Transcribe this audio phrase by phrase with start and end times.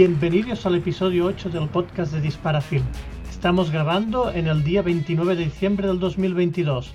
[0.00, 2.86] Bienvenidos al episodio 8 del podcast de Disparafilm.
[3.28, 6.94] Estamos grabando en el día 29 de diciembre del 2022.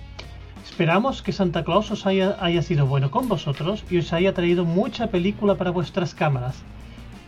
[0.67, 4.65] Esperamos que Santa Claus os haya, haya sido bueno con vosotros y os haya traído
[4.65, 6.63] mucha película para vuestras cámaras.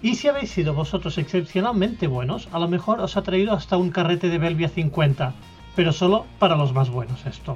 [0.02, 3.92] Y si habéis sido vosotros excepcionalmente buenos, a lo mejor os ha traído hasta un
[3.92, 5.36] carrete de Belvia 50,
[5.76, 7.56] pero solo para los más buenos esto.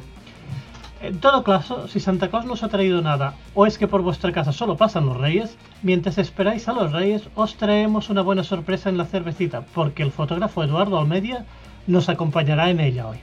[1.01, 4.03] En todo caso, si Santa Claus no os ha traído nada, o es que por
[4.03, 8.43] vuestra casa solo pasan los reyes, mientras esperáis a los reyes, os traemos una buena
[8.43, 11.45] sorpresa en la cervecita, porque el fotógrafo Eduardo Almedia
[11.87, 13.17] nos acompañará en ella hoy.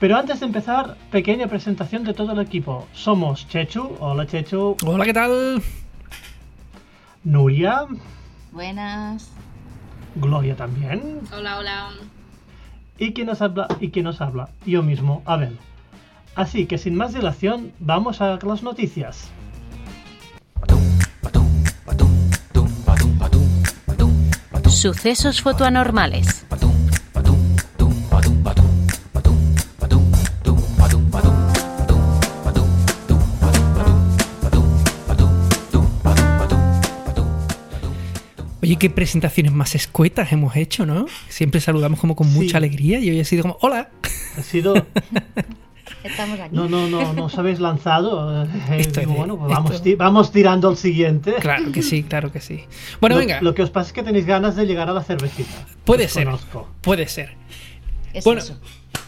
[0.00, 2.86] Pero antes de empezar, pequeña presentación de todo el equipo.
[2.92, 5.62] Somos Chechu, hola Chechu, Hola, ¿qué tal?
[7.24, 7.86] Nuria,
[8.50, 9.30] Buenas.
[10.16, 11.90] Gloria también, Hola, hola.
[12.98, 15.56] y quien nos habla, y quien nos habla, yo mismo, Abel.
[16.42, 19.28] Así que sin más dilación, vamos a las noticias.
[24.68, 26.44] Sucesos fotoanormales.
[38.60, 41.06] Oye, qué presentaciones más escuetas hemos hecho, ¿no?
[41.28, 42.34] Siempre saludamos como con Sí.
[42.34, 43.90] mucha alegría y hoy ha sido como, hola.
[44.36, 44.74] Ha sido...
[46.04, 46.54] Estamos aquí.
[46.54, 48.44] No, no, no, no os habéis lanzado.
[48.44, 51.34] Eh, Esto digo, bueno, pues vamos, ti- vamos tirando al siguiente.
[51.40, 52.64] Claro que sí, claro que sí.
[53.00, 55.02] Bueno, lo, venga, Lo que os pasa es que tenéis ganas de llegar a la
[55.02, 55.66] cervecita.
[55.84, 56.68] puede Os ser, conozco.
[56.80, 57.36] puede ser.
[58.14, 58.58] Es Bueno, eso.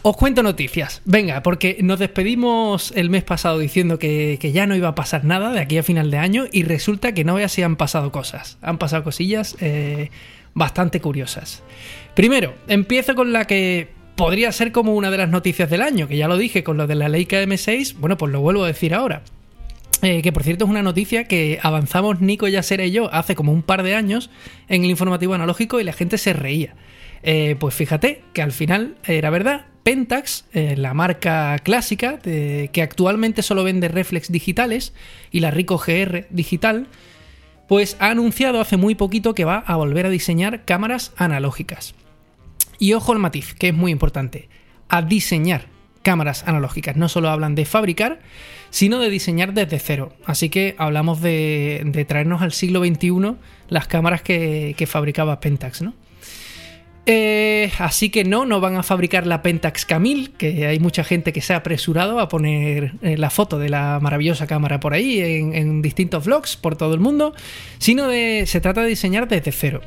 [0.02, 1.00] os cuento noticias.
[1.04, 5.24] Venga, porque nos despedimos el mes pasado diciendo que, que ya no iba a pasar
[5.24, 8.12] nada de aquí a final de año y resulta que no veas si han pasado
[8.12, 8.58] cosas.
[8.62, 10.10] Han pasado cosillas eh,
[10.54, 11.62] bastante curiosas.
[12.14, 13.88] Primero, empiezo con la que
[14.20, 16.86] podría ser como una de las noticias del año, que ya lo dije con lo
[16.86, 17.94] de la Leica M6.
[17.98, 19.22] Bueno, pues lo vuelvo a decir ahora.
[20.02, 23.50] Eh, que por cierto es una noticia que avanzamos Nico Yasera y yo hace como
[23.50, 24.28] un par de años
[24.68, 26.74] en el informativo analógico y la gente se reía.
[27.22, 29.64] Eh, pues fíjate que al final era verdad.
[29.84, 34.92] Pentax, eh, la marca clásica que actualmente solo vende reflex digitales
[35.30, 36.88] y la Ricoh GR digital,
[37.68, 41.94] pues ha anunciado hace muy poquito que va a volver a diseñar cámaras analógicas.
[42.80, 44.48] Y ojo al matiz, que es muy importante,
[44.88, 45.66] a diseñar
[46.02, 46.96] cámaras analógicas.
[46.96, 48.20] No solo hablan de fabricar,
[48.70, 50.14] sino de diseñar desde cero.
[50.24, 53.36] Así que hablamos de, traernos al siglo XXI
[53.68, 55.94] las cámaras que, que fabricaba Pentax, ¿no?
[57.06, 61.32] Eh, así que no, no van a fabricar la Pentax Camil, que hay mucha gente
[61.32, 65.20] que se ha apresurado a poner eh, la foto de la maravillosa cámara por ahí
[65.20, 67.34] en, en distintos vlogs por todo el mundo,
[67.78, 69.80] sino de se trata de diseñar desde cero.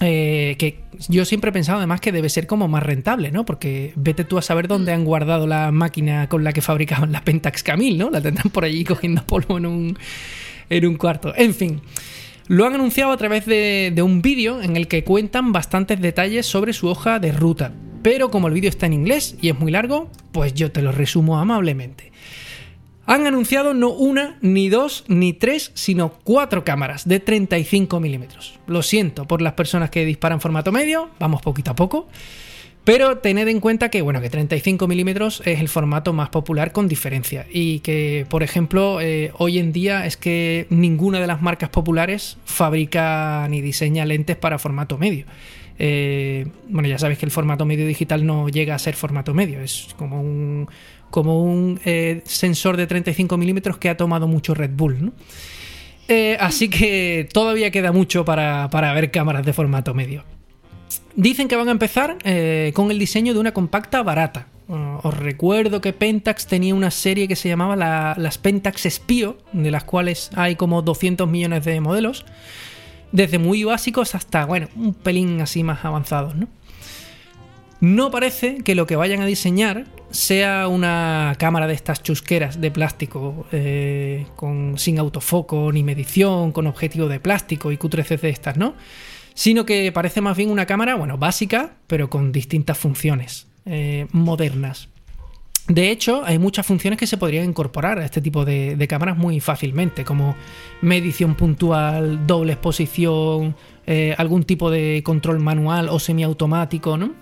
[0.00, 3.44] Eh, que yo siempre he pensado además que debe ser como más rentable, ¿no?
[3.44, 7.22] Porque vete tú a saber dónde han guardado la máquina con la que fabricaban la
[7.22, 8.10] Pentax Camil, ¿no?
[8.10, 9.98] La tendrán por allí cogiendo polvo en un,
[10.70, 11.32] en un cuarto.
[11.36, 11.82] En fin,
[12.48, 16.46] lo han anunciado a través de, de un vídeo en el que cuentan bastantes detalles
[16.46, 17.72] sobre su hoja de ruta.
[18.02, 20.90] Pero como el vídeo está en inglés y es muy largo, pues yo te lo
[20.90, 22.10] resumo amablemente.
[23.06, 28.58] Han anunciado no una, ni dos, ni tres, sino cuatro cámaras de 35 milímetros.
[28.66, 32.08] Lo siento por las personas que disparan formato medio, vamos poquito a poco.
[32.84, 36.88] Pero tened en cuenta que, bueno, que 35 milímetros es el formato más popular con
[36.88, 37.46] diferencia.
[37.48, 42.38] Y que, por ejemplo, eh, hoy en día es que ninguna de las marcas populares
[42.44, 45.26] fabrica ni diseña lentes para formato medio.
[45.78, 49.60] Eh, bueno, ya sabéis que el formato medio digital no llega a ser formato medio,
[49.60, 50.68] es como un,
[51.12, 55.12] como un eh, sensor de 35 milímetros que ha tomado mucho Red Bull, ¿no?
[56.08, 60.24] Eh, así que todavía queda mucho para, para ver cámaras de formato medio.
[61.14, 64.48] Dicen que van a empezar eh, con el diseño de una compacta barata.
[64.68, 69.38] Uh, os recuerdo que Pentax tenía una serie que se llamaba la- las Pentax Spio,
[69.52, 72.24] de las cuales hay como 200 millones de modelos,
[73.10, 76.48] desde muy básicos hasta, bueno, un pelín así más avanzados, ¿no?
[77.82, 82.70] No parece que lo que vayan a diseñar sea una cámara de estas chusqueras de
[82.70, 84.24] plástico eh,
[84.76, 88.76] sin autofoco ni medición, con objetivo de plástico y cutreces de estas, ¿no?
[89.34, 94.88] Sino que parece más bien una cámara, bueno, básica, pero con distintas funciones eh, modernas.
[95.66, 99.16] De hecho, hay muchas funciones que se podrían incorporar a este tipo de, de cámaras
[99.16, 100.36] muy fácilmente, como
[100.82, 103.56] medición puntual, doble exposición,
[103.86, 107.14] eh, algún tipo de control manual o semiautomático, ¿no?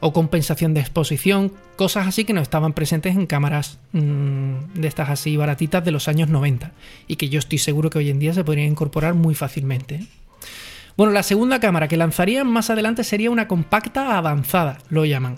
[0.00, 5.10] O compensación de exposición, cosas así que no estaban presentes en cámaras mmm, de estas
[5.10, 6.72] así baratitas de los años 90
[7.06, 9.96] y que yo estoy seguro que hoy en día se podrían incorporar muy fácilmente.
[9.96, 10.06] ¿eh?
[10.96, 15.36] Bueno, la segunda cámara que lanzarían más adelante sería una compacta avanzada, lo llaman.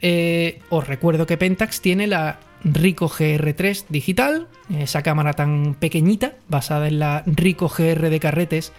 [0.00, 6.88] Eh, os recuerdo que Pentax tiene la Ricoh GR3 digital, esa cámara tan pequeñita, basada
[6.88, 8.72] en la Ricoh GR de carretes,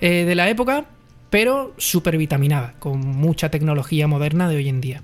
[0.00, 0.86] eh, de la época,
[1.34, 5.02] pero súper vitaminada, con mucha tecnología moderna de hoy en día.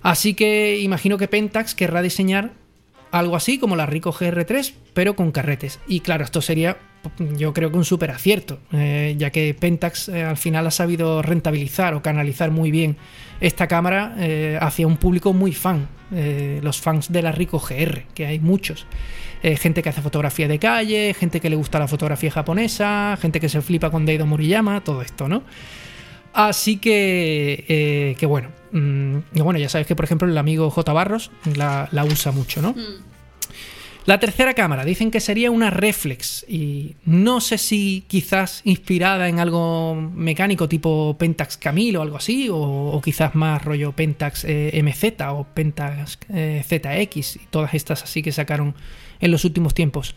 [0.00, 2.52] Así que imagino que Pentax querrá diseñar
[3.10, 5.80] algo así como la Rico GR3, pero con carretes.
[5.88, 6.78] Y claro, esto sería
[7.36, 11.22] yo creo que un súper acierto, eh, ya que Pentax eh, al final ha sabido
[11.22, 12.96] rentabilizar o canalizar muy bien
[13.40, 18.26] esta cámara eh, hacia un público muy fan, los fans de la Rico GR, que
[18.26, 18.84] hay muchos.
[19.42, 23.48] gente que hace fotografía de calle, gente que le gusta la fotografía japonesa, gente que
[23.48, 25.44] se flipa con Deido Moriyama, todo esto, ¿no?
[26.32, 30.92] Así que, que bueno, mm, bueno, ya sabes que por ejemplo el amigo J.
[30.92, 32.72] Barros la, usa mucho, ¿no?
[32.72, 33.10] Mm.
[34.06, 39.38] La tercera cámara, dicen que sería una reflex y no sé si quizás inspirada en
[39.38, 45.20] algo mecánico tipo Pentax Camille o algo así, o, quizás más rollo Pentax eh, MZ
[45.28, 48.74] o Pentax eh, ZX y todas estas así que sacaron
[49.20, 50.14] en los últimos tiempos.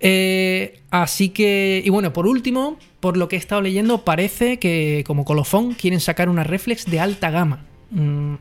[0.00, 5.02] Eh, así que, y bueno, por último, por lo que he estado leyendo, parece que
[5.06, 7.64] como colofón quieren sacar una reflex de alta gama.
[7.90, 8.34] Mm,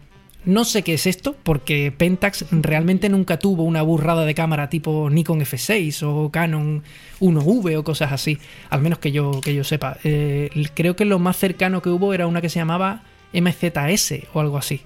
[0.48, 5.10] no sé qué es esto, porque Pentax realmente nunca tuvo una burrada de cámara tipo
[5.10, 6.84] Nikon F6 o Canon
[7.20, 8.38] 1V o cosas así,
[8.70, 9.98] al menos que yo, que yo sepa.
[10.06, 13.04] Eh, creo que lo más cercano que hubo era una que se llamaba
[13.34, 14.82] MZS o algo así,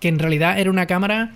[0.00, 1.32] que en realidad era una cámara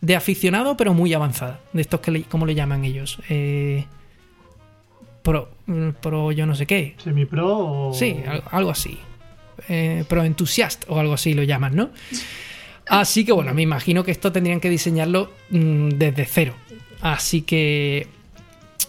[0.00, 3.18] de aficionado pero muy avanzada, de estos que, ¿cómo le llaman ellos?
[3.28, 3.84] Eh,
[5.22, 6.94] pro, mm, pro yo no sé qué.
[7.04, 7.90] ¿Semi-pro?
[7.92, 8.98] Sí, algo, así.
[9.68, 11.90] Eh, pro entusiast o algo así lo llaman, ¿no?
[12.88, 16.54] Así que bueno, me imagino que esto tendrían que diseñarlo mm, desde cero.
[17.00, 18.06] Así que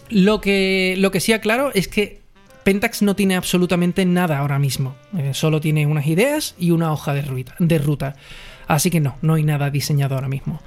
[0.08, 2.20] lo que lo que sí aclaro es que
[2.64, 4.96] Pentax no tiene absolutamente nada ahora mismo.
[5.16, 8.16] Eh, solo tiene unas ideas y una hoja de ruta, de ruta.
[8.66, 10.60] Así que no, no hay nada diseñado ahora mismo.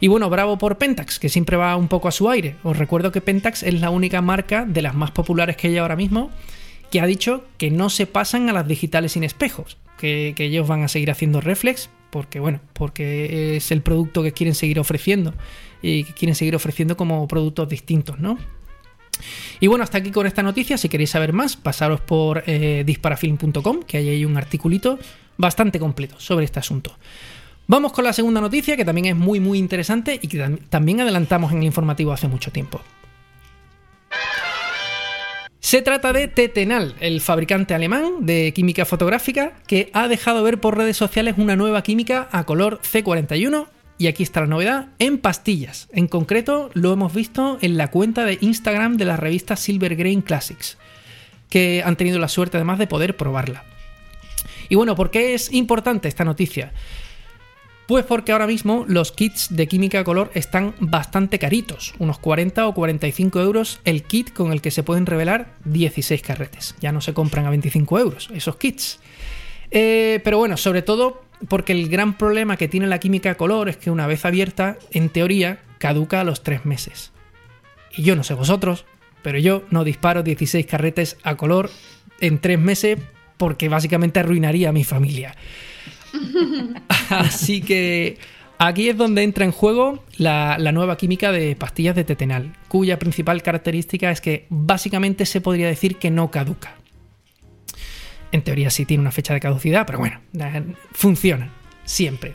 [0.00, 2.54] Y bueno, bravo por Pentax, que siempre va un poco a su aire.
[2.62, 5.96] Os recuerdo que Pentax es la única marca de las más populares que hay ahora
[5.96, 6.30] mismo
[6.90, 10.66] que ha dicho que no se pasan a las digitales sin espejos, que, que ellos
[10.66, 15.34] van a seguir haciendo reflex, porque bueno, porque es el producto que quieren seguir ofreciendo
[15.82, 18.38] y que quieren seguir ofreciendo como productos distintos, ¿no?
[19.60, 20.78] Y bueno, hasta aquí con esta noticia.
[20.78, 24.98] Si queréis saber más, pasaros por eh, disparafilm.com, que ahí hay un articulito
[25.36, 26.96] bastante completo sobre este asunto.
[27.66, 31.52] Vamos con la segunda noticia, que también es muy muy interesante y que también adelantamos
[31.52, 32.80] en el informativo hace mucho tiempo.
[35.60, 40.78] Se trata de Tetenal, el fabricante alemán de química fotográfica que ha dejado ver por
[40.78, 43.66] redes sociales una nueva química a color C41
[43.98, 45.88] y aquí está la novedad, en pastillas.
[45.92, 50.22] En concreto lo hemos visto en la cuenta de Instagram de la revista Silver Grain
[50.22, 50.78] Classics,
[51.50, 53.64] que han tenido la suerte además de poder probarla.
[54.68, 56.72] Y bueno, ¿por qué es importante esta noticia?
[57.88, 62.74] Pues porque ahora mismo los kits de química color están bastante caritos, unos 40 o
[62.74, 66.74] 45 euros el kit con el que se pueden revelar 16 carretes.
[66.82, 69.00] Ya no se compran a 25 euros esos kits.
[69.70, 73.78] Eh, pero bueno, sobre todo porque el gran problema que tiene la química color es
[73.78, 77.12] que una vez abierta, en teoría, caduca a los 3 meses.
[77.96, 78.84] Y yo no sé vosotros,
[79.22, 81.70] pero yo no disparo 16 carretes a color
[82.20, 82.98] en 3 meses
[83.38, 85.36] porque básicamente arruinaría a mi familia.
[87.10, 88.18] Así que
[88.58, 93.42] aquí es donde entra en juego la, nueva química de pastillas de tetenal, cuya principal
[93.42, 96.74] característica es que básicamente se podría decir que no caduca.
[98.30, 100.20] En teoría sí tiene una fecha de caducidad, pero bueno,
[100.92, 101.50] funciona,
[101.84, 102.34] siempre.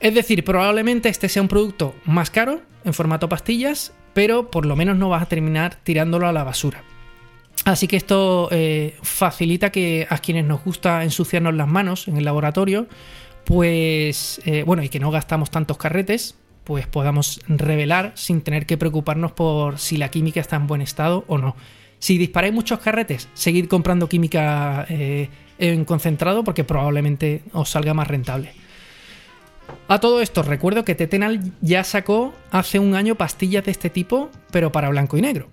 [0.00, 4.76] Es decir, probablemente este sea un producto más caro, en formato pastillas, pero por lo
[4.76, 6.82] menos no vas a terminar tirándolo a la basura.
[7.64, 12.24] Así que esto eh, facilita que a quienes nos gusta ensuciarnos las manos en el
[12.24, 12.86] laboratorio,
[13.44, 18.78] pues eh, bueno, y que no gastamos tantos carretes, pues podamos revelar sin tener que
[18.78, 21.56] preocuparnos por si la química está en buen estado o no.
[21.98, 28.08] Si disparáis muchos carretes, seguid comprando química eh, en concentrado porque probablemente os salga más
[28.08, 28.52] rentable.
[29.88, 34.30] A todo esto, recuerdo que Tetenal ya sacó hace un año pastillas de este tipo,
[34.50, 35.48] pero para blanco y negro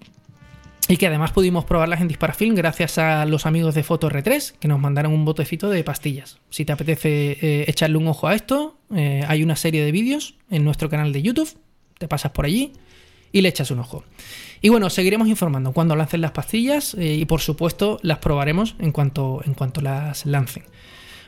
[0.87, 4.67] y que además pudimos probarlas en Disparafilm gracias a los amigos de Foto R3 que
[4.67, 6.39] nos mandaron un botecito de pastillas.
[6.49, 10.35] Si te apetece eh, echarle un ojo a esto, eh, hay una serie de vídeos
[10.49, 11.57] en nuestro canal de YouTube,
[11.97, 12.73] te pasas por allí
[13.31, 14.03] y le echas un ojo.
[14.61, 18.91] Y bueno, seguiremos informando cuando lancen las pastillas eh, y por supuesto las probaremos en
[18.91, 20.63] cuanto, en cuanto las lancen.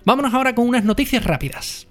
[0.05, 1.87] Vámonos ahora con unas noticias rápidas.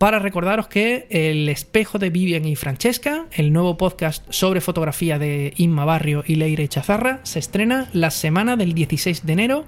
[0.00, 5.52] para recordaros que El espejo de Vivian y Francesca, el nuevo podcast sobre fotografía de
[5.58, 9.66] Inma Barrio y Leire Chazarra, se estrena la semana del 16 de enero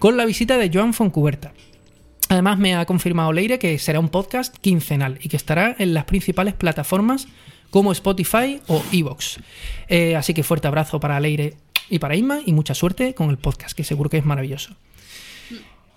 [0.00, 1.52] con la visita de Joan Foncuberta.
[2.28, 6.06] Además me ha confirmado Leire que será un podcast quincenal y que estará en las
[6.06, 7.28] principales plataformas
[7.70, 9.38] como Spotify o Evox.
[9.86, 11.54] Eh, así que fuerte abrazo para Leire
[11.88, 14.74] y para Inma y mucha suerte con el podcast, que seguro que es maravilloso.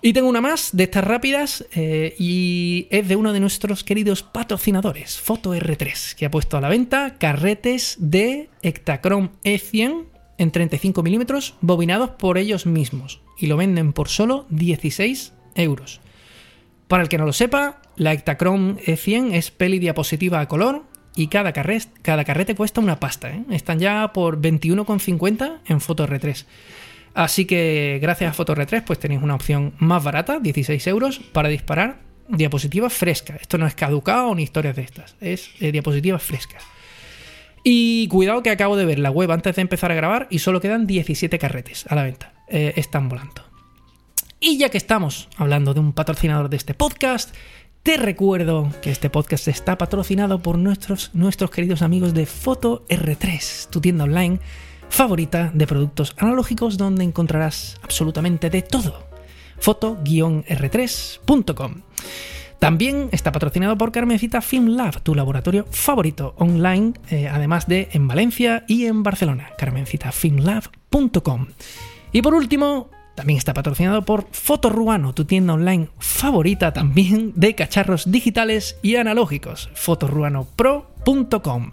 [0.04, 4.24] Y tengo una más de estas rápidas eh, y es de uno de nuestros queridos
[4.24, 10.06] patrocinadores, Foto R3, que ha puesto a la venta carretes de Ektachrome E100
[10.38, 16.00] en 35 milímetros bobinados por ellos mismos y lo venden por solo 16 euros.
[16.88, 20.82] Para el que no lo sepa, la Ektachrome E100 es peli diapositiva a color
[21.14, 23.30] y cada, cada carrete cuesta una pasta.
[23.30, 23.44] ¿eh?
[23.50, 26.44] Están ya por 21,50 en Foto R3.
[27.14, 31.98] Así que gracias a PhotoR3 pues tenéis una opción más barata, 16 euros, para disparar
[32.28, 33.40] diapositivas frescas.
[33.40, 36.62] Esto no es caducado ni historias de estas, es eh, diapositivas frescas.
[37.64, 40.60] Y cuidado que acabo de ver la web antes de empezar a grabar y solo
[40.60, 42.32] quedan 17 carretes a la venta.
[42.48, 43.42] Eh, están volando.
[44.40, 47.32] Y ya que estamos hablando de un patrocinador de este podcast,
[47.84, 53.68] te recuerdo que este podcast está patrocinado por nuestros, nuestros queridos amigos de Foto R3,
[53.70, 54.40] tu tienda online
[54.92, 59.08] favorita de productos analógicos donde encontrarás absolutamente de todo.
[59.58, 61.76] foto-r3.com.
[62.58, 68.06] También está patrocinado por Carmencita Film Lab, tu laboratorio favorito online, eh, además de en
[68.06, 71.46] Valencia y en Barcelona, carmencitafilmlab.com.
[72.12, 78.12] Y por último, también está patrocinado por Fotoruano, tu tienda online favorita también de cacharros
[78.12, 81.70] digitales y analógicos, fotoruanopro.com.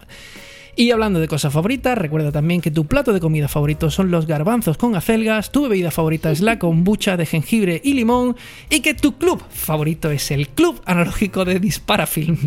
[0.76, 4.26] Y hablando de cosas favoritas, recuerda también que tu plato de comida favorito son los
[4.26, 8.36] garbanzos con acelgas, tu bebida favorita es la kombucha de jengibre y limón
[8.68, 12.38] y que tu club favorito es el Club Analógico de Disparafilm.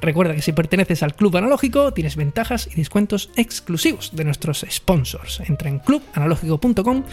[0.00, 5.40] Recuerda que si perteneces al Club Analógico tienes ventajas y descuentos exclusivos de nuestros sponsors.
[5.40, 7.04] Entra en clubanalógico.com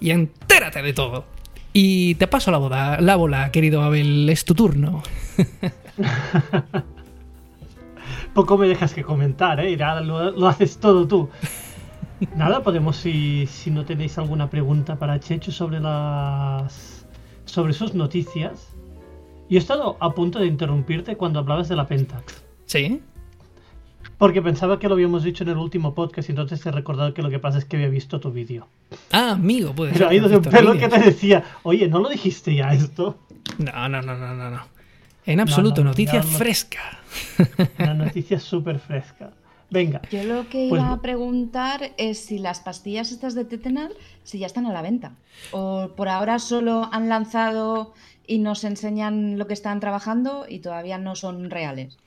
[0.00, 1.24] y entérate de todo.
[1.72, 5.02] Y te paso la, boda, la bola, querido Abel, es tu turno.
[8.38, 9.76] poco me dejas que comentar, ¿eh?
[9.76, 11.28] lo, haces todo tú.
[12.36, 17.04] Nada, podemos, si, si no tenéis alguna pregunta para Checho sobre las.
[17.46, 18.68] sobre sus noticias.
[19.50, 22.44] Yo he estado a punto de interrumpirte cuando hablabas de la Pentax.
[22.66, 23.00] Sí.
[24.18, 27.22] Porque pensaba que lo habíamos dicho en el último podcast y entonces he recordado que
[27.22, 28.68] lo que pasa es que había visto tu vídeo.
[29.10, 32.54] Ah, amigo, puede Pero ido de un pelo que te decía, oye, ¿no lo dijiste
[32.54, 33.18] ya esto?
[33.58, 34.50] No, no, no, no, no.
[34.50, 34.60] no.
[35.26, 36.97] En absoluto, noticia fresca.
[37.78, 39.32] Una noticia súper fresca.
[39.70, 40.00] Venga.
[40.10, 43.92] Yo lo que pues iba a preguntar es si las pastillas estas de Tetenal,
[44.24, 45.12] si ya están a la venta.
[45.50, 47.92] O por ahora solo han lanzado
[48.26, 51.98] y nos enseñan lo que están trabajando y todavía no son reales.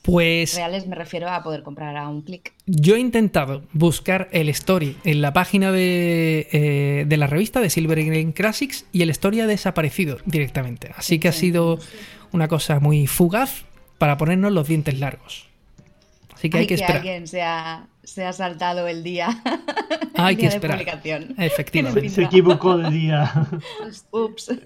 [0.00, 0.56] Pues.
[0.56, 2.54] Reales me refiero a poder comprar a un clic.
[2.66, 7.70] Yo he intentado buscar el story en la página de, eh, de la revista de
[7.70, 10.90] Silver Green Classics y el story ha desaparecido directamente.
[10.96, 11.78] Así que ha sido
[12.32, 13.64] una cosa muy fugaz
[14.02, 15.46] para ponernos los dientes largos.
[16.34, 16.96] Así que hay, que, esperar.
[16.96, 17.86] alguien se ha,
[18.32, 19.28] saltado el día.
[20.16, 20.82] Hay que esperar.
[21.38, 22.08] Efectivamente.
[22.08, 23.32] Se, equivocó de día.
[24.10, 24.58] Ups.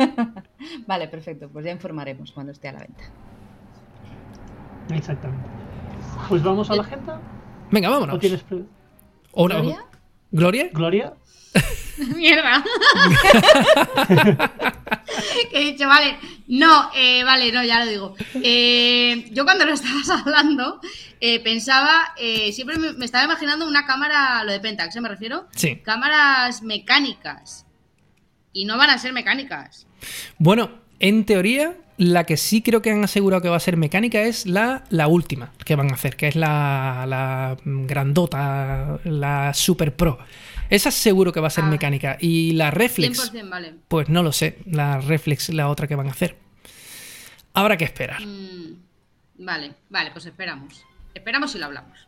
[0.86, 1.50] vale, perfecto.
[1.50, 3.04] Pues ya informaremos cuando esté a la venta.
[4.94, 5.46] Exactamente.
[6.30, 7.20] Pues vamos a la agenda.
[7.70, 8.18] Venga, vámonos.
[9.32, 9.84] ¿O ¿Gloria?
[10.30, 10.70] ¿Gloria?
[10.72, 11.12] ¿Gloria?
[12.16, 12.64] Mierda.
[15.50, 16.16] que he dicho, vale,
[16.48, 18.14] no, eh, vale, no, ya lo digo.
[18.34, 20.80] Eh, yo cuando lo estabas hablando,
[21.20, 22.14] eh, pensaba,
[22.52, 25.46] siempre me, estaba imaginando una cámara, lo de Pentax, me refiero?
[25.54, 25.76] Sí.
[25.84, 27.66] Cámaras mecánicas.
[28.52, 29.86] Y no van a ser mecánicas.
[30.38, 34.22] Bueno, en teoría, la que sí creo que han asegurado que va a ser mecánica
[34.22, 39.94] es la, la última que van a hacer, que es la, la grandota, la Super
[39.94, 40.18] Pro.
[40.70, 41.68] Esa seguro que va a ser ah.
[41.68, 42.16] mecánica.
[42.20, 43.32] Y la Reflex.
[43.88, 44.58] Pues no lo sé.
[44.66, 46.36] La Reflex, la otra que van a hacer.
[47.54, 48.20] Habrá que esperar.
[48.20, 48.76] Mm,
[49.38, 50.84] vale, vale, pues esperamos.
[51.14, 51.98] Esperamos y lo hablamos.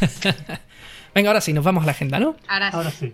[1.14, 2.36] Venga, ahora sí, nos vamos a la agenda, ¿no?
[2.46, 3.12] Ahora sí.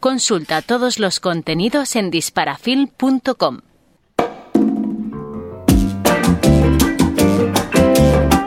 [0.00, 3.60] Consulta todos los contenidos en disparafilm.com.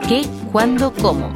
[0.07, 1.33] ¿Qué, cuándo, cómo?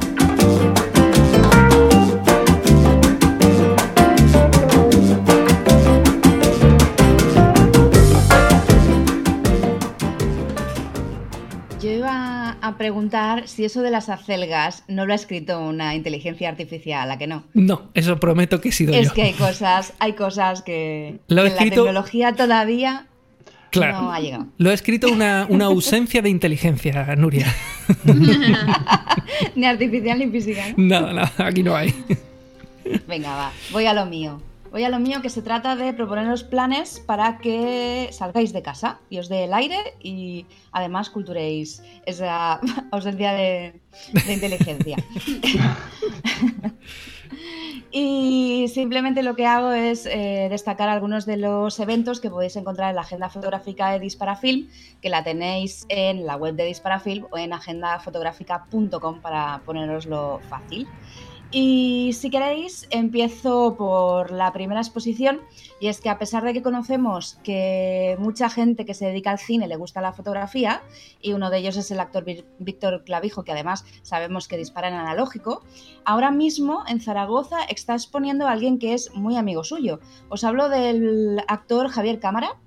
[12.66, 17.18] A preguntar si eso de las acelgas no lo ha escrito una inteligencia artificial, ¿a
[17.18, 17.44] que no?
[17.54, 19.00] No, eso prometo que he sido yo.
[19.00, 23.06] Es que hay cosas, hay cosas que Lo escrito- la tecnología todavía
[23.70, 24.02] Claro.
[24.02, 24.46] no ha llegado.
[24.58, 27.46] Lo ha escrito una, una ausencia de inteligencia, Nuria.
[29.54, 30.62] ni artificial ni física.
[30.76, 30.84] ¿no?
[30.84, 31.92] Nada, nada, aquí no hay.
[33.06, 34.40] Venga, va, voy a lo mío.
[34.76, 39.00] Voy a lo mío que se trata de proponeros planes para que salgáis de casa
[39.08, 42.60] y os dé el aire y además culturéis esa
[42.92, 43.80] ausencia de,
[44.12, 44.98] de inteligencia.
[47.90, 52.90] y simplemente lo que hago es eh, destacar algunos de los eventos que podéis encontrar
[52.90, 54.68] en la agenda fotográfica de Disparafilm,
[55.00, 60.86] que la tenéis en la web de Disparafilm o en agendafotográfica.com para poneroslo fácil.
[61.52, 65.40] Y si queréis, empiezo por la primera exposición,
[65.80, 69.38] y es que a pesar de que conocemos que mucha gente que se dedica al
[69.38, 70.82] cine le gusta la fotografía,
[71.20, 72.24] y uno de ellos es el actor
[72.58, 75.62] Víctor Clavijo, que además sabemos que dispara en analógico,
[76.04, 80.00] ahora mismo en Zaragoza está exponiendo a alguien que es muy amigo suyo.
[80.28, 82.58] Os hablo del actor Javier Cámara,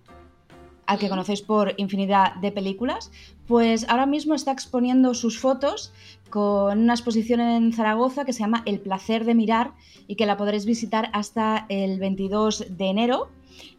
[0.86, 3.12] al que conocéis por infinidad de películas,
[3.50, 5.92] pues ahora mismo está exponiendo sus fotos
[6.30, 9.74] con una exposición en Zaragoza que se llama El placer de mirar
[10.06, 13.32] y que la podréis visitar hasta el 22 de enero.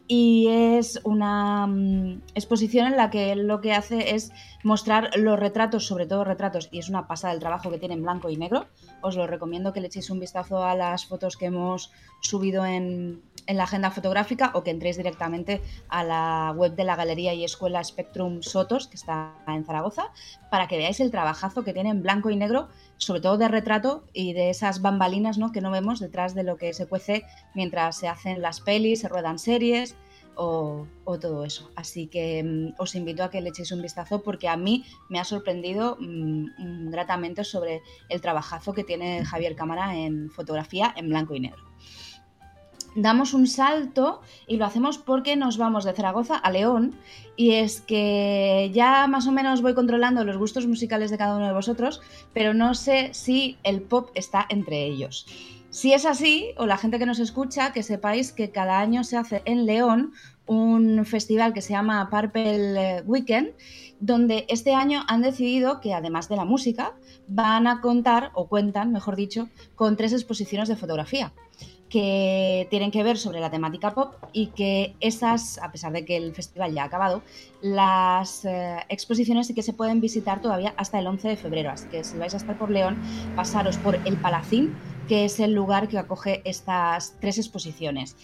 [0.09, 5.87] Y es una mm, exposición en la que lo que hace es mostrar los retratos,
[5.87, 8.65] sobre todo retratos, y es una pasada el trabajo que tiene en blanco y negro.
[9.01, 13.21] Os lo recomiendo que le echéis un vistazo a las fotos que hemos subido en,
[13.51, 17.43] en la agenda fotográfica o que entréis directamente a la web de la Galería y
[17.43, 20.11] Escuela Spectrum Sotos, que está en Zaragoza,
[20.49, 24.05] para que veáis el trabajazo que tiene en blanco y negro, sobre todo de retrato
[24.13, 25.51] y de esas bambalinas ¿no?
[25.51, 29.09] que no vemos detrás de lo que se cuece mientras se hacen las pelis, se
[29.09, 29.97] ruedan series
[30.35, 30.87] o,
[31.19, 31.69] todo eso.
[31.75, 35.19] Así que mm, os invito a que le echéis un vistazo porque a mí me
[35.19, 41.35] ha sorprendido mm, gratamente sobre el trabajazo que tiene Javier Cámara en fotografía en blanco
[41.35, 41.70] y negro
[42.95, 46.95] damos un salto y lo hacemos porque nos vamos de Zaragoza a León
[47.35, 51.47] y es que ya más o menos voy controlando los gustos musicales de cada uno
[51.47, 52.01] de vosotros,
[52.33, 55.25] pero no sé si el pop está entre ellos.
[55.69, 59.15] Si es así, o la gente que nos escucha, que sepáis que cada año se
[59.15, 60.11] hace en León
[60.45, 63.51] un festival que se llama Purple Weekend,
[64.01, 66.93] donde este año han decidido que además de la música,
[67.29, 71.31] van a contar, o cuentan, mejor dicho, con tres exposiciones de fotografía
[71.91, 76.15] que tienen que ver sobre la temática pop y que esas, a pesar de que
[76.15, 77.21] el festival ya ha acabado,
[77.61, 81.69] las eh, exposiciones sí que se pueden visitar todavía hasta el 11 de febrero.
[81.69, 82.97] Así que si vais a estar por León,
[83.35, 84.73] pasaros por el Palacín,
[85.09, 88.15] que es el lugar que acoge estas tres exposiciones.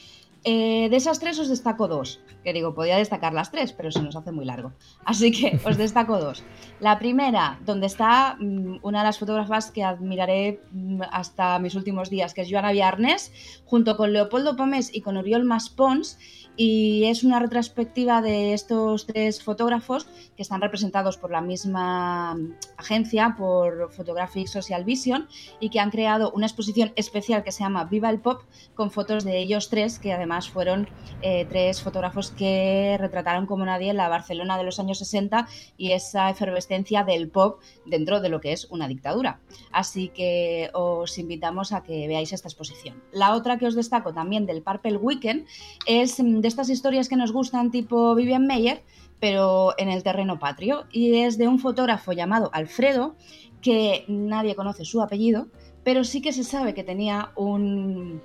[0.49, 4.01] Eh, de esas tres os destaco dos, que digo, podía destacar las tres, pero se
[4.01, 4.71] nos hace muy largo.
[5.03, 6.41] Así que os destaco dos.
[6.79, 12.09] La primera, donde está mm, una de las fotógrafas que admiraré mm, hasta mis últimos
[12.09, 13.33] días, que es Joana Viarnes,
[13.65, 16.17] junto con Leopoldo Pomés y con Oriol Maspons,
[16.57, 22.35] y es una retrospectiva de estos tres fotógrafos que están representados por la misma
[22.77, 25.27] agencia, por Photographic Social Vision,
[25.59, 28.41] y que han creado una exposición especial que se llama Viva el Pop,
[28.73, 30.89] con fotos de ellos tres, que además fueron
[31.21, 36.29] eh, tres fotógrafos que retrataron como nadie la Barcelona de los años 60 y esa
[36.29, 39.39] efervescencia del pop dentro de lo que es una dictadura.
[39.71, 43.01] Así que os invitamos a que veáis esta exposición.
[43.11, 45.45] La otra que os destaco también del Purple Weekend
[45.85, 48.83] es mm, estas historias que nos gustan tipo Vivian Meyer,
[49.19, 53.15] pero en el terreno patrio, y es de un fotógrafo llamado Alfredo,
[53.61, 55.47] que nadie conoce su apellido,
[55.83, 58.21] pero sí que se sabe que tenía un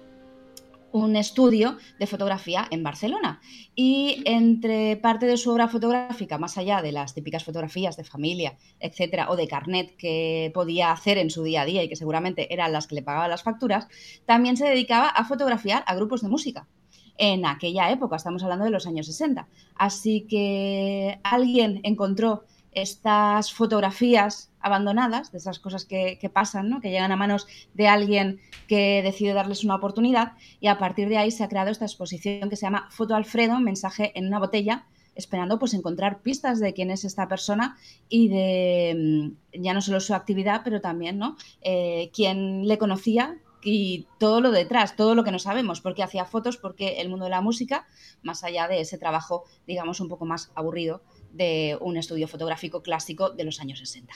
[0.92, 3.40] un estudio de fotografía en Barcelona.
[3.74, 8.56] Y entre parte de su obra fotográfica, más allá de las típicas fotografías de familia,
[8.78, 12.52] etcétera, o de carnet que podía hacer en su día a día y que seguramente
[12.52, 13.88] eran las que le pagaban las facturas,
[14.26, 16.68] también se dedicaba a fotografiar a grupos de música.
[17.18, 19.46] En aquella época, estamos hablando de los años 60.
[19.76, 26.80] Así que alguien encontró estas fotografías abandonadas, de esas cosas que, pasan, ¿no?
[26.80, 31.18] que llegan a manos de alguien que decide darles una oportunidad, y a partir de
[31.18, 34.86] ahí se ha creado esta exposición que se llama Foto Alfredo, mensaje en una botella,
[35.14, 37.76] esperando pues encontrar pistas de quién es esta persona
[38.08, 41.36] y de ya no solo su actividad, pero también ¿no?
[41.60, 46.02] Eh, quién le conocía y todo lo detrás, todo lo que no sabemos, por qué
[46.02, 47.86] hacía fotos, porque el mundo de la música,
[48.22, 53.30] más allá de ese trabajo, digamos, un poco más aburrido de un estudio fotográfico clásico
[53.30, 54.14] de los años 60.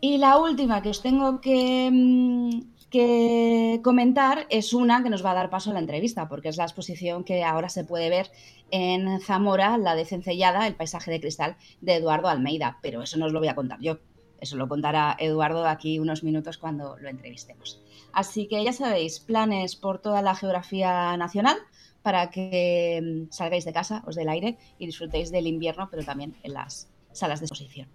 [0.00, 5.30] Y la última que os tengo que, mm, que comentar es una que nos va
[5.30, 8.30] a dar paso a la entrevista, porque es la exposición que ahora se puede ver
[8.70, 13.26] en Zamora, la de Cencellada, el paisaje de cristal de Eduardo Almeida, pero eso no
[13.26, 13.98] os lo voy a contar yo.
[14.42, 17.80] Eso lo contará Eduardo aquí unos minutos cuando lo entrevistemos.
[18.12, 21.56] Así que ya sabéis, planes por toda la geografía nacional
[22.02, 26.34] para que mm, salgáis de casa, os del aire y disfrutéis del invierno, pero también
[26.42, 27.88] en las salas de exposición.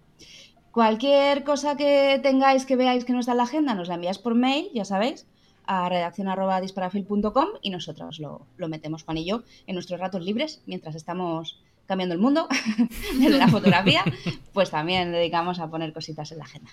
[0.72, 4.18] Cualquier cosa que tengáis que veáis que no está en la agenda, nos la enviáis
[4.18, 5.26] por mail, ya sabéis,
[5.66, 10.94] a redacción.disparafil.com y nosotros lo, lo metemos, Juan y yo, en nuestros ratos libres mientras
[10.94, 12.46] estamos cambiando el mundo
[13.18, 14.04] desde la fotografía,
[14.52, 16.70] pues también dedicamos a poner cositas en la agenda.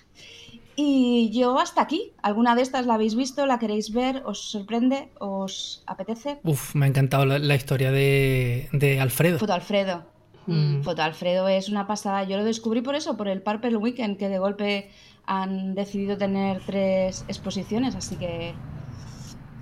[0.76, 2.12] Y yo hasta aquí.
[2.22, 3.46] ¿Alguna de estas la habéis visto?
[3.46, 4.22] ¿La queréis ver?
[4.26, 5.08] ¿Os sorprende?
[5.18, 6.38] ¿Os apetece?
[6.44, 9.38] Uf, me ha encantado la, la historia de, de Alfredo.
[9.38, 10.04] Foto Alfredo.
[10.46, 10.82] Mm.
[10.82, 12.24] Foto Alfredo es una pasada.
[12.24, 14.90] Yo lo descubrí por eso, por el Purple Weekend, que de golpe
[15.24, 18.54] han decidido tener tres exposiciones, así que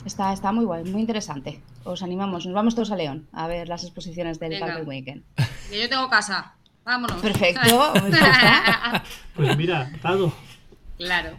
[0.05, 1.63] está, está muy guay, muy interesante.
[1.85, 4.81] Os animamos, nos vamos todos a León a ver las exposiciones del Venga.
[4.85, 5.23] Weekend.
[5.71, 6.55] Que yo tengo casa.
[6.85, 7.21] Vámonos.
[7.23, 7.93] Perfecto,
[9.37, 10.33] pues mira, dado.
[10.99, 11.37] claro.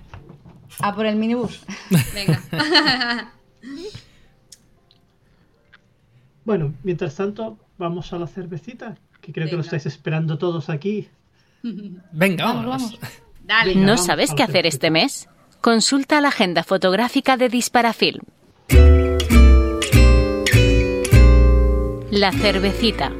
[0.81, 1.61] A por el minibús.
[2.13, 2.41] Venga.
[6.43, 11.09] Bueno, mientras tanto, vamos a la cervecita, que creo que lo estáis esperando todos aquí.
[11.63, 12.99] Venga, Vamos, vamos.
[13.43, 13.69] Dale.
[13.73, 15.27] Venga, ¿No vamos sabes qué hacer este mes?
[15.61, 18.21] Consulta la agenda fotográfica de Disparafilm.
[22.15, 23.11] La cervecita.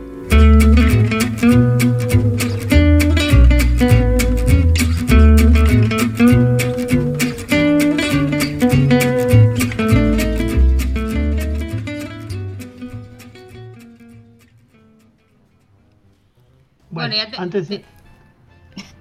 [16.90, 17.84] Bueno, ya te- antes de...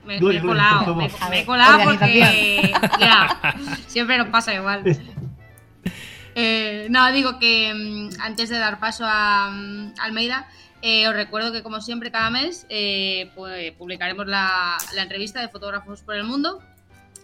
[0.04, 3.54] Me, he colado, me, me he colado porque ya,
[3.86, 4.82] siempre nos pasa igual.
[6.34, 10.48] Eh, no, digo que mm, antes de dar paso a mm, Almeida,
[10.82, 16.02] eh, os recuerdo que como siempre cada mes eh, pues, publicaremos la, entrevista de fotógrafos
[16.02, 16.60] por el mundo.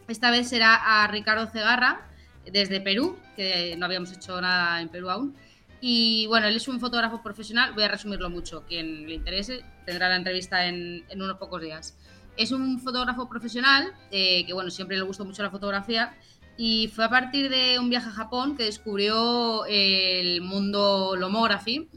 [0.09, 2.09] Esta vez será a Ricardo Cegarra
[2.51, 5.37] desde Perú, que no habíamos hecho nada en Perú aún.
[5.81, 10.09] Y bueno, él es un fotógrafo profesional, voy a resumirlo mucho, quien le interese tendrá
[10.09, 11.97] la entrevista en, en unos pocos días.
[12.37, 16.15] Es un fotógrafo profesional eh, que bueno, siempre le gustó mucho la fotografía
[16.63, 21.89] y fue a partir de un viaje a Japón que descubrió el mundo lomography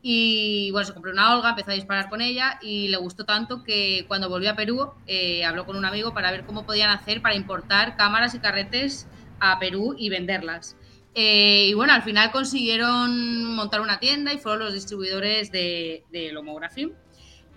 [0.00, 3.64] y bueno, se compró una Olga, empezó a disparar con ella y le gustó tanto
[3.64, 7.20] que cuando volvió a Perú eh, habló con un amigo para ver cómo podían hacer
[7.20, 9.08] para importar cámaras y carretes
[9.40, 10.76] a Perú y venderlas.
[11.16, 16.30] Eh, y bueno, al final consiguieron montar una tienda y fueron los distribuidores de, de
[16.30, 16.92] Lomography.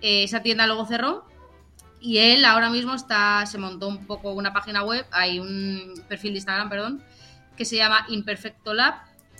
[0.01, 1.25] Eh, esa tienda luego cerró
[2.05, 6.33] y él ahora mismo está, se montó un poco una página web, hay un perfil
[6.33, 7.03] de Instagram, perdón,
[7.57, 8.95] que se llama Imperfecto Lab,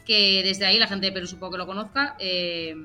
[0.05, 2.15] que desde ahí la gente de Perú supongo que lo conozca.
[2.19, 2.75] eh,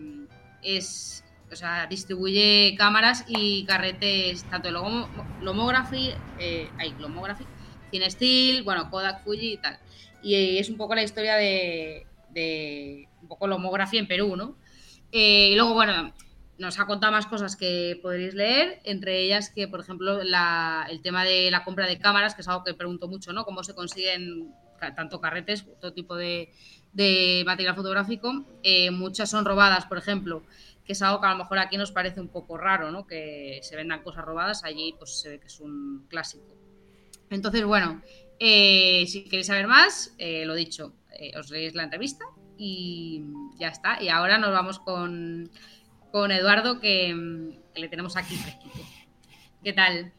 [0.63, 5.09] es, o sea, distribuye cámaras y carretes tanto de lomo-
[5.41, 7.45] Lomography, eh, hay Lomography,
[8.65, 9.79] bueno, Kodak, Fuji y tal.
[10.23, 12.07] Y es un poco la historia de,
[13.23, 14.57] un poco Lomography en Perú, ¿no?
[15.13, 16.13] Eh, y luego, bueno,
[16.61, 21.25] nos ha contado más cosas que podréis leer, entre ellas que, por ejemplo, el tema
[21.25, 23.47] de la compra de cámaras, que es algo que pregunto mucho, ¿no?
[23.47, 24.53] Cómo se consiguen
[24.95, 26.53] tanto carretes, todo tipo de,
[27.47, 28.45] material fotográfico.
[28.63, 30.43] Eh, muchas son robadas, por ejemplo,
[30.85, 33.07] que es algo que a lo mejor aquí nos parece un poco raro, ¿no?
[33.07, 36.45] Que se vendan cosas robadas, allí pues se ve que es un clásico.
[37.31, 38.03] Entonces, bueno,
[38.39, 40.93] eh, si queréis saber más, eh, lo dicho,
[41.39, 42.27] os leéis la entrevista
[42.59, 43.25] y
[43.59, 44.03] ya está.
[44.03, 45.51] Y ahora nos vamos con,
[46.11, 48.79] con Eduardo, que, mm, que le tenemos aquí fresquito.
[49.63, 50.13] ¿Qué tal?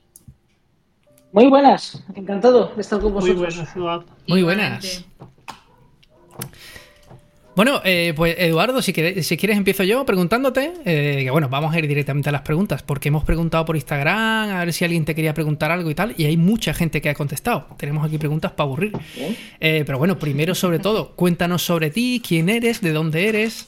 [1.31, 3.55] Muy buenas, encantado de estar con Muy vosotros.
[3.55, 4.05] buenas, Eduardo.
[4.27, 5.05] Muy buenas.
[7.53, 11.73] Bueno, eh, pues Eduardo, si quieres, si quieres empiezo yo preguntándote, eh, que bueno, vamos
[11.73, 15.03] a ir directamente a las preguntas, porque hemos preguntado por Instagram, a ver si alguien
[15.03, 17.67] te quería preguntar algo y tal, y hay mucha gente que ha contestado.
[17.77, 18.93] Tenemos aquí preguntas para aburrir.
[19.59, 23.67] Eh, pero bueno, primero sobre todo, cuéntanos sobre ti, quién eres, de dónde eres.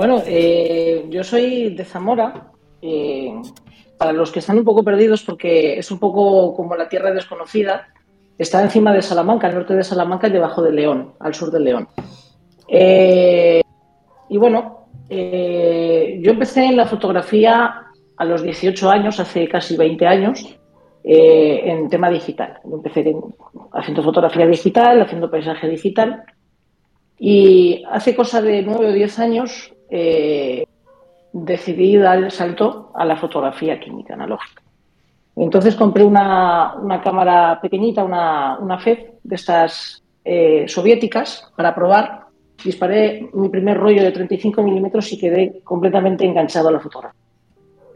[0.00, 2.52] Bueno, eh, yo soy de Zamora.
[2.80, 3.34] eh,
[3.98, 7.88] para los que están un poco perdidos, porque es un poco como la tierra desconocida,
[8.38, 11.60] está encima de Salamanca, al norte de Salamanca y debajo de León, al sur de
[11.60, 11.86] León.
[12.66, 13.60] Eh,
[14.30, 17.82] y bueno, eh, yo empecé en la fotografía
[18.16, 20.56] a los 18 años, hace casi 20 años.
[21.04, 22.58] en tema digital.
[22.64, 23.14] Empecé
[23.72, 26.24] haciendo fotografía digital, haciendo paisaje digital.
[27.18, 30.66] Y hace cosa de nueve o diez años eh,
[31.32, 34.62] decidí dar el salto a la fotografía química analógica.
[35.36, 42.26] Entonces compré una, cámara pequeñita, una, una FED de estas eh, soviéticas para probar.
[42.62, 47.20] Disparé mi primer rollo de 35 milímetros y quedé completamente enganchado a la fotografía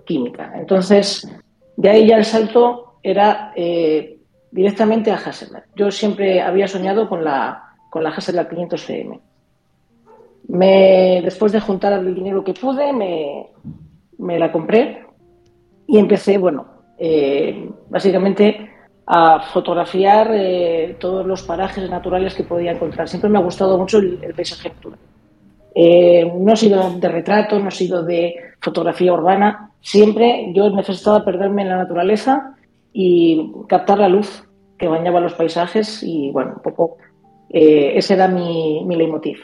[0.05, 0.53] química.
[0.55, 1.29] Entonces,
[1.77, 4.19] de ahí ya el salto era eh,
[4.51, 5.65] directamente a Hasselblad.
[5.75, 9.21] Yo siempre había soñado con la, con la Hasselblad 500 CM.
[10.49, 15.07] Me, después de juntar el dinero que pude, me, la compré
[15.87, 16.67] y empecé, bueno,
[16.99, 18.71] eh, básicamente
[19.07, 23.09] a fotografiar eh, todos los parajes naturales que podía encontrar.
[23.09, 24.99] Siempre me ha gustado mucho el, paisaje natural.
[25.75, 29.71] Eh, no he sido de retrato, no he sido de fotografía urbana.
[29.81, 32.55] Siempre yo necesitaba perderme en la naturaleza
[32.93, 34.45] y captar la luz
[34.79, 36.97] que bañaba los paisajes y bueno, un poco
[37.51, 39.39] ese era mi, mi leitmotiv.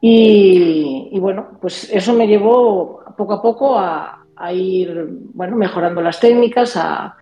[0.00, 6.18] Y, bueno, pues eso me llevó poco a poco a, a ir bueno, mejorando las
[6.18, 7.16] técnicas, a,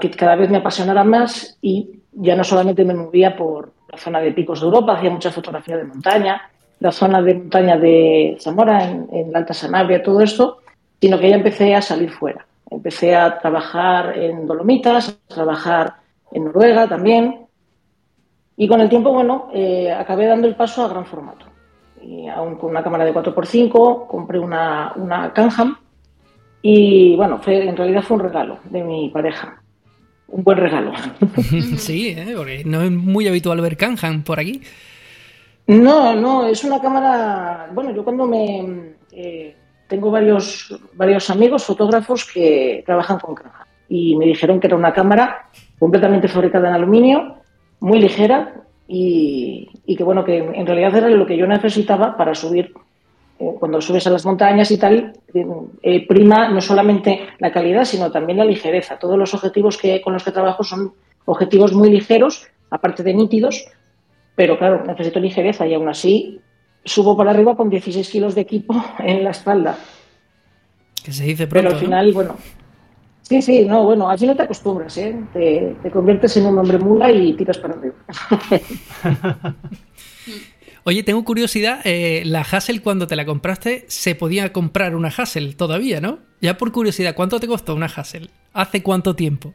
[0.00, 4.20] que cada vez me apasionara más y ya no solamente me movía por la zona
[4.20, 6.42] de picos de Europa, hacía mucha fotografía de montaña,
[6.78, 10.58] la zona de montaña de Zamora, en, la Alta Sanabria, todo esto,
[11.00, 12.46] sino que ya empecé a salir fuera.
[12.70, 15.94] Empecé a trabajar en Dolomitas, a trabajar
[16.30, 17.46] en Noruega también.
[18.56, 21.51] Y con el tiempo, bueno, eh, acabé dando el paso a gran formato.
[22.02, 25.76] Y aún con una cámara de 4x5, compré una, una Canham
[26.62, 29.60] y bueno, fue, en realidad fue un regalo de mi pareja.
[30.28, 30.92] Un buen regalo.
[31.76, 32.34] sí, ¿eh?
[32.36, 34.62] porque no es muy habitual ver Kanhan por aquí.
[35.66, 37.68] No, no, es una cámara.
[37.74, 38.94] Bueno, yo cuando me.
[39.10, 39.56] Eh,
[39.88, 44.94] tengo varios, varios amigos fotógrafos que trabajan con Kanhan y me dijeron que era una
[44.94, 47.42] cámara completamente fabricada en aluminio,
[47.80, 48.54] muy ligera
[48.92, 52.74] y, y que, bueno, que en realidad era lo que yo necesitaba para subir
[53.38, 55.14] eh, cuando subes a las montañas y tal,
[55.82, 58.98] eh, prima no solamente la calidad, sino también la ligereza.
[58.98, 60.92] Todos los objetivos que, con los que trabajo son
[61.24, 63.64] objetivos muy ligeros, aparte de nítidos,
[64.36, 66.40] pero claro, necesito ligereza y aún así
[66.84, 69.78] subo para arriba con 16 kilos de equipo en la espalda.
[71.02, 72.36] Que se dice pronto, Pero al final, bueno,
[73.22, 75.16] sí, sí, no, bueno, al final te acostumbras, ¿eh?
[75.32, 77.94] Te, te conviertes en un hombre mula y tiras para arriba.
[80.84, 85.56] Oye, tengo curiosidad, eh, la Hassel cuando te la compraste, se podía comprar una Hassel
[85.56, 86.18] todavía, ¿no?
[86.40, 88.30] Ya por curiosidad, ¿cuánto te costó una Hassel?
[88.52, 89.54] ¿Hace cuánto tiempo?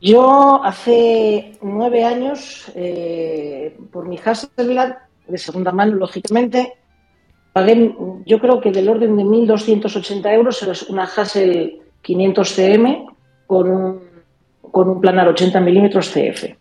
[0.00, 4.94] Yo hace nueve años, eh, por mi Hasselblad,
[5.26, 6.74] de segunda mano, lógicamente,
[7.52, 7.92] pagué,
[8.26, 13.06] yo creo que del orden de 1.280 euros, una Hassel 500 cm
[13.46, 14.00] con un,
[14.70, 16.56] con un planar 80 milímetros CF.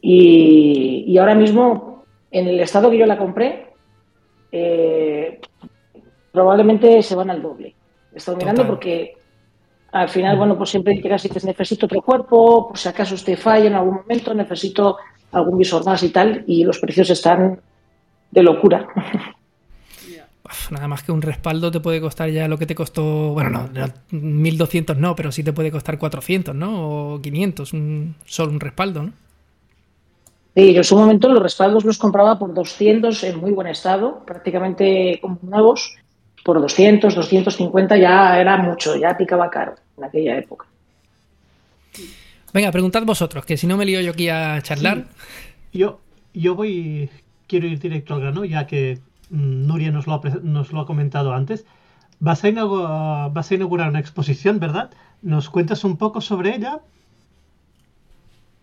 [0.00, 3.72] Y, y ahora mismo en el estado que yo la compré,
[4.50, 5.40] eh,
[6.32, 7.74] probablemente se van al doble.
[8.12, 9.14] He estado mirando porque
[9.92, 13.38] al final, bueno, pues siempre llegas y dices, necesito otro cuerpo, por si acaso usted
[13.38, 14.96] falla en algún momento, necesito
[15.32, 17.60] algún visor más y tal, y los precios están
[18.30, 18.88] de locura.
[20.70, 23.86] Nada más que un respaldo te puede costar ya lo que te costó, bueno, no,
[24.10, 27.14] 1200 no, pero sí te puede costar 400, ¿no?
[27.14, 27.72] O 500,
[28.24, 29.12] solo un respaldo, ¿no?
[30.54, 34.22] Sí, yo en su momento los respaldos los compraba por 200 en muy buen estado,
[34.26, 35.96] prácticamente como nuevos.
[36.44, 40.66] Por 200, 250 ya era mucho, ya picaba caro en aquella época.
[42.52, 45.04] Venga, preguntad vosotros, que si no me lío yo aquí a charlar.
[45.72, 46.00] Yo,
[46.34, 47.08] yo voy,
[47.46, 48.98] quiero ir directo al grano, ya que
[49.32, 51.64] Nuria nos lo, ha, nos lo ha comentado antes.
[52.20, 54.90] Vas a, vas a inaugurar una exposición, ¿verdad?
[55.22, 56.80] ¿Nos cuentas un poco sobre ella?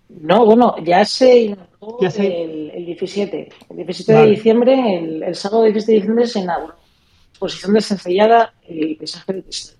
[0.10, 3.49] No, bueno, ya se inauguró El, 17.
[3.69, 6.75] El 17 de diciembre, el, sábado 17 de diciembre se inauguró.
[7.32, 9.75] Exposición de sencillada y paisaje de cristal.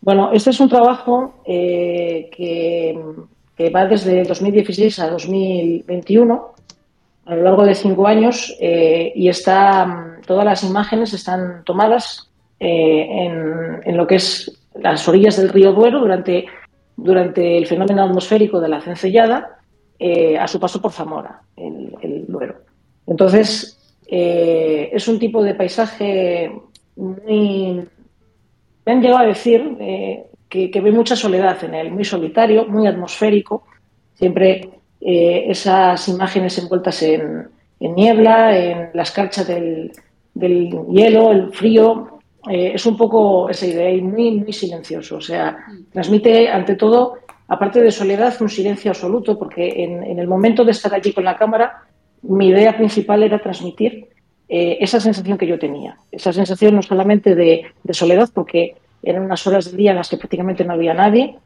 [0.00, 6.54] Bueno, este es un trabajo eh, que, va desde 2016 a 2021,
[7.28, 13.06] a lo largo de cinco años, eh, y está, todas las imágenes están tomadas eh,
[13.08, 16.46] en, en, lo que es las orillas del río Duero durante
[16.96, 19.60] durante el fenómeno atmosférico de la cencellada
[20.00, 22.56] eh, a su paso por Zamora, el, Duero.
[23.06, 26.50] Entonces, es un tipo de paisaje
[26.96, 27.86] muy...
[28.84, 32.86] Me han llegado a decir eh, que, ve mucha soledad en él, muy solitario, muy
[32.86, 33.64] atmosférico,
[34.14, 37.48] siempre esas imágenes envueltas en,
[37.80, 39.92] niebla, en la escarcha del,
[40.34, 45.16] del hielo, el frío, eh, es un poco esa idea y muy, muy silencioso.
[45.16, 45.58] O sea,
[45.92, 50.94] transmite ante todo, aparte de soledad, un silencio absoluto, porque en, el momento de estar
[50.94, 51.84] allí con la cámara,
[52.22, 54.08] mi idea principal era transmitir
[54.48, 55.96] eh, esa sensación que yo tenía.
[56.12, 60.16] Esa sensación no solamente de, soledad, porque eran unas horas del día en las que
[60.16, 61.36] prácticamente no había nadie,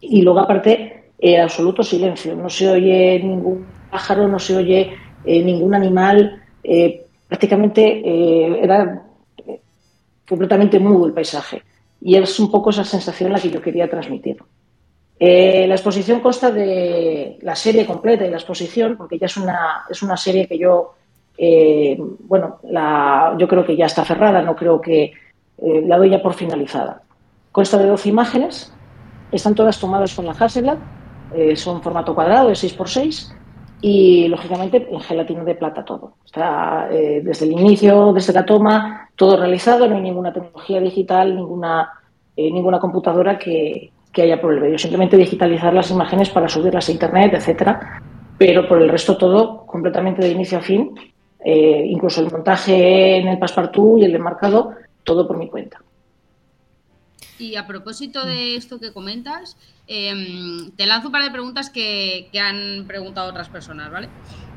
[0.00, 2.34] y luego aparte, eh, absoluto silencio.
[2.34, 6.42] No se oye ningún pájaro, no se oye ningún animal.
[7.28, 9.02] prácticamente era
[10.28, 11.62] completamente mudo el paisaje.
[12.00, 14.36] Y es un poco esa sensación la que yo quería transmitir.
[15.18, 19.84] Eh, la exposición consta de la serie completa y la exposición, porque ya es una,
[19.88, 20.94] es una serie que yo,
[21.38, 25.04] eh, bueno, la, yo creo que ya está cerrada, no creo que
[25.58, 27.02] eh, la doy ya por finalizada.
[27.50, 28.72] Consta de 12 imágenes,
[29.32, 30.76] están todas tomadas con la Hasselblad,
[31.54, 33.34] son formato cuadrado de 6x6
[33.80, 36.14] y lógicamente en gelatina de plata todo.
[36.24, 41.36] Está eh, desde el inicio, desde la toma, todo realizado, no hay ninguna tecnología digital,
[41.36, 41.90] ninguna,
[42.36, 44.78] eh, ninguna computadora que, haya por el medio.
[44.78, 48.00] Simplemente digitalizar las imágenes para subirlas a internet, etcétera,
[48.38, 50.94] pero por el resto todo completamente de inicio a fin,
[51.44, 54.70] eh, incluso el montaje en el passepartout y el enmarcado,
[55.04, 55.82] todo por mi cuenta.
[57.38, 62.30] Y a propósito de esto que comentas, em, te lanzo un par de preguntas que,
[62.40, 64.08] han preguntado otras personas, ¿vale?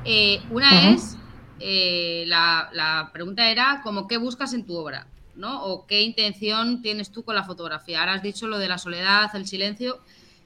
[0.05, 1.17] Eh, una es,
[1.59, 5.63] eh, la, pregunta era como qué buscas en tu obra, ¿no?
[5.65, 7.99] O qué intención tienes tú con la fotografía.
[7.99, 9.99] Ahora has dicho lo de la soledad, el silencio.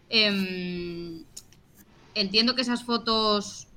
[0.09, 1.23] Em,
[2.15, 3.67] entiendo que esas fotos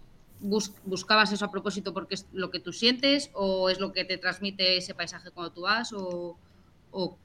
[0.41, 4.19] buscabas eso a propósito porque es lo que tú sientes o es lo que te
[4.19, 6.37] transmite ese paisaje cuando tú vas o,
[6.91, 7.17] o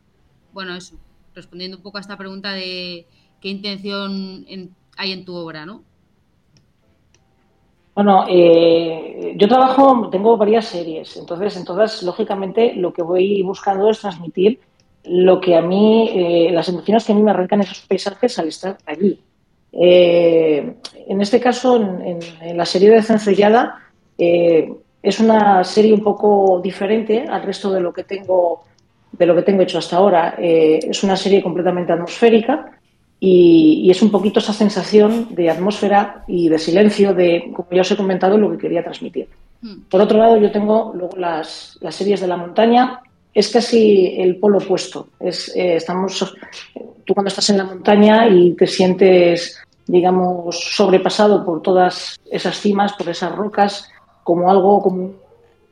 [0.54, 0.98] bueno, eso
[1.34, 3.06] respondiendo un poco a esta pregunta de
[3.40, 4.46] qué intención
[4.98, 5.84] hay en tu obra, ¿no?
[7.94, 14.00] Bueno, eh, yo trabajo, tengo varias series, entonces, entonces, lógicamente, lo que voy buscando es
[14.00, 14.60] transmitir
[15.04, 18.48] lo que a mí, eh, las emociones que a mí me arrancan esos paisajes al
[18.48, 19.20] estar allí.
[19.74, 20.74] Eh,
[21.08, 22.20] en este caso, en,
[22.56, 23.80] la serie de Cencellada,
[24.18, 28.64] es una serie un poco diferente al resto de lo que tengo
[29.12, 30.36] de lo que tengo hecho hasta ahora.
[30.38, 32.72] Eh, es una serie completamente atmosférica
[33.20, 37.92] y, es un poquito esa sensación de atmósfera y de silencio de, como ya os
[37.92, 39.28] he comentado, lo que quería transmitir.
[39.62, 39.82] Hmm.
[39.90, 43.00] Por otro lado, yo tengo luego las, series de la montaña.
[43.34, 45.10] Es casi el polo opuesto.
[45.20, 46.36] Es, eh, estamos,
[47.06, 52.94] tú cuando estás en la montaña y te sientes, digamos, sobrepasado por todas esas cimas,
[52.94, 53.90] por esas rocas,
[54.24, 55.21] como algo, como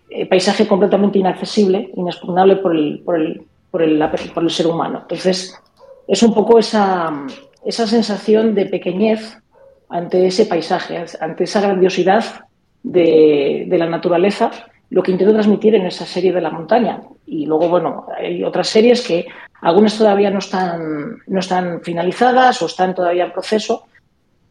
[0.10, 5.00] eh, paisaje completamente inaccesible, inexpugnable por el, por, el, por, el, ser humano.
[5.02, 5.56] Entonces,
[6.08, 7.26] es un poco esa,
[7.66, 9.38] esa sensación de pequeñez
[9.90, 12.24] ante ese paisaje, ante esa grandiosidad
[12.84, 14.52] de, de, la naturaleza,
[14.90, 17.02] lo que intento transmitir en esa serie de la montaña.
[17.26, 19.28] Y luego, bueno, hay otras series que
[19.62, 23.86] algunas todavía no están, no están finalizadas o están todavía en proceso,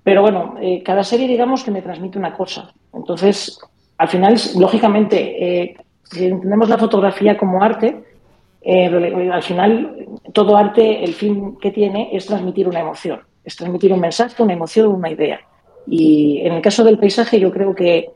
[0.05, 2.73] pero bueno, eh, cada serie digamos que me transmite una cosa.
[2.93, 3.59] Entonces,
[3.99, 8.05] al final, lógicamente, eh, si entendemos la fotografía como arte,
[8.63, 8.87] eh,
[9.33, 14.01] al final todo arte, el fin que tiene es transmitir una emoción, es transmitir un
[14.01, 15.41] mensaje, una emoción, una idea.
[15.87, 18.11] Y en el caso del paisaje yo creo que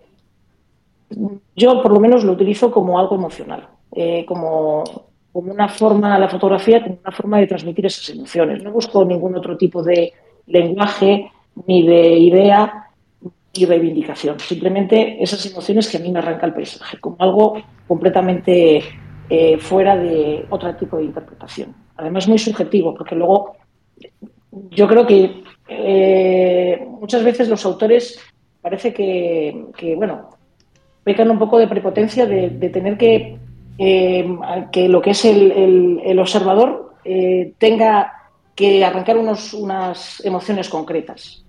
[1.56, 4.84] yo por lo menos lo utilizo como algo emocional, eh, como,
[5.32, 8.62] como una forma, la fotografía como una forma de transmitir esas emociones.
[8.62, 10.12] No busco ningún otro tipo de
[10.46, 11.30] lenguaje
[11.66, 12.90] ni de idea
[13.52, 14.40] y reivindicación.
[14.40, 18.82] Simplemente esas emociones que a mí me arranca el paisaje, como algo completamente
[19.28, 21.74] eh, fuera de otro tipo de interpretación.
[21.96, 23.56] Además, muy subjetivo, porque luego
[24.70, 28.18] yo creo que eh, muchas veces los autores
[28.60, 30.30] parece que, bueno,
[31.04, 33.36] pecan un poco de prepotencia de, tener que,
[33.78, 34.36] eh,
[34.70, 36.94] que lo que es el, el observador
[37.58, 41.44] tenga que arrancar unos, unas emociones concretas.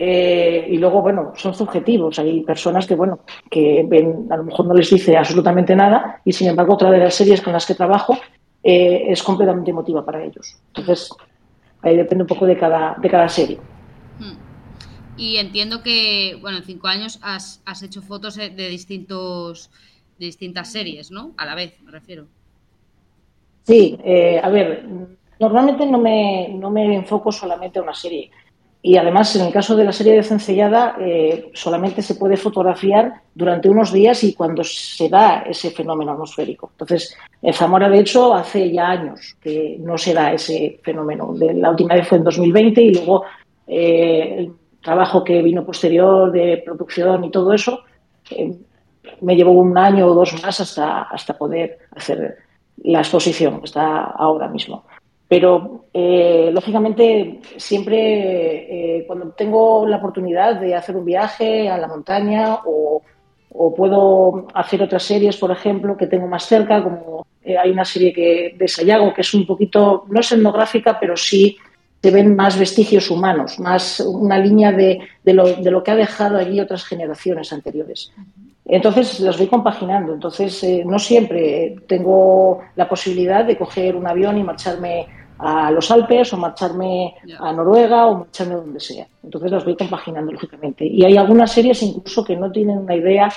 [0.00, 2.18] Eh, y luego, bueno, son subjetivos.
[2.20, 3.20] Hay personas que, bueno,
[3.50, 6.98] que ven, a lo mejor no les dice absolutamente nada y, sin embargo, otra de
[6.98, 8.16] las series con las que trabajo
[8.62, 10.56] eh, es completamente emotiva para ellos.
[10.68, 11.10] Entonces,
[11.82, 13.58] ahí depende un poco de cada, de cada serie.
[14.20, 14.36] Hmm.
[15.16, 19.70] Y entiendo que, bueno, en cinco años has, has hecho fotos de distintos
[20.18, 21.32] de distintas series, ¿no?
[21.36, 22.26] A la vez, me refiero.
[23.62, 24.86] Sí, eh, a ver,
[25.38, 28.30] normalmente no me, no me enfoco solamente a una serie.
[28.80, 33.22] Y además, en el caso de la serie de Cencellada, eh, solamente se puede fotografiar
[33.34, 36.70] durante unos días y cuando se da ese fenómeno atmosférico.
[36.72, 41.34] Entonces, en Zamora, de hecho, hace ya años que no se da ese fenómeno.
[41.36, 43.24] La última vez fue en 2020 y luego
[43.66, 47.80] eh, el trabajo que vino posterior de producción y todo eso
[48.30, 48.56] eh,
[49.22, 52.38] me llevó un año o dos más hasta, hasta poder hacer
[52.84, 54.84] la exposición, está ahora mismo.
[55.28, 61.86] Pero, eh, lógicamente, siempre eh, cuando tengo la oportunidad de hacer un viaje a la
[61.86, 63.02] montaña o,
[63.76, 68.12] puedo hacer otras series, por ejemplo, que tengo más cerca, como eh, hay una serie
[68.12, 71.56] que, de Sayago que es un poquito, no es etnográfica, pero sí
[72.00, 75.96] se ven más vestigios humanos, más una línea de, de, lo, de lo que ha
[75.96, 78.12] dejado allí otras generaciones anteriores.
[78.68, 80.12] Entonces los voy compaginando.
[80.12, 85.06] Entonces eh, no siempre tengo la posibilidad de coger un avión y marcharme
[85.38, 89.06] a los Alpes o marcharme a Noruega o marcharme donde sea.
[89.22, 90.84] Entonces las voy compaginando lógicamente.
[90.86, 93.32] Y hay algunas series incluso que no tienen una idea,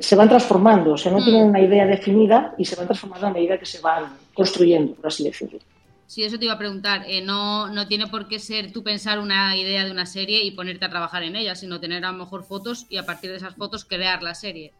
[0.00, 1.24] se van transformando, o sea, no mm.
[1.24, 5.06] tienen una idea definida y se van transformando a medida que se van construyendo, por
[5.06, 5.58] así decirlo.
[6.06, 7.04] Sí, eso te iba a preguntar.
[7.08, 10.52] Eh, no, no tiene por qué ser tú pensar una idea de una serie y
[10.52, 13.36] ponerte a trabajar en ella, sino tener a lo mejor fotos y a partir de
[13.36, 14.72] esas fotos crear la serie.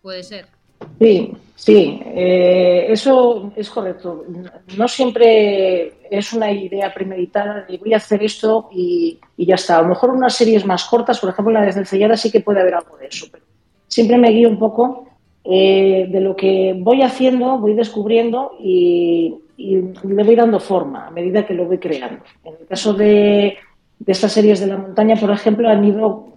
[0.00, 0.48] Puede ser.
[0.98, 4.24] Sí, sí, eh, eso es correcto.
[4.76, 9.78] No siempre es una idea premeditada de voy a hacer esto y, ya está.
[9.78, 12.60] A lo mejor unas series más cortas, por ejemplo la de Cencellada, sí que puede
[12.60, 13.44] haber algo de eso, pero
[13.88, 15.06] siempre me guío un poco
[15.44, 21.10] eh, de lo que voy haciendo, voy descubriendo y, y le voy dando forma a
[21.10, 22.24] medida que lo voy creando.
[22.44, 23.56] En el caso de,
[24.06, 26.31] estas series de la montaña, por ejemplo, han ido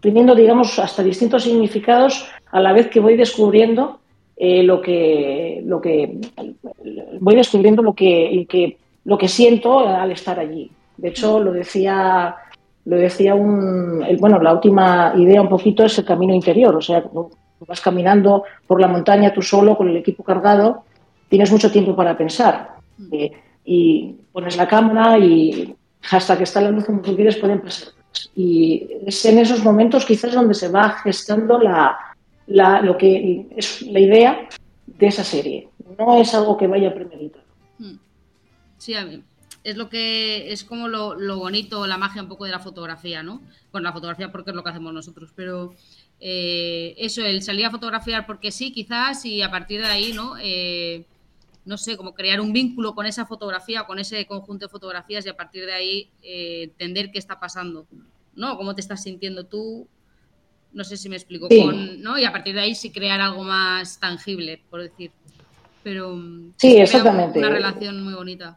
[0.00, 4.00] teniendo, digamos, hasta distintos significados a la vez que voy descubriendo
[4.36, 6.18] eh, lo que lo que
[7.20, 10.70] voy descubriendo lo que, que lo que siento al estar allí.
[10.96, 12.36] De hecho, lo decía
[12.84, 17.04] lo decía un bueno, la última idea un poquito es el camino interior, o sea,
[17.66, 20.84] vas caminando por la montaña tú solo con el equipo cargado
[21.28, 22.76] tienes mucho tiempo para pensar.
[22.96, 23.08] Mm.
[23.12, 23.32] Eh,
[23.64, 25.74] y pones la cámara y
[26.10, 27.88] hasta que está la luz como tú quieres pueden pasar.
[28.34, 31.98] Y es en esos momentos quizás donde se va gestando la,
[32.46, 34.48] la, lo que es la idea
[34.86, 35.68] de esa serie.
[35.98, 37.44] No es algo que vaya premeditado.
[37.78, 37.96] Mm.
[38.76, 39.22] Sí, a mí.
[39.64, 43.22] Es lo que es como lo, lo, bonito, la magia un poco de la fotografía,
[43.22, 43.42] ¿no?
[43.72, 45.74] Bueno, la fotografía porque es lo que hacemos nosotros, pero
[46.20, 50.36] eh, eso, el salir a fotografiar porque sí, quizás, y a partir de ahí, ¿no?
[50.40, 51.04] Eh,
[51.68, 55.28] no sé, como crear un vínculo con esa fotografía, con ese conjunto de fotografías y
[55.28, 57.86] a partir de ahí eh, entender qué está pasando,
[58.34, 58.56] ¿no?
[58.56, 59.86] Cómo te estás sintiendo tú,
[60.72, 61.46] no sé si me explico,
[61.98, 62.18] ¿no?
[62.18, 65.10] Y a partir de ahí sí crear algo más tangible, por decir.
[65.82, 67.38] Pero mm, sí, exactamente.
[67.38, 68.56] Una relación muy bonita.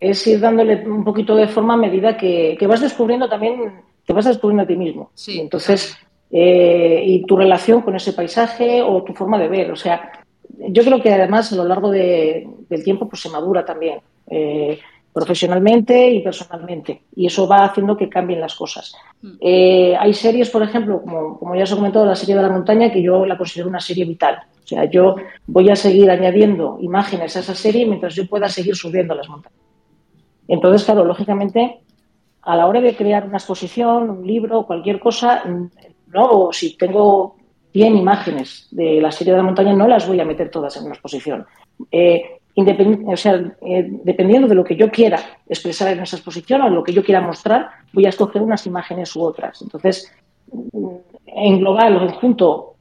[0.00, 4.24] Es ir dándole un poquito de forma a medida que, vas descubriendo también, te vas
[4.24, 5.12] descubriendo a ti mismo.
[5.14, 5.96] Sí, entonces,
[6.32, 9.70] eh, y tu relación con ese paisaje o tu forma de ver.
[9.70, 10.21] O sea,
[10.58, 14.78] yo creo que además a lo largo del tiempo pues se madura también, eh,
[15.12, 18.94] profesionalmente y personalmente, y eso va haciendo que cambien las cosas.
[19.20, 19.32] Mm.
[19.40, 22.48] Eh, hay series, por ejemplo, como, como ya os he comentado, la serie de la
[22.48, 24.38] montaña, que yo la considero una serie vital.
[24.64, 28.74] O sea, yo voy a seguir añadiendo imágenes a esa serie mientras yo pueda seguir
[28.74, 29.58] subiendo las montañas.
[30.48, 31.80] Entonces, claro, lógicamente,
[32.42, 35.44] a la hora de crear una exposición, un libro, cualquier cosa,
[36.06, 37.36] no, si tengo
[37.72, 40.84] 100 imágenes de la serie de la montaña, no las voy a meter todas en
[40.84, 41.46] una exposición.
[41.90, 45.18] Eh, o sea, eh, dependiendo de lo que yo quiera
[45.48, 49.16] expresar en esa exposición o lo que yo quiera mostrar, voy a escoger unas imágenes
[49.16, 49.62] u otras.
[49.62, 50.12] Entonces,
[51.26, 52.74] en global o en conjunto,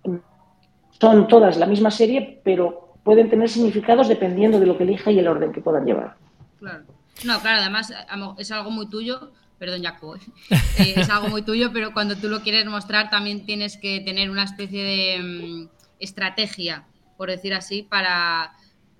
[1.00, 5.20] son todas la misma serie, pero pueden tener significados dependiendo de lo que elija y
[5.20, 6.16] el orden que puedan llevar.
[6.60, 6.84] Claro.
[7.26, 7.94] No, claro, además
[8.38, 9.32] es algo muy tuyo
[9.62, 10.20] perdón Jaco, ¿eh?
[10.80, 14.32] Eh, es algo muy tuyo, pero cuando tú lo quieres mostrar también tienes que tener
[14.32, 18.53] una especie de mm, estrategia, por decir así, para,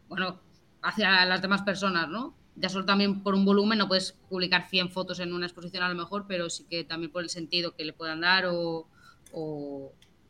[0.08, 0.40] bueno,
[0.84, 2.36] hacia las demás personas, ¿no?
[2.56, 5.90] Ya solo también por un volumen no puedes publicar 100 fotos en una exposición a
[5.90, 8.86] lo mejor, pero sí que también por el sentido que le puedan dar o,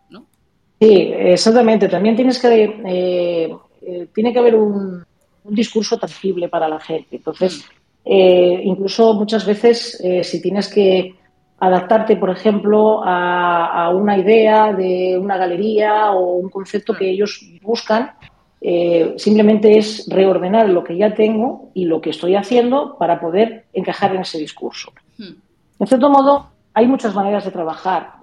[0.09, 0.27] ¿no?
[0.79, 1.89] Sí, exactamente.
[1.89, 5.05] También tienes que, eh, tiene que haber un,
[5.43, 7.17] discurso tangible para la gente.
[7.17, 7.80] Entonces, mm.
[8.03, 11.15] Eh, incluso muchas veces, eh, si tienes que
[11.59, 18.11] adaptarte, por ejemplo, a, una idea de una galería o un concepto que ellos buscan,
[18.59, 23.65] eh, simplemente es reordenar lo que ya tengo y lo que estoy haciendo para poder
[23.73, 24.91] encajar en ese discurso.
[25.17, 25.35] Hmm.
[25.79, 28.13] En cierto modo, hay muchas maneras de trabajar.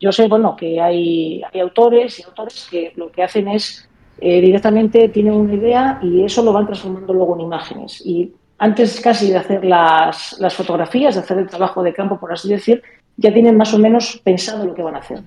[0.00, 3.88] yo sé, bueno, que hay, hay autores y autores que lo que hacen es
[4.20, 8.04] eh, directamente tienen una idea y eso lo van transformando luego en imágenes.
[8.04, 12.32] Y antes casi de hacer las, las fotografías, de hacer el trabajo de campo, por
[12.32, 12.82] así decir,
[13.16, 15.22] ya tienen más o menos pensado lo que van a hacer.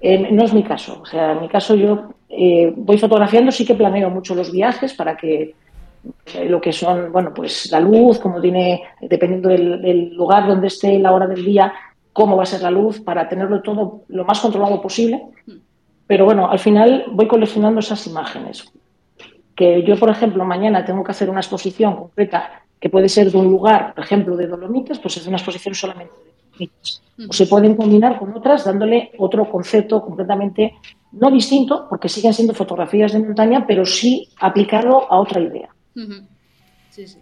[0.00, 1.00] Eh, no es mi caso.
[1.02, 4.94] O sea, en mi caso yo eh, voy fotografiando, sí que planeo mucho los viajes
[4.94, 5.54] para que
[6.46, 10.98] lo que son, bueno, pues la luz, como tiene, dependiendo del, del, lugar donde esté,
[10.98, 11.72] la hora del día,
[12.12, 15.22] cómo va a ser la luz, para tenerlo todo lo más controlado posible.
[16.06, 18.72] Pero bueno, al final voy coleccionando esas imágenes.
[19.54, 23.38] Que yo, por ejemplo, mañana tengo que hacer una exposición concreta que puede ser de
[23.38, 27.02] un lugar, por ejemplo, de Dolomitas, pues es una exposición solamente de Dolomitas.
[27.28, 30.74] O se pueden combinar con otras dándole otro concepto completamente
[31.12, 35.70] no distinto, porque siguen siendo fotografías de montaña, pero sí aplicado a otra idea.
[36.90, 37.18] Sí, sí.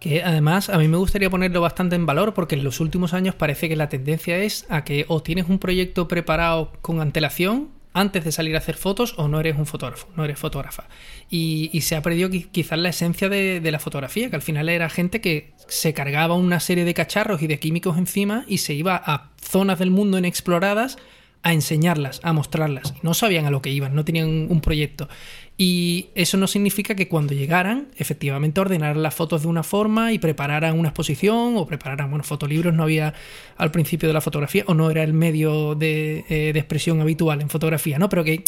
[0.00, 3.34] Que además a mí me gustaría ponerlo bastante en valor porque en los últimos años
[3.34, 8.24] parece que la tendencia es a que o tienes un proyecto preparado con antelación antes
[8.24, 10.88] de salir a hacer fotos o no eres un fotógrafo, no eres fotógrafa.
[11.30, 15.20] Y, se ha perdido quizás la esencia de, la fotografía, que al final era gente
[15.20, 19.30] que se cargaba una serie de cacharros y de químicos encima y se iba a
[19.40, 20.98] zonas del mundo inexploradas
[21.42, 22.94] a enseñarlas, a mostrarlas.
[23.02, 25.08] No sabían a lo que iban, no tenían un proyecto.
[25.56, 30.18] Y eso no significa que cuando llegaran, efectivamente ordenaran las fotos de una forma y
[30.18, 33.14] prepararan una exposición o prepararan, bueno, fotolibros no había
[33.56, 37.50] al principio de la fotografía o no era el medio de, eh, expresión habitual en
[37.50, 38.08] fotografía, ¿no?
[38.08, 38.42] Pero que,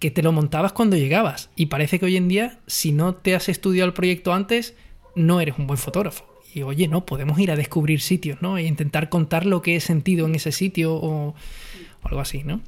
[0.00, 1.50] que te lo montabas cuando llegabas.
[1.54, 4.74] Y parece que hoy en día, si no te has estudiado el proyecto antes,
[5.14, 6.26] no eres un buen fotógrafo.
[6.52, 8.58] Y oye, no, podemos ir a descubrir sitios, ¿no?
[8.58, 11.36] E intentar contar lo que he sentido en ese sitio o,
[12.02, 12.60] algo así, ¿no?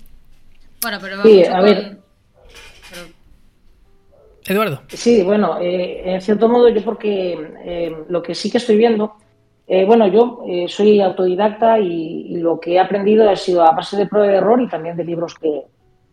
[0.83, 2.02] Bueno, pero vamos a ver.
[4.47, 4.81] Eduardo.
[4.89, 9.15] Sí, bueno, eh, en cierto modo yo porque eh, lo que sí que estoy viendo,
[9.67, 14.07] eh, bueno, yo soy autodidacta y, lo que he aprendido ha sido a base de
[14.07, 15.63] prueba de error y también de libros que,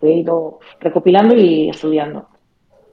[0.01, 2.27] he ido recopilando y estudiando.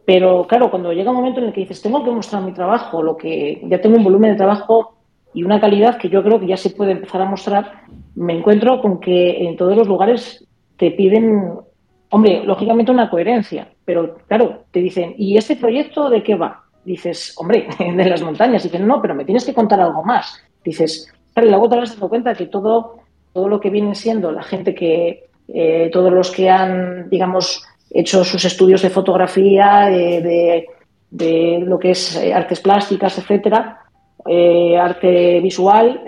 [0.05, 3.01] Pero claro, cuando llega un momento en el que dices, tengo que mostrar mi trabajo,
[3.01, 4.97] lo que ya tengo un volumen de trabajo
[5.33, 7.85] y una calidad que yo creo que ya se puede empezar a mostrar,
[8.17, 10.45] me encuentro con que en todos los lugares
[10.77, 11.61] te piden
[12.11, 16.65] Hombre, lógicamente una coherencia, pero claro, te dicen, ¿y este proyecto de qué va?
[16.85, 18.63] Dices, hombre, de las montañas.
[18.63, 20.41] Dicen, no, pero me tienes que contar algo más.
[20.65, 22.99] Dices, claro, y luego te dando cuenta que todo,
[23.33, 28.25] todo lo que viene siendo la gente que, eh, todos los que han, digamos, hecho
[28.25, 30.67] sus estudios de fotografía, de,
[31.61, 33.81] lo que es eh, artes plásticas, etcétera,
[34.27, 36.03] eh, arte visual,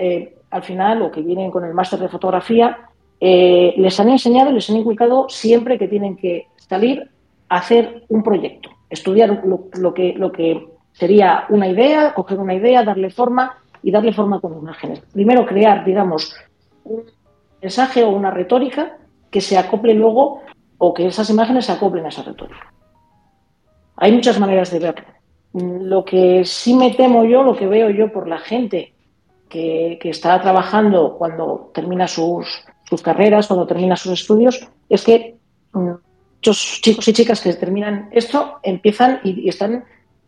[0.50, 2.87] al final, o que vienen con el máster de fotografía,
[3.20, 7.10] eh, les han enseñado, les han inculcado siempre que tienen que salir
[7.48, 12.84] a hacer un proyecto, estudiar lo, que, lo que sería una idea, coger una idea,
[12.84, 15.00] darle forma y darle forma con imágenes.
[15.12, 16.36] Primero crear, digamos,
[16.84, 17.04] un
[17.60, 18.98] mensaje o una retórica
[19.30, 20.42] que se acople luego
[20.78, 22.72] o que esas imágenes se acoplen a esa retórica.
[23.96, 25.06] Hay muchas maneras de verlo.
[25.52, 28.94] Lo que sí me temo yo, lo que veo yo por la gente
[29.48, 35.36] que, que está trabajando cuando termina sus, sus carreras, cuando termina sus estudios, es que
[35.72, 35.90] mm,
[36.36, 39.84] muchos chicos y chicas que terminan esto empiezan y, están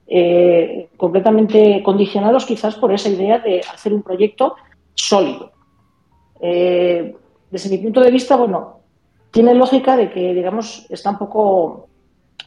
[0.06, 4.56] eh, completamente condicionados quizás por esa idea de hacer un proyecto
[4.94, 5.52] sólido.
[6.40, 7.14] Eh,
[7.50, 8.80] desde mi punto de vista, bueno,
[9.30, 11.88] tiene lógica de que, digamos, está un poco,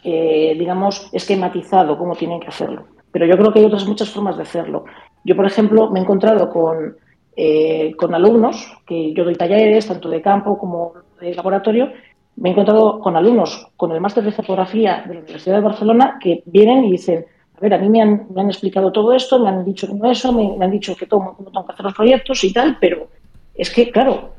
[0.03, 2.85] eh, digamos, esquematizado cómo tienen que hacerlo.
[3.11, 4.85] Pero yo creo que hay otras muchas formas de hacerlo.
[5.23, 6.97] Yo, por ejemplo, me he encontrado con
[7.35, 11.91] eh, con alumnos, que yo doy talleres tanto de campo como de laboratorio,
[12.35, 16.19] me he encontrado con alumnos con el máster de fotografía de la Universidad de Barcelona
[16.21, 17.25] que vienen y dicen,
[17.55, 20.09] a ver, a mí me han, me han explicado todo esto, me han dicho como
[20.11, 23.07] eso, me, han dicho que cómo, tengo que hacer los proyectos y tal, pero
[23.55, 24.31] es que, claro,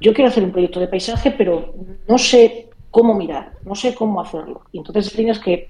[0.00, 1.74] yo quiero hacer un proyecto de paisaje, pero
[2.08, 4.62] no sé cómo mirar, no sé cómo hacerlo.
[4.72, 5.68] Y entonces tienes que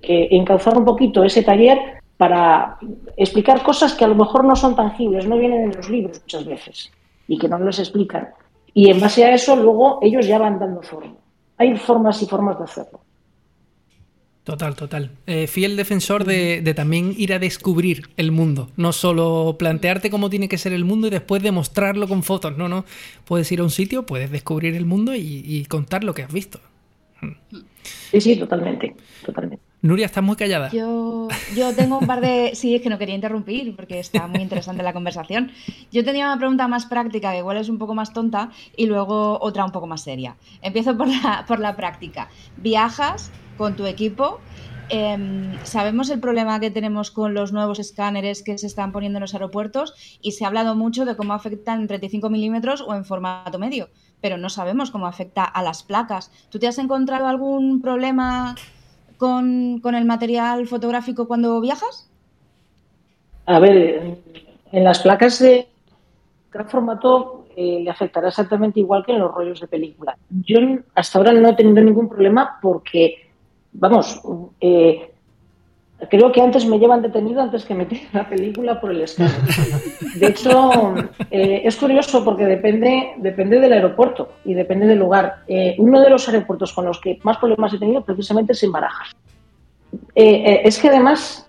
[0.00, 1.78] encauzar un poquito ese taller
[2.18, 2.78] para
[3.16, 6.44] explicar cosas que a lo mejor no son tangibles, no vienen en los libros muchas
[6.44, 6.92] veces
[7.28, 8.28] y que no les explican.
[8.74, 11.14] Y en base a eso luego ellos ya van dando forma.
[11.56, 13.00] Hay formas y formas de hacerlo.
[14.42, 15.10] Total, total.
[15.26, 18.70] Eh, fiel defensor de, también ir a descubrir el mundo.
[18.76, 22.56] No solo plantearte cómo tiene que ser el mundo y después demostrarlo con fotos.
[22.56, 22.84] No, no.
[23.26, 26.32] Puedes ir a un sitio, puedes descubrir el mundo y, y contar lo que has
[26.32, 26.60] visto.
[28.10, 28.96] Sí, sí, totalmente.
[29.24, 29.67] totalmente.
[29.80, 30.70] Nuria, estás muy callada.
[30.70, 32.50] Yo, yo tengo un par de...
[32.54, 35.52] Sí, es que no quería interrumpir porque está muy interesante la conversación.
[35.92, 39.38] Yo tenía una pregunta más práctica, que igual es un poco más tonta, y luego
[39.40, 40.36] otra un poco más seria.
[40.62, 42.28] Empiezo por la, por la práctica.
[42.56, 44.40] Viajas con tu equipo.
[44.88, 49.20] Em, sabemos el problema que tenemos con los nuevos escáneres que se están poniendo en
[49.20, 53.04] los aeropuertos y se ha hablado mucho de cómo afectan en 35 milímetros o en
[53.04, 53.90] formato medio,
[54.22, 56.32] pero no sabemos cómo afecta a las placas.
[56.48, 58.54] ¿Tú te has encontrado algún problema
[59.18, 62.08] con, el material fotográfico cuando viajas?
[63.44, 64.16] A ver,
[64.72, 65.68] en las placas de
[66.50, 70.16] gran formato eh, le afectará exactamente igual que en los rollos de película.
[70.30, 70.58] Yo
[70.94, 73.30] hasta ahora no he tenido ningún problema porque,
[73.72, 74.22] vamos,
[74.60, 75.12] eh,
[76.10, 79.32] Creo que antes me llevan detenido antes que meter la película por el escáner.
[80.14, 80.94] De hecho,
[81.30, 85.42] eh, es curioso porque depende, depende del aeropuerto y depende del lugar.
[85.48, 88.72] Eh, uno de los aeropuertos con los que más problemas he tenido precisamente es en
[88.72, 89.16] Barajas.
[90.14, 91.48] Eh, es que además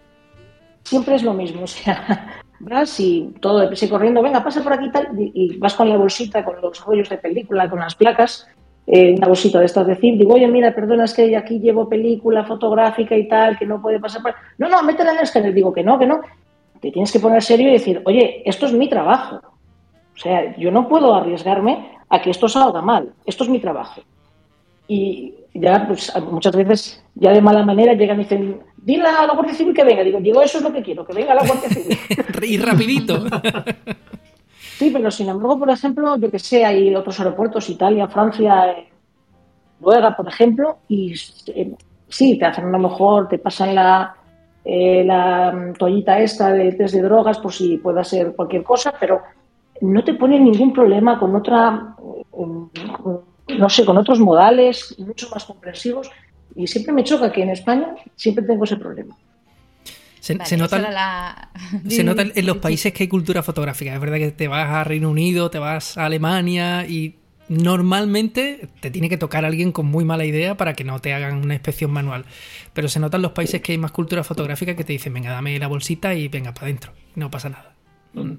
[0.83, 1.63] siempre es lo mismo.
[1.63, 5.75] O sea, vas y todo y corriendo, venga, pasa por aquí y tal, y, vas
[5.75, 8.47] con la bolsita, con los rollos de película, con las placas,
[8.91, 12.43] eh, una bolsita de estas, decir, digo, oye, mira, perdona, es que aquí llevo película
[12.43, 14.33] fotográfica y tal, que no puede pasar por...
[14.57, 15.53] No, no, métela en el escáner.
[15.53, 16.21] Digo que no, que no.
[16.81, 19.41] Te tienes que poner serio y decir, oye, esto es mi trabajo.
[20.15, 23.13] O sea, yo no puedo arriesgarme a que esto salga mal.
[23.27, 24.01] Esto es mi trabajo.
[24.87, 29.33] Y ya, pues, muchas veces, ya de mala manera, llegan y dicen, dile a la
[29.33, 30.03] Guardia Civil que venga.
[30.03, 31.95] Digo, digo, eso es lo que quiero, que venga la Guardia Civil.
[32.41, 33.23] y rapidito.
[34.79, 38.87] Sí, pero sin embargo, por ejemplo, yo que sé, hay otros aeropuertos, Italia, Francia, eh,
[40.15, 41.13] por ejemplo, y
[41.47, 41.75] eh,
[42.07, 44.15] sí, te hacen a lo mejor, te pasan la,
[44.63, 49.21] eh, la toallita esta de test de drogas por si pueda ser cualquier cosa, pero
[49.81, 51.97] no te ponen ningún problema con otra,
[52.37, 56.09] no sé, con otros modales mucho más comprensivos.
[56.55, 59.13] Y siempre me choca que en España siempre tengo ese problema.
[60.19, 60.47] Se, nota,
[61.87, 63.93] se nota en los países que hay cultura fotográfica.
[63.93, 67.15] Es verdad que te vas a Reino Unido, te vas a Alemania y
[67.47, 71.37] normalmente te tiene que tocar alguien con muy mala idea para que no te hagan
[71.37, 72.25] una inspección manual.
[72.73, 75.31] Pero se nota en los países que hay más cultura fotográfica que te dicen, venga,
[75.31, 76.93] dame la bolsita y venga para adentro.
[77.15, 77.75] No pasa nada.
[78.13, 78.33] Mm.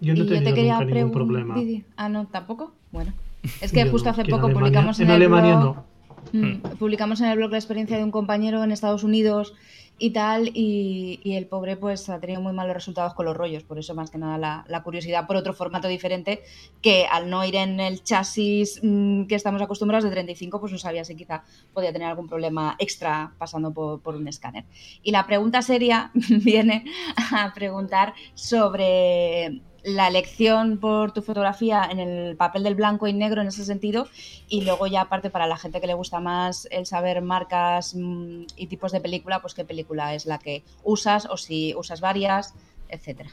[0.00, 1.56] Yo no he tenido nunca ningún problema.
[1.96, 2.74] Ah, no, tampoco.
[2.90, 3.12] Bueno.
[3.60, 5.84] Es que justo hace poco publicamos en, en Alemania no.
[6.32, 9.54] Mm, publicamos en el blog la experiencia de un compañero en Estados Unidos
[10.00, 13.78] y tal, y, el pobre pues ha tenido muy malos resultados con los rollos, por
[13.78, 16.42] eso más que nada la, curiosidad por otro formato diferente,
[16.80, 20.78] que al no ir en el chasis mm, que estamos acostumbrados de 35, pues no
[20.78, 21.44] sabía si quizá
[21.74, 24.64] podía tener algún problema extra pasando por, por un escáner.
[25.02, 26.86] Y la pregunta seria viene
[27.32, 33.40] a preguntar sobre la elección por tu fotografía en el papel del blanco y negro
[33.40, 34.06] en ese sentido
[34.48, 38.42] y luego ya aparte para la gente que le gusta más el saber marcas mm,
[38.56, 42.54] y tipos de película, pues qué película es la que usas o si usas varias,
[42.88, 43.30] etcétera.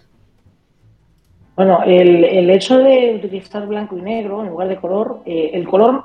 [1.56, 6.04] Bueno, el, hecho de utilizar blanco y negro en lugar de color, eh, el color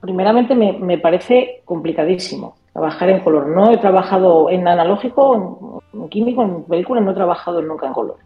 [0.00, 3.46] primeramente me, me, parece complicadísimo trabajar en color.
[3.46, 7.92] No he trabajado en analógico, en, en químico, en película, no he trabajado nunca en
[7.92, 8.16] color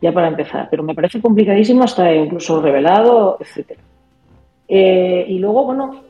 [0.00, 3.80] ya para empezar, pero me parece complicadísimo hasta incluso revelado, etcétera.
[4.68, 6.02] Eh, y luego, bueno,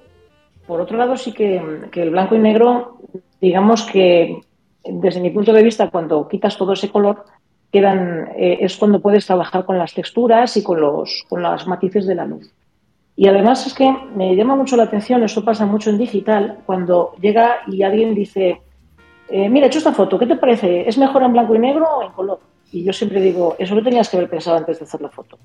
[0.66, 1.60] por otro lado sí que,
[1.92, 2.98] el blanco y negro,
[3.40, 4.40] digamos que
[4.84, 7.24] desde mi punto de vista, cuando quitas todo ese color,
[7.72, 12.06] quedan, eh, es cuando puedes trabajar con las texturas y con los, con los matices
[12.06, 12.52] de la luz.
[13.16, 17.12] Y además es que me llama mucho la atención, esto pasa mucho en digital, cuando
[17.20, 18.60] llega y alguien dice,
[19.28, 20.88] eh, mira, he hecho esta foto, ¿qué te parece?
[20.88, 22.40] ¿Es mejor en blanco y negro o en color?
[22.72, 25.38] Y yo siempre digo, eso lo tenías que haber pensado antes de hacer la foto.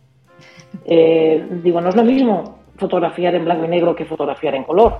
[0.85, 4.99] Eh, digo, no es lo mismo fotografiar en blanco y negro que fotografiar en color.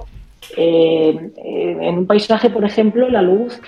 [0.57, 3.61] Eh, eh, en un paisaje, por ejemplo, la luz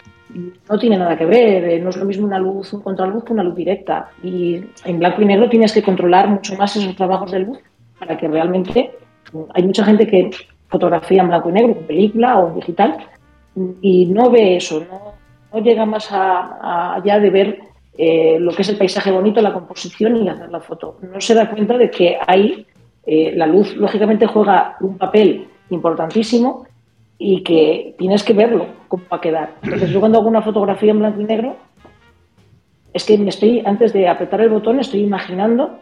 [0.70, 1.82] no tiene nada que ver.
[1.82, 4.10] no es lo mismo una luz, un contraluz que una luz directa.
[4.24, 7.60] Y en blanco y negro tienes que controlar mucho más esos trabajos de luz
[8.00, 8.92] para que realmente
[9.54, 10.30] hay mucha gente que
[10.70, 12.98] fotografía en blanco y negro, en película o en digital,
[13.82, 17.60] y no ve eso, no, llega más allá de ver
[17.98, 20.98] eh, lo que es el paisaje bonito, la composición y hacer la foto.
[21.02, 22.66] No se da cuenta de que ahí
[23.06, 26.68] eh, la luz, lógicamente, juega un papel importantísimo
[27.18, 29.56] y que tienes que verlo cómo va a quedar.
[29.64, 31.56] Entonces, yo cuando hago una fotografía en blanco y negro,
[32.94, 35.80] es que me estoy, antes de apretar el botón, estoy imaginando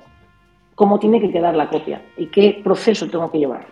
[0.75, 3.65] cómo tiene que quedar la copia y qué proceso tengo que llevar.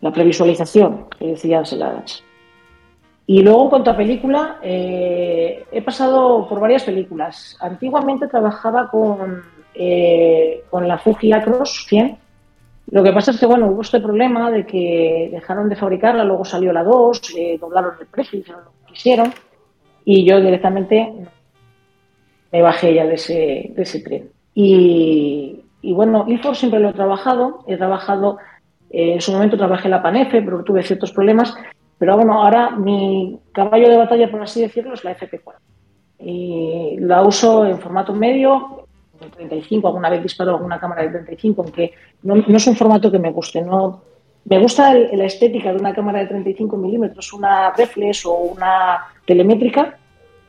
[0.00, 2.22] La previsualización, que decía Anseladas.
[3.30, 7.58] Y luego, en cuanto a película, eh, he pasado por varias películas.
[7.60, 9.42] Antiguamente trabajaba con,
[9.74, 12.16] eh, con la Fuji Acros 100.
[12.90, 16.46] Lo que pasa es que, bueno, hubo este problema de que dejaron de fabricarla, luego
[16.46, 19.30] salió la 2, eh, doblaron el precio, no lo quisieron,
[20.06, 21.12] y yo directamente
[22.50, 24.30] me bajé ya de ese, de ese tren.
[24.54, 28.38] Y, y bueno, Ilford siempre lo he trabajado, he trabajado,
[28.88, 31.54] en su momento trabajé la Panefe, pero tuve ciertos problemas,
[31.98, 35.54] pero bueno, ahora mi caballo de batalla, por así decirlo, es la FP4.
[36.20, 38.86] Y la uso en formato medio,
[39.20, 41.92] en 35, alguna vez disparo alguna cámara de 35, aunque
[42.22, 43.62] no, es un formato que me guste.
[43.62, 44.02] No,
[44.44, 49.98] me gusta la estética de una cámara de 35 milímetros, una reflex o una telemétrica,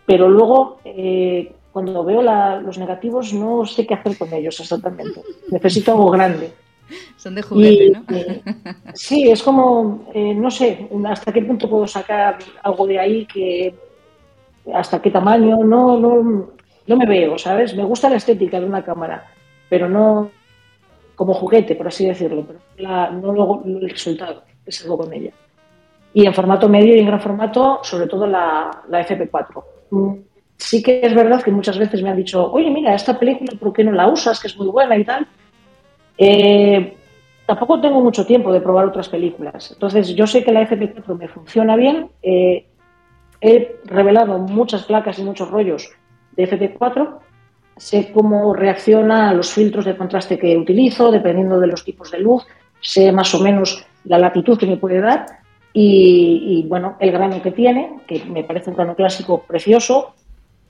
[0.05, 5.21] pero luego eh, cuando veo los negativos no sé qué hacer con ellos exactamente.
[5.49, 6.51] Necesito algo grande.
[7.17, 8.03] Son de juguete, ¿no?
[8.15, 8.41] Eh,
[8.93, 13.73] sí, es como, eh, no sé, hasta qué punto puedo sacar algo de ahí que,
[14.73, 16.51] hasta qué tamaño, no, no,
[16.87, 17.75] no me veo, ¿sabes?
[17.75, 19.25] Me gusta la estética de una cámara,
[19.69, 20.31] pero no
[21.15, 25.31] como juguete, por así decirlo, pero no luego el resultado que salgo con ella.
[26.13, 29.63] Y en formato medio y en gran formato, sobre todo la, la FP4.
[29.91, 30.13] Mm,
[30.55, 33.73] sí que es verdad que muchas veces me han dicho, oye, mira, esta película, ¿por
[33.73, 34.39] qué no la usas?
[34.39, 35.27] Que es muy buena y tal.
[36.19, 36.97] Eh,
[37.45, 39.71] tampoco tengo mucho tiempo de probar otras películas.
[39.71, 42.11] Entonces, yo sé que la FP4 me funciona bien.
[42.21, 42.65] Eh,
[43.41, 45.89] he revelado muchas placas y muchos rollos
[46.35, 47.19] de FP4,
[47.77, 52.19] sé cómo reacciona a los filtros de contraste que utilizo, dependiendo de los tipos de
[52.19, 52.45] luz,
[52.81, 55.25] sé más o menos la latitud que me puede dar
[55.71, 60.15] y, bueno, el grano que tiene, que me parece un grano clásico precioso,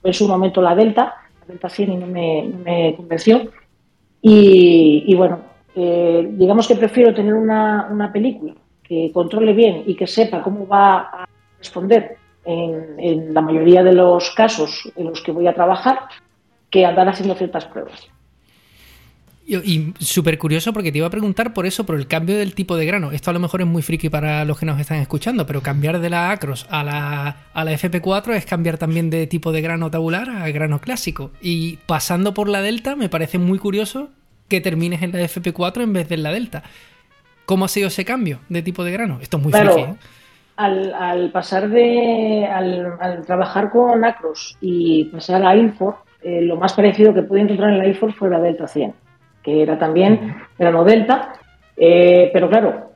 [0.04, 3.50] en su momento la Delta, la Delta 100 y no me, convenció.
[4.22, 5.40] Y, bueno,
[5.74, 10.66] eh, digamos que prefiero tener una, una película que controle bien y que sepa cómo
[10.66, 16.00] va a responder en, la mayoría de los casos en los que voy a trabajar
[16.70, 18.08] que andar haciendo ciertas pruebas.
[19.50, 22.76] Y, súper curioso porque te iba a preguntar por eso, por el cambio del tipo
[22.76, 23.10] de grano.
[23.10, 25.98] Esto a lo mejor es muy friki para los que nos están escuchando, pero cambiar
[26.00, 29.90] de la Acros a la, a la FP4 es cambiar también de tipo de grano
[29.90, 31.32] tabular a grano clásico.
[31.40, 34.10] Y pasando por la Delta, me parece muy curioso
[34.48, 36.62] que termines en la FP4 en vez de en la Delta.
[37.44, 39.18] ¿Cómo ha sido ese cambio de tipo de grano?
[39.20, 39.80] Esto es muy friki.
[39.80, 39.94] ¿eh?
[40.60, 42.46] al, pasar de.
[42.46, 47.70] Al, trabajar con Acros y pasar a Infor, eh, lo más parecido que pude encontrar
[47.70, 48.92] en la Infor fue la Delta 100,
[49.42, 51.32] que era también, era no Delta,
[51.76, 52.92] eh, pero claro,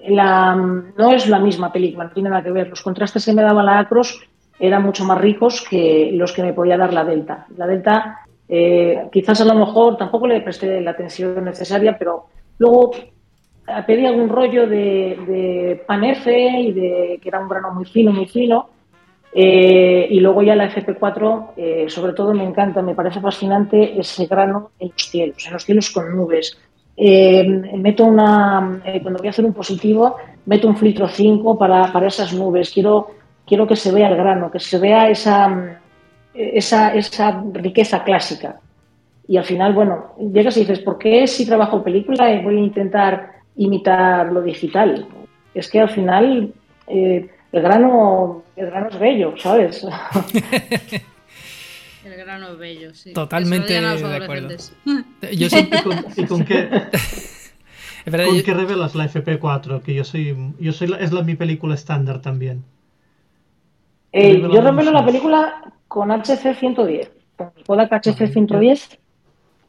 [0.00, 2.68] la, no es la misma película, no tiene nada que ver.
[2.68, 4.22] Los contrastes que me daba la Acros
[4.58, 7.46] eran mucho más ricos que los que me podía dar la Delta.
[7.56, 12.26] La Delta, eh, quizás a lo mejor tampoco le presté la atención necesaria, pero
[12.58, 12.92] luego
[13.86, 18.26] pedí algún rollo de, de panefe y de que era un grano muy fino, muy
[18.26, 18.68] fino.
[19.36, 24.26] Eh, y luego ya la FP4, eh, sobre todo me encanta, me parece fascinante ese
[24.26, 26.56] grano en los cielos, en los cielos con nubes.
[26.96, 27.44] Eh,
[27.76, 30.16] meto una, cuando voy a hacer un positivo,
[30.46, 32.70] meto un filtro 5 para, para, esas nubes.
[32.70, 33.08] Quiero,
[33.44, 35.80] quiero que se vea el grano, que se vea esa,
[36.32, 38.60] esa, esa riqueza clásica.
[39.26, 43.34] Y al final, bueno, llegas y dices, ¿por qué si trabajo película voy a intentar
[43.56, 45.06] imitar lo digital.
[45.54, 46.52] Es que al final
[46.86, 49.84] eh, el, grano, el grano es bello, ¿sabes?
[52.04, 53.12] el grano es bello, sí.
[53.12, 54.48] Totalmente de acuerdo.
[54.54, 55.48] Yo ¿Y,
[55.82, 56.68] con, ¿Y con qué?
[58.04, 59.82] ¿Con qué revelas la FP4?
[59.82, 62.64] Que yo soy, yo soy es la, mi película estándar también.
[64.12, 68.98] Eh, yo revelo la película con HC110, con Kodak HC110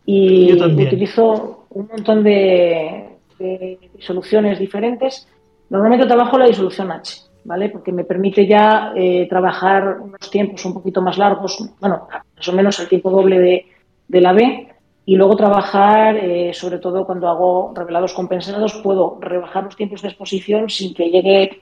[0.07, 5.27] y utilizo un montón de, de soluciones diferentes.
[5.69, 7.69] Normalmente trabajo la disolución H, ¿vale?
[7.69, 12.53] Porque me permite ya eh, trabajar unos tiempos un poquito más largos, bueno, más o
[12.53, 13.65] menos el tiempo doble de,
[14.07, 14.67] de la B,
[15.05, 20.07] y luego trabajar, eh, sobre todo cuando hago revelados compensados, puedo rebajar los tiempos de
[20.09, 21.61] exposición sin que llegue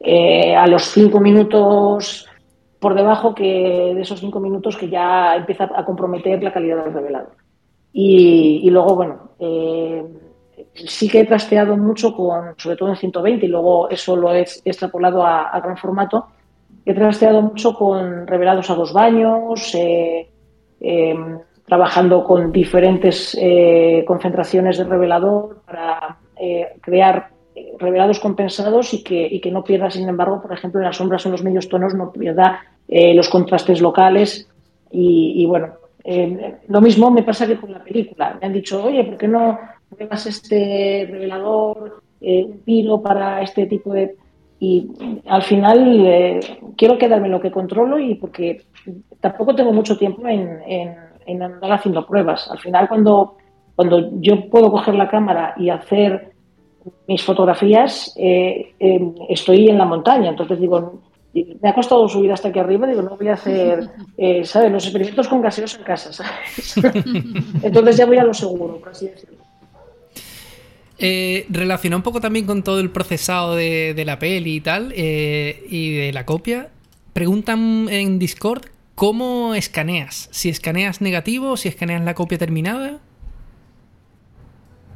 [0.00, 2.28] eh, a los cinco minutos
[2.78, 6.92] por debajo que de esos cinco minutos que ya empieza a comprometer la calidad del
[6.92, 7.30] revelado.
[7.94, 9.30] Y, y luego, bueno,
[10.74, 14.40] sí que he trasteado mucho con, sobre todo en 120, y luego eso lo he
[14.40, 16.26] extrapolado a, gran formato.
[16.84, 20.28] He trasteado mucho con revelados a dos baños, eh,
[20.80, 27.30] em, trabajando con diferentes eh, concentraciones de revelador para eh, crear
[27.78, 31.24] revelados compensados y que, y que no pierda, sin embargo, por ejemplo, en las sombras
[31.24, 34.48] o en los medios tonos, no pierda los contrastes locales.
[34.90, 35.74] Y, y bueno,
[36.68, 38.36] lo mismo me pasa que con la película.
[38.40, 39.58] Me han dicho, oye, ¿por qué no
[39.94, 44.16] pruebas este revelador, eh, un pino para este tipo de...
[44.60, 44.88] Y
[45.26, 46.40] al final eh,
[46.76, 48.62] quiero quedarme en lo que controlo y porque
[49.20, 50.60] tampoco tengo mucho tiempo en,
[51.26, 52.48] en, andar haciendo pruebas.
[52.48, 53.38] Al final cuando,
[53.74, 56.30] cuando yo puedo coger la cámara y hacer
[57.08, 58.72] mis fotografías, eh,
[59.28, 60.30] estoy en la montaña.
[60.30, 61.00] Entonces digo,
[61.34, 63.88] me ha costado subir hasta aquí arriba, digo, no voy a hacer,
[64.44, 64.70] ¿sabes?
[64.70, 66.76] Los experimentos con gaseos en casa, ¿sabes?
[67.64, 69.41] Entonces ya voy a lo seguro, por así decirlo.
[71.04, 75.66] Eh, relaciona un poco también con todo el procesado de, la peli y tal, eh,
[75.68, 76.68] y de la copia.
[77.12, 80.28] Preguntan en Discord cómo escaneas.
[80.30, 83.00] Si escaneas negativo si escaneas la copia terminada.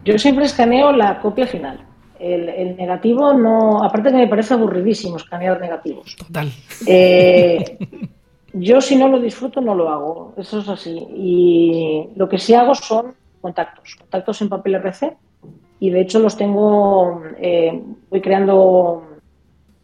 [0.04, 1.80] Yo siempre escaneo la copia final.
[2.20, 3.82] El, negativo no.
[3.82, 6.14] Aparte que me parece aburridísimo escanear negativos.
[6.14, 6.52] Total.
[6.86, 7.78] Eh,
[8.52, 10.34] yo si no lo disfruto no lo hago.
[10.36, 11.04] Eso es así.
[11.16, 13.96] Y lo que sí hago son contactos.
[13.96, 15.25] Contactos en papel RC
[15.78, 19.02] y de hecho los tengo, eh, voy creando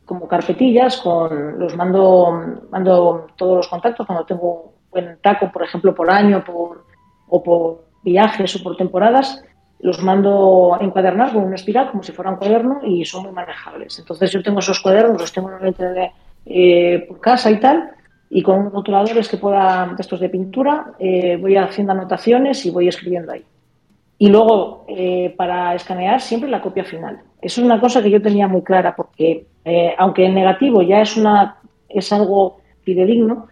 [0.04, 5.94] como carpetillas, con los mando, mando todos los contactos cuando tengo buen taco, por ejemplo,
[5.94, 6.84] por año por,
[7.28, 9.42] o por viajes o por temporadas,
[9.80, 13.32] los mando a encuadernar con una espiral como si fuera un cuaderno y son muy
[13.32, 13.98] manejables.
[13.98, 16.12] Entonces yo tengo esos cuadernos, los tengo normalmente
[16.46, 17.90] eh, por casa y tal,
[18.30, 23.32] y con rotuladores que pueda, estos de pintura, eh, voy haciendo anotaciones y voy escribiendo
[23.32, 23.44] ahí.
[24.22, 27.22] Y luego, eh, para escanear, siempre la copia final.
[27.40, 31.00] Eso es una cosa que yo tenía muy clara, porque eh, aunque el negativo ya
[31.00, 31.56] es, una,
[31.88, 33.48] es algo fidedigno,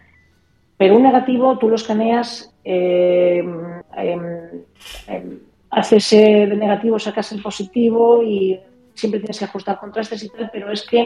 [0.77, 3.43] pero un negativo tú lo escaneas, eh,
[3.97, 4.63] em,
[5.07, 5.39] em,
[5.71, 8.57] haces el negativo, sacas el positivo y
[8.93, 11.05] siempre tienes que ajustar contrastes y tal, pero es que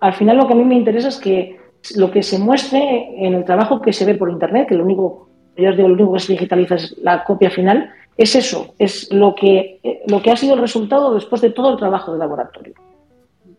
[0.00, 1.60] al final lo que a mí me interesa es que
[1.94, 5.28] lo que se muestre en el trabajo que se ve por internet, que lo único,
[5.58, 9.12] yo os digo, lo único que se digitaliza es la copia final, es eso, es
[9.12, 12.74] lo que, lo que ha sido el resultado después de todo el trabajo de laboratorio.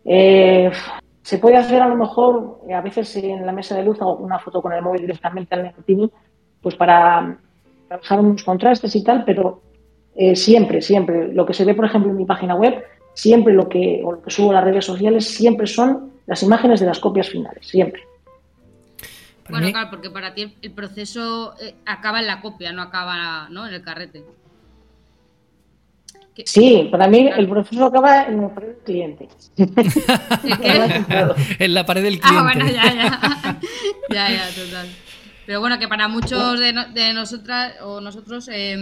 [0.06, 0.72] Eh,
[1.22, 4.40] se puede hacer a lo mejor, a veces en la mesa de luz hago una
[4.40, 6.12] foto con el móvil directamente al negativo,
[6.62, 7.38] pues para
[7.88, 9.62] trabajar unos contrastes y tal, pero
[10.16, 12.84] eh, siempre, siempre, lo que se ve, por ejemplo, en mi página web,
[13.14, 16.80] siempre lo que, o lo que subo a las redes sociales, siempre son las imágenes
[16.80, 18.04] de las copias finales, siempre.
[19.50, 23.68] Bueno, claro, porque para ti el proceso eh, acaba en la copia, no acaba ¿no?
[23.68, 24.24] en el carrete.
[26.44, 29.30] Sí, para mí el proceso acaba en la pared del cliente.
[31.60, 32.40] en la pared del cliente.
[32.40, 33.60] Ah, bueno, ya, ya.
[34.10, 34.90] ya, ya, total.
[35.46, 38.76] Pero bueno, que para muchos de, de nosotras o nosotros, eh,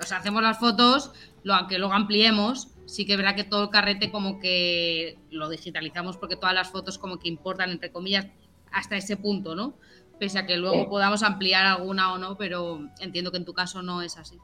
[0.00, 1.12] o sea, hacemos las fotos,
[1.44, 6.16] lo, aunque luego ampliemos, sí que verá que todo el carrete como que lo digitalizamos
[6.16, 8.26] porque todas las fotos como que importan, entre comillas,
[8.72, 9.78] hasta ese punto, ¿no?
[10.18, 13.82] Pese a que luego podamos ampliar alguna o no, pero entiendo que en tu caso
[13.82, 14.38] no es así.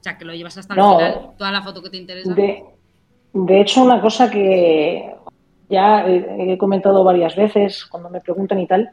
[0.00, 2.34] O sea, que lo llevas hasta el final, toda la foto que te interesa.
[2.34, 5.14] De, hecho, una cosa que
[5.68, 8.90] ya he, comentado varias veces cuando me preguntan y tal,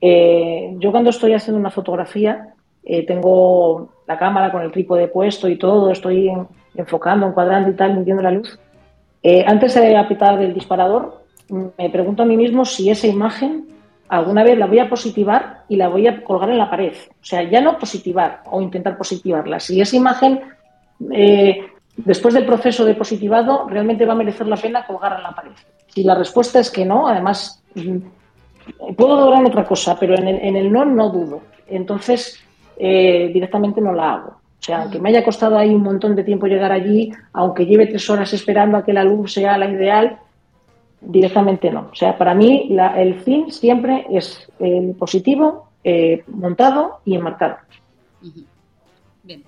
[0.00, 5.48] eh, yo cuando estoy haciendo una fotografía, eh, tengo la cámara con el trípode puesto
[5.48, 6.30] y todo, estoy
[6.74, 8.58] enfocando, encuadrando y tal, midiendo la luz.
[9.22, 13.68] Eh, antes de apretar el disparador, me pregunto a mí mismo si esa imagen
[14.12, 16.92] alguna vez la voy a positivar y la voy a colgar en la pared.
[16.92, 19.58] O sea, ya no positivar o intentar positivarla.
[19.58, 20.38] Si esa imagen,
[21.10, 25.34] eh, después del proceso de positivado, realmente va a merecer la pena colgarla en la
[25.34, 25.52] pared.
[25.86, 30.70] Si la respuesta es que no, además, mm, puedo lograr otra cosa, pero en el,
[30.70, 31.40] no no dudo.
[31.66, 32.38] Entonces,
[32.76, 34.28] eh, directamente no la hago.
[34.28, 37.86] O sea, aunque me haya costado ahí un montón de tiempo llegar allí, aunque lleve
[37.86, 40.18] tres horas esperando a que la luz sea la ideal,
[41.04, 41.88] directamente no.
[41.92, 47.56] O sea, para mí el fin siempre es el positivo, eh, montado y enmarcado.
[49.22, 49.42] Bien.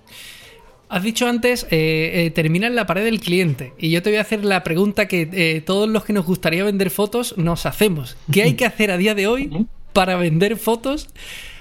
[0.88, 3.72] Has dicho antes, eh, eh, termina en la pared del cliente.
[3.78, 6.90] Y yo te voy a hacer la pregunta que todos los que nos gustaría vender
[6.90, 8.16] fotos nos hacemos.
[8.32, 11.09] ¿Qué hay que hacer a día de hoy para vender fotos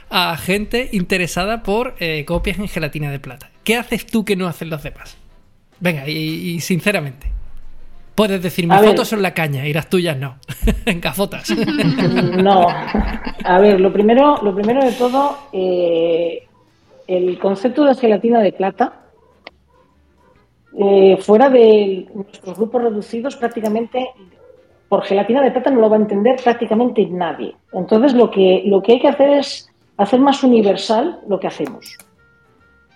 [0.10, 3.50] a gente interesada por copias en gelatina de plata?
[3.64, 5.18] ¿Qué haces tú que no hacen los demás?
[5.80, 7.33] Venga, y sinceramente.
[8.16, 10.36] Puedes decir, mis fotos son la caña y las tuyas no.
[10.86, 11.50] en cafotas.
[12.44, 12.68] no.
[13.44, 16.48] A ver, lo primero, lo primero de todo, eh,
[17.08, 19.02] el concepto de gelatina de plata,
[20.78, 24.10] eh, fuera de nuestros grupos reducidos, prácticamente
[24.90, 27.56] por gelatina de plata no lo va a entender prácticamente nadie.
[27.74, 31.98] Entonces, lo que, lo que hay que hacer es hacer más universal lo que hacemos.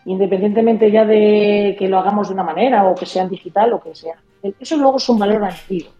[0.05, 3.81] Independientemente ya de que lo hagamos de una manera o que sea en digital o
[3.81, 4.15] que sea
[4.59, 5.91] eso luego es un valor añadido.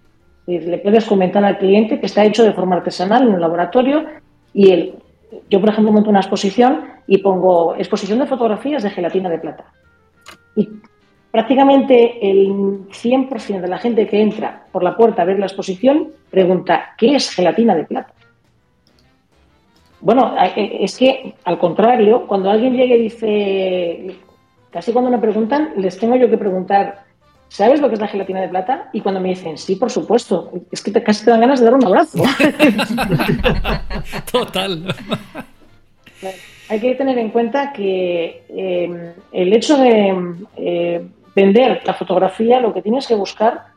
[0.46, 4.06] Le puedes comentar al cliente que está hecho de forma artesanal en un laboratorio
[4.54, 4.94] y el,
[5.50, 9.66] yo, por ejemplo, monto una exposición y pongo exposición de fotografías de gelatina de plata.
[10.56, 10.70] Y
[11.32, 16.14] prácticamente el 100% de la gente que entra por la puerta a ver la exposición
[16.32, 18.14] pregunta, ¿qué es gelatina de plata?
[20.00, 24.16] Bueno, e, es que al contrario, cuando alguien llega y dice,
[24.72, 27.07] casi cuando me preguntan, les tengo yo que preguntar,
[27.50, 28.90] ¿sabes lo que es la gelatina de plata?
[28.94, 31.66] Y cuando me dicen, sí, por supuesto, es que te, casi te dan ganas de
[31.66, 32.18] dar un abrazo.
[34.32, 34.96] Total.
[36.70, 42.74] Hay que tener en cuenta que em, el hecho de eh, vender la fotografía, lo
[42.74, 43.68] que tienes que buscar,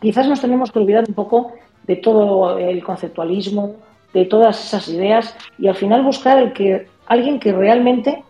[0.00, 1.52] quizás nos tenemos que olvidar un poco
[1.84, 3.76] de todo el conceptualismo,
[4.12, 8.22] de todas esas ideas y al final buscar el que alguien que realmente,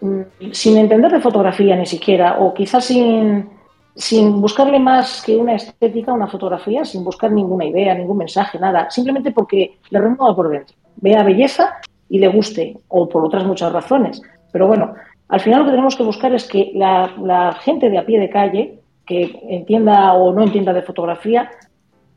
[0.00, 0.20] mm,
[0.52, 3.48] sin entender de fotografía ni siquiera, o quizás sin,
[3.96, 8.90] sin buscarle más que una estética, una fotografía, sin buscar ninguna idea, ningún mensaje, nada,
[8.90, 11.76] simplemente porque le remueva por dentro, vea belleza
[12.08, 14.20] y le guste, o por otras muchas razones.
[14.52, 14.94] Pero bueno,
[15.28, 18.30] al final lo que tenemos que buscar es que la, gente de a pie de
[18.30, 21.50] calle, que entienda o no entienda de fotografía,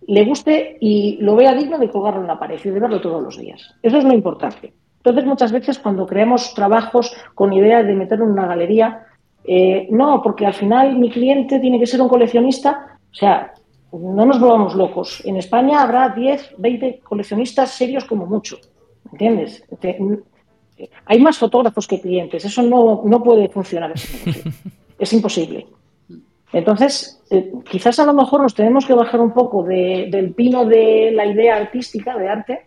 [0.07, 3.21] le guste y lo vea digno de colgarlo en la pared y de verlo todos
[3.21, 3.75] los días.
[3.81, 4.73] Eso es lo importante.
[4.97, 9.05] Entonces, muchas veces cuando creamos trabajos con idea de meterlo en una galería,
[9.47, 12.99] eh, no, porque al final mi cliente tiene que ser un coleccionista.
[13.11, 13.53] O sea,
[13.93, 15.21] no nos volvamos locos.
[15.25, 18.57] En España habrá 10, 20 coleccionistas serios como mucho.
[19.09, 19.63] ¿Entiendes?
[21.05, 22.43] Hay más fotógrafos que clientes.
[22.43, 23.93] Eso no, no puede funcionar.
[24.99, 25.65] es imposible.
[26.51, 31.11] Entonces, eh, quizás a lo mejor nos tenemos que bajar un poco del pino de
[31.13, 32.65] la idea artística, de arte,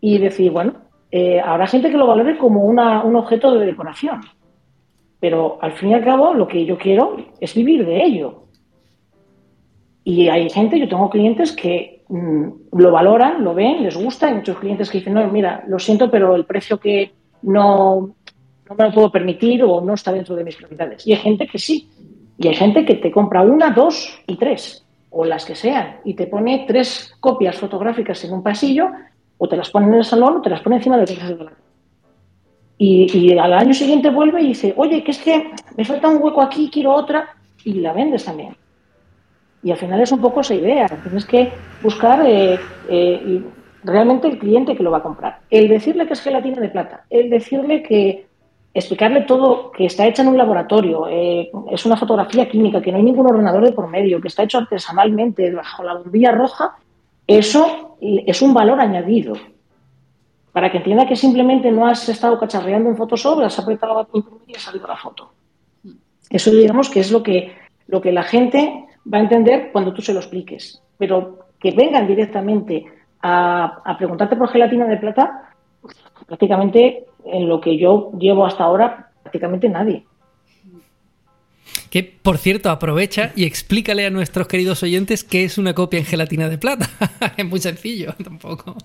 [0.00, 0.74] y decir, bueno,
[1.10, 4.20] eh, habrá gente que lo valore como una, un objeto de decoración.
[5.24, 8.44] Pero al fin y al cabo, lo que yo quiero es vivir de ello.
[10.04, 14.26] Y hay gente, yo tengo clientes que mm, lo valoran, lo ven, les gusta.
[14.26, 18.14] Hay muchos clientes que dicen, no, mira, lo siento, pero el precio que no,
[18.68, 21.06] no me lo puedo permitir o no está dentro de mis prioridades.
[21.06, 21.88] Y hay gente que sí.
[22.36, 26.12] Y hay gente que te compra una, dos y tres, o las que sean, y
[26.12, 28.90] te pone tres copias fotográficas en un pasillo
[29.38, 31.48] o te las pone en el salón o te las pone encima del de
[32.76, 36.42] y, al año siguiente vuelve y dice, oye, que es que me falta un hueco
[36.42, 37.28] aquí, quiero otra,
[37.64, 38.56] y la vendes también.
[39.62, 40.86] Y al final es un poco esa idea.
[41.02, 41.52] Tienes que
[41.82, 42.58] buscar eh,
[42.88, 43.42] eh,
[43.82, 45.38] realmente el cliente que lo va a comprar.
[45.50, 48.26] El decirle que es gelatina de plata, el decirle que
[48.74, 52.98] explicarle todo que está hecha en un laboratorio, eh, es una fotografía química, que no
[52.98, 56.76] hay ningún ordenador de por medio, que está hecho artesanalmente bajo la bombilla roja,
[57.26, 59.34] eso es un valor añadido.
[60.54, 64.06] Para que entienda que simplemente no has estado cacharreando en Photoshop, has apretado la
[64.46, 65.32] y ha salido la foto.
[66.30, 67.56] Eso digamos que es lo que,
[67.88, 70.80] lo que la gente va a entender cuando tú se lo expliques.
[70.96, 72.84] Pero que vengan directamente
[73.20, 75.50] a, a preguntarte por gelatina de plata,
[76.28, 80.04] prácticamente en lo que yo llevo hasta ahora, prácticamente nadie.
[81.90, 86.04] Que, por cierto, aprovecha y explícale a nuestros queridos oyentes qué es una copia en
[86.04, 86.88] gelatina de plata.
[87.36, 88.76] es muy sencillo, tampoco.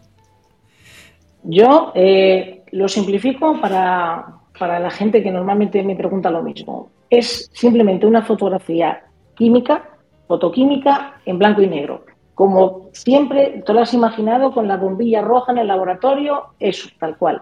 [1.43, 4.25] Yo eh, lo simplifico para,
[4.57, 6.89] para la gente que normalmente me pregunta lo mismo.
[7.09, 9.03] Es simplemente una fotografía
[9.35, 9.89] química,
[10.27, 12.05] fotoquímica, en blanco y negro.
[12.35, 17.17] Como siempre, tú lo has imaginado con la bombilla roja en el laboratorio, eso, tal
[17.17, 17.41] cual.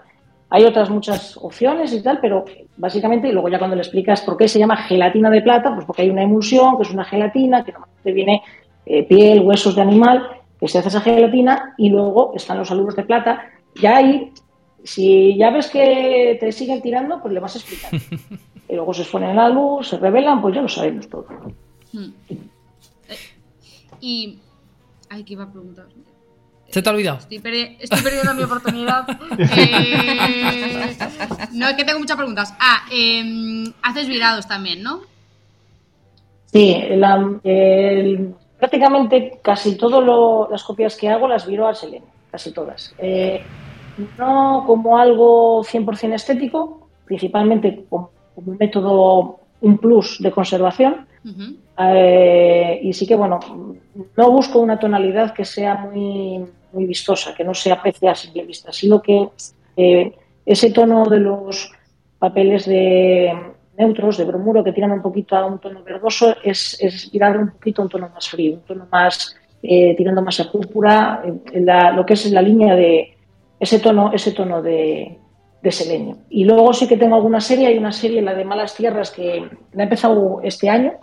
[0.50, 2.46] Hay otras muchas opciones y tal, pero
[2.78, 5.86] básicamente, y luego ya cuando le explicas por qué se llama gelatina de plata, pues
[5.86, 8.44] porque hay una emulsión, que es una gelatina, que normalmente viene
[8.86, 10.26] eh, piel, huesos de animal,
[10.60, 13.42] que se hace esa gelatina, y luego están los alumnos de plata.
[13.82, 14.32] Ya ahí,
[14.84, 17.92] si ya ves que te siguen tirando, pues le vas a explicar.
[18.70, 21.28] y luego se exponen a la luz, se revelan, pues ya lo sabemos todo.
[21.94, 22.10] Hmm.
[22.30, 22.38] Eh,
[24.02, 24.40] y.
[25.10, 25.86] Ay, que iba a preguntar.
[26.70, 27.20] ¿Se te ha olvidado?
[27.20, 29.08] Estoy, perdiendo mi oportunidad.
[29.40, 30.98] Eh,
[31.54, 32.54] no, es que tengo muchas preguntas.
[32.60, 35.02] Ah, em, haces virados también, ¿no?
[36.52, 36.76] Sí,
[38.60, 42.94] prácticamente casi todas las copias que hago las viro al Selene, casi todas.
[42.98, 43.44] Eh,
[44.18, 51.08] no como algo 100% estético, principalmente como, un método, un plus de conservación.
[51.80, 53.40] Eh, y sí que, bueno,
[54.16, 58.46] no busco una tonalidad que sea muy muy vistosa, que no se aprecia a simple
[58.46, 59.30] vista, sino que
[59.76, 60.14] eh,
[60.46, 61.72] ese tono de los
[62.20, 63.34] papeles de
[63.78, 67.52] neutros, de bromuro, que tiran un poquito a un tono verdoso, es, es tirar un
[67.52, 71.24] poquito a un tono más frío, un tono más eh, tirando más a púrpura,
[71.96, 73.17] lo que es la línea de
[73.60, 75.18] ese tono, ese tono de,
[75.62, 76.18] de selenio.
[76.30, 79.48] Y luego sí que tengo alguna serie, hay una serie, la de Malas Tierras, que
[79.74, 80.94] la he empezado este año,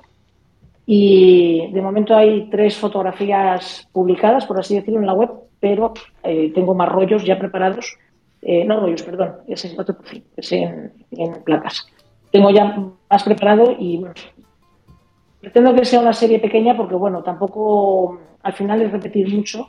[0.87, 6.53] y de momento hay tres fotografías publicadas, por así decirlo, en la web, pero eh,
[6.55, 7.97] tengo más rollos ya preparados.
[8.43, 9.97] Eh, no rollos, perdón, es en 4
[10.37, 10.93] es en,
[11.45, 11.87] placas.
[12.31, 14.15] Tengo ya más preparado y bueno,
[15.41, 19.69] pretendo que sea una serie pequeña porque, bueno, tampoco al final es repetir mucho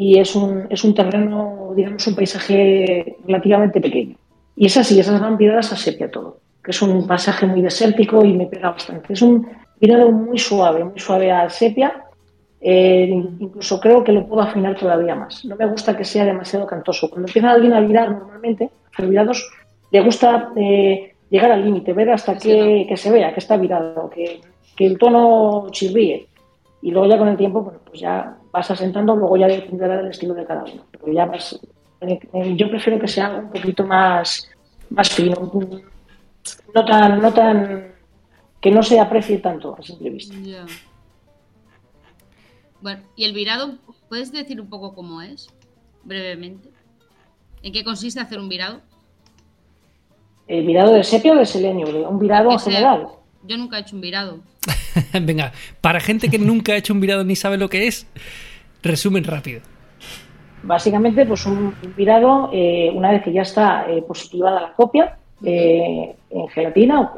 [0.00, 4.16] y es un, es un terreno, digamos, un paisaje relativamente pequeño.
[4.56, 8.24] Y es así, esas van tiradas a sepia todo, que es un pasaje muy desértico
[8.24, 9.12] y me pega bastante.
[9.12, 9.46] Es un
[9.78, 12.06] virado muy suave, muy suave a sepia
[12.62, 15.44] eh, incluso creo que lo puedo afinar todavía más.
[15.44, 17.10] No me gusta que sea demasiado cantoso.
[17.10, 19.50] Cuando empieza alguien a virar normalmente, a virados,
[19.90, 24.40] le gusta eh, llegar al límite, ver hasta que, se vea que está virado, que,
[24.78, 26.26] el tono chirríe.
[26.80, 30.10] Y luego ya con el tiempo, bueno, pues ya vas asentando, luego ya dependerá del
[30.10, 30.84] estilo de cada uno.
[30.90, 31.30] Pero ya
[32.00, 34.50] eh, yo prefiero que sea un poquito más,
[34.90, 35.36] más fino,
[36.74, 37.92] no tan, no tan,
[38.60, 40.34] que no se aprecie tanto a simple vista.
[42.80, 43.76] Bueno, ¿y el virado?
[44.08, 45.48] ¿Puedes decir un poco cómo es?
[46.04, 46.70] Brevemente.
[47.62, 48.80] ¿En qué consiste hacer un virado?
[50.46, 52.08] ¿El virado de sepia o de selenio?
[52.08, 53.08] ¿Un virado en general?
[53.44, 54.40] Yo nunca he hecho un virado.
[55.22, 58.06] Venga, para gente que nunca ha hecho un virado ni sabe lo que es,
[58.82, 59.60] Resumen rápido.
[60.62, 66.14] Básicamente, pues un virado, eh, una vez que ya está eh, positivada la copia eh,
[66.30, 67.12] en gelatina,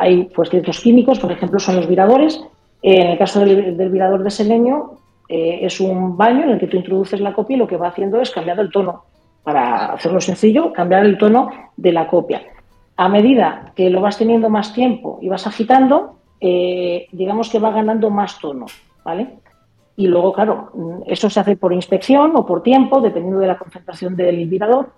[0.00, 2.40] hay pues ciertos químicos, por ejemplo, son los viradores.
[2.82, 6.78] en el caso del, del virador de selenio, es un baño en el que tú
[6.78, 9.04] introduces la copia y lo que va haciendo es cambiar el tono.
[9.42, 12.42] Para hacerlo sencillo, cambiar el tono de la copia.
[12.96, 18.10] A medida que lo vas teniendo más tiempo y vas agitando, digamos que va ganando
[18.10, 18.66] más tono,
[19.04, 19.38] ¿vale?
[19.98, 20.70] Y luego, claro,
[21.06, 24.90] eso se hace por inspección o por tiempo, dependiendo de la concentración del virador,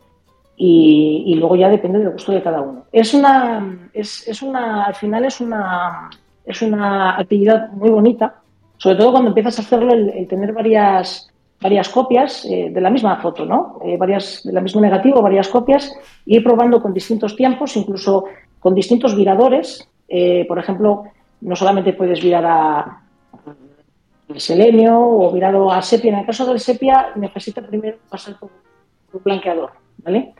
[0.63, 2.85] y, luego ya depende del gusto de cada uno.
[2.93, 6.11] Es una, es, una, al final es una,
[6.45, 8.43] es una actividad muy bonita,
[8.77, 11.33] sobre todo cuando empiezas a hacerlo, el, tener varias,
[11.63, 13.79] varias copias eh, de la misma foto, ¿no?
[13.83, 15.91] Eh, varias, de la misma negativo, varias copias,
[16.27, 18.25] y ir probando con distintos tiempos, incluso
[18.59, 19.89] con distintos viradores.
[20.09, 21.05] Eh, por ejemplo,
[21.41, 23.03] no solamente puedes virar a,
[24.37, 26.13] selenio o virado a sepia.
[26.13, 28.51] En el caso del sepia necesita primero pasar por
[29.13, 30.35] un blanqueador, ¿vale?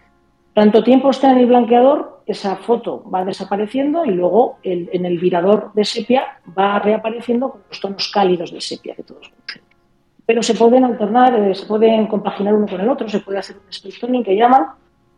[0.55, 5.73] Tanto tiempo está en el blanqueador, esa foto va desapareciendo y luego en el virador
[5.75, 9.63] de sepia va reapareciendo con los tonos cálidos de sepia que todos conocen.
[10.27, 13.57] Pero se pueden alternar, eh, se pueden compaginar uno con el otro, se puede hacer
[13.57, 14.67] un split que llaman,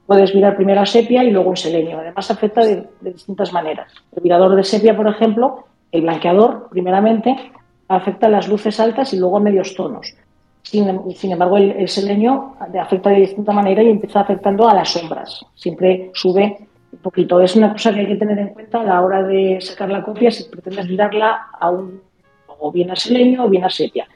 [0.06, 1.98] puedes virar primero a sepia y luego un selenio.
[1.98, 3.92] Además afecta de distintas maneras.
[4.14, 7.52] El virador de sepia, por ejemplo, el blanqueador, primeramente,
[7.86, 10.14] afecta a las luces altas y luego a medios tonos.
[10.62, 10.88] Sin,
[11.32, 15.44] embargo, el, selenio afecta de distinta manera y empieza afectando a las sombras.
[15.54, 16.58] Siempre sube
[16.92, 17.40] un poquito.
[17.40, 20.02] Es una cosa que hay que tener en cuenta a la hora de sacar la
[20.02, 22.00] copia si pretendes mirarla a un,
[22.46, 24.06] o bien a selenio o bien a sepia.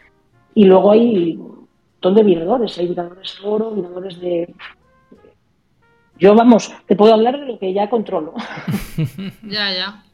[0.55, 2.79] Y luego hay un montón de viradores.
[2.79, 4.55] Hay viradores de oro, viradores de...
[6.18, 8.33] Yo, vamos, te puedo hablar de lo que ya controlo.
[9.43, 10.06] ya, ya.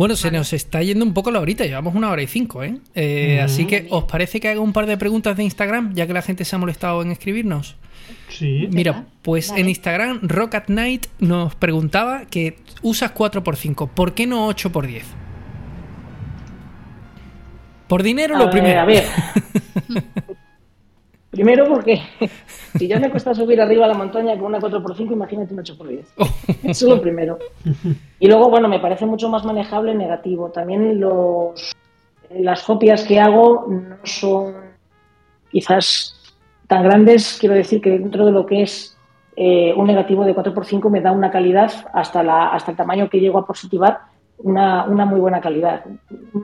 [0.00, 2.78] Bueno, se nos está yendo un poco la horita, llevamos una hora y cinco, ¿eh?
[2.94, 6.14] eh así que, ¿os parece que haga un par de preguntas de Instagram, ya que
[6.14, 7.76] la gente se ha molestado en escribirnos?
[8.30, 8.66] Sí.
[8.72, 14.48] Mira, pues en Instagram, Rock at Night nos preguntaba que usas 4x5, ¿por qué no
[14.48, 15.02] 8x10?
[17.86, 18.80] Por dinero lo primero.
[18.80, 19.04] A ver.
[21.30, 22.00] Primero porque
[22.76, 26.04] si ya me cuesta subir arriba a la montaña con una 4x5, imagínate una 8x10.
[26.64, 27.38] Eso es lo primero.
[28.18, 30.50] Y luego, bueno, me parece mucho más manejable negativo.
[30.50, 31.72] También los,
[32.30, 34.54] las copias que hago no son
[35.50, 36.16] quizás
[36.66, 37.38] tan grandes.
[37.38, 38.96] Quiero decir que dentro de lo que es
[39.36, 43.20] eh, un negativo de 4x5 me da una calidad hasta, la, hasta el tamaño que
[43.20, 44.00] llego a positivar,
[44.38, 45.84] una, una muy buena calidad.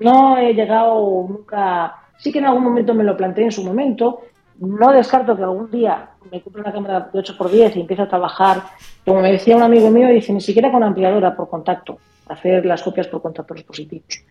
[0.01, 1.97] No he llegado nunca...
[2.19, 4.23] Sí que en algún momento me lo planteé en su momento,
[4.61, 8.63] no descarto que algún día me compre una cámara de 8x10 y empiece a trabajar,
[9.05, 11.99] como me decía un amigo mío, dice, ni siquiera con ampliadora por contacto,
[12.29, 14.23] hacer las copias por contactos positivos.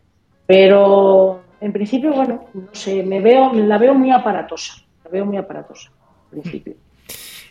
[0.46, 5.38] Pero en principio, bueno, no sé, me veo, la veo muy aparatosa, la veo muy
[5.38, 5.92] aparatosa,
[6.32, 6.76] en principio.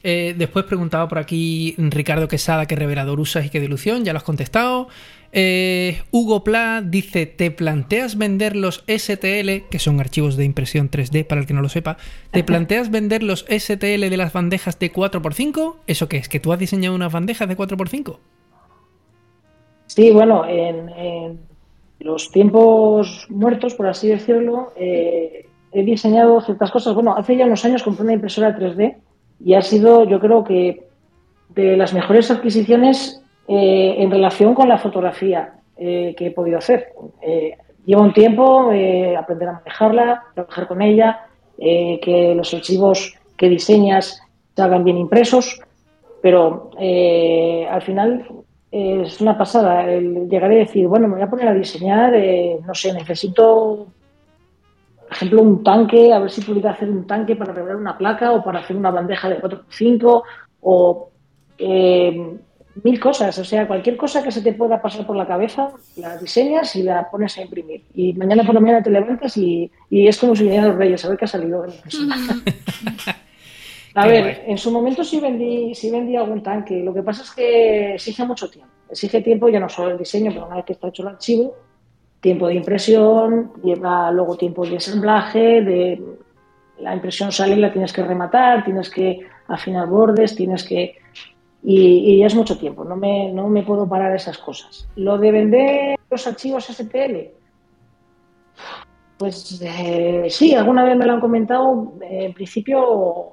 [0.07, 4.19] Eh, después preguntaba por aquí Ricardo Quesada qué revelador usas y qué dilución, ya lo
[4.19, 4.89] has contestado.
[5.37, 11.27] Eh, Hugo Pla dice, ¿te planteas vender los STL, que son archivos de impresión 3D
[11.27, 11.97] para el que no lo sepa,
[12.31, 15.75] ¿te planteas vender los STL de las bandejas de 4x5?
[15.89, 16.29] ¿Eso qué es?
[16.29, 18.17] ¿Que tú has diseñado unas bandejas de 4x5?
[19.87, 21.41] Sí, bueno, en,
[21.99, 26.95] los tiempos muertos, por así decirlo, eh, he diseñado ciertas cosas.
[26.95, 28.99] Bueno, hace ya unos años compré una impresora 3D
[29.45, 30.87] y ha sido, yo creo que,
[31.49, 36.93] de las mejores adquisiciones eh, en relación con la fotografía eh, que he podido hacer.
[37.23, 38.71] Eh, lleva un tiempo
[39.19, 41.27] aprender a manejarla, trabajar con ella,
[41.57, 44.21] que los archivos que diseñas
[44.57, 45.61] salgan bien impresos,
[46.23, 48.27] pero al final
[48.73, 52.15] es una pasada el llegar decir, bueno, me voy a poner a diseñar,
[52.67, 53.87] no sé, necesito
[55.05, 58.33] por ejemplo, un tanque, a ver si pudiera hacer un tanque para revelar una placa
[58.33, 60.23] o para hacer una bandeja de 4x5
[60.63, 61.11] o
[61.59, 62.37] eh,
[62.83, 63.39] mil cosas.
[63.39, 66.83] O sea, cualquier cosa que se te pueda pasar por la cabeza, la diseñas y
[66.83, 67.83] la pones a imprimir.
[67.95, 71.09] Y mañana por la mañana te levantas y, es como si vinieran los reyes, a
[71.09, 71.65] ver qué ha salido.
[73.95, 76.83] a ver, en su momento sí vendí, sí vendí algún tanque.
[76.83, 78.73] Lo que pasa es que exige mucho tiempo.
[78.91, 81.55] Exige tiempo ya no solo el diseño, pero una vez que está hecho el archivo,
[82.21, 86.03] tiempo de impresión, lleva luego tiempo de ensamblaje, de
[86.79, 90.97] la impresión sale y la tienes que rematar, tienes que afinar bordes, tienes que...
[91.67, 94.87] Y, ya es mucho tiempo, no me, no me puedo parar esas cosas.
[94.97, 97.31] Lo de vender los archivos STL,
[99.17, 101.95] pues eh, sí, alguna vez me lo han comentado.
[102.03, 103.33] En principio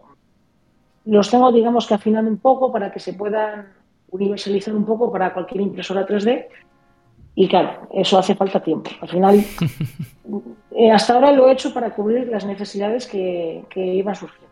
[1.06, 3.74] los tengo, digamos, que afinar un poco para que se puedan
[4.12, 6.48] universalizar un poco para cualquier impresora 3D
[7.36, 8.92] Y claro, eso hace falta tiempo.
[9.02, 9.44] Al final,
[10.72, 14.51] eh, hasta ahora lo he hecho para cubrir las necesidades que, que iban surgiendo.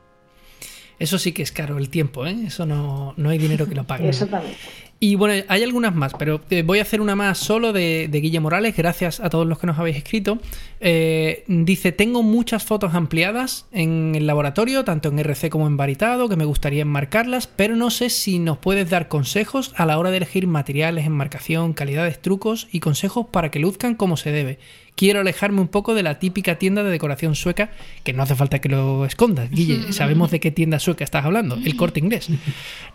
[1.00, 2.36] Eso sí que es caro el tiempo, ¿eh?
[2.46, 4.08] Eso no, no hay dinero que lo pague.
[4.10, 4.58] Exactamente.
[5.02, 8.20] Y bueno, hay algunas más, pero eh, voy a hacer una más solo de, de
[8.20, 10.40] Guille Morales, gracias a todos los que nos habéis escrito.
[10.82, 16.28] Eh, dice, tengo muchas fotos ampliadas en el laboratorio, tanto en RC como en Varitado,
[16.28, 20.12] que me gustaría enmarcarlas, pero no sé si nos puedes dar consejos a la hora
[20.12, 24.60] de elegir materiales, enmarcación, calidades, trucos y consejos para que luzcan como se debe.
[25.00, 27.70] Quiero alejarme un poco de la típica tienda de decoración sueca,
[28.04, 29.94] que no hace falta que lo escondas, Guille.
[29.94, 32.28] Sabemos de qué tienda sueca estás hablando, el corte inglés.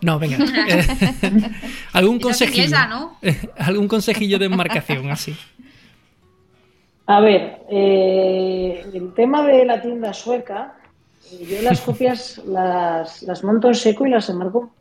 [0.01, 0.37] No, venga.
[1.93, 2.65] ¿Algún consejillo?
[2.65, 3.17] inglesa, ¿no?
[3.57, 5.35] ¿Algún consejillo de enmarcación así?
[7.07, 10.75] A ver, eh, el tema de la tienda sueca,
[11.31, 14.71] eh, yo las copias las, las monto en seco y las enmarco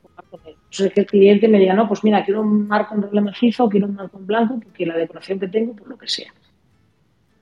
[0.75, 3.69] sea, que el cliente me diga, no, pues mira, quiero un marco en doble macizo,
[3.69, 6.33] quiero un marco en blanco, porque la decoración que tengo, por lo que sea.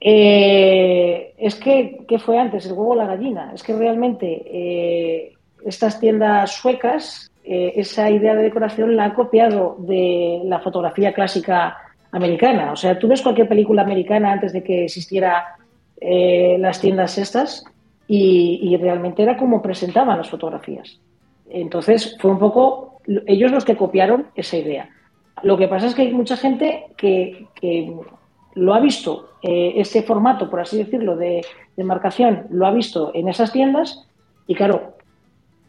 [0.04, 2.66] Eh, es que, ¿qué fue antes?
[2.66, 3.52] ¿El huevo o la gallina?
[3.54, 5.32] Es que realmente eh,
[5.64, 11.76] estas tiendas suecas, eh, esa idea de decoración la ha copiado de la fotografía clásica
[12.10, 12.72] americana.
[12.72, 15.56] O sea, tú ves cualquier película americana antes de que existiera
[16.04, 17.64] las tiendas estas
[18.08, 20.98] y, y realmente era como presentaban las fotografías.
[21.48, 24.88] Entonces, fue un poco ellos los que copiaron esa idea.
[25.44, 27.94] Lo que pasa es que hay mucha gente que, que
[28.54, 31.44] lo ha visto, eh, ese formato, por así decirlo, de,
[31.76, 34.06] de, marcación, lo ha visto en esas tiendas
[34.46, 34.94] y claro,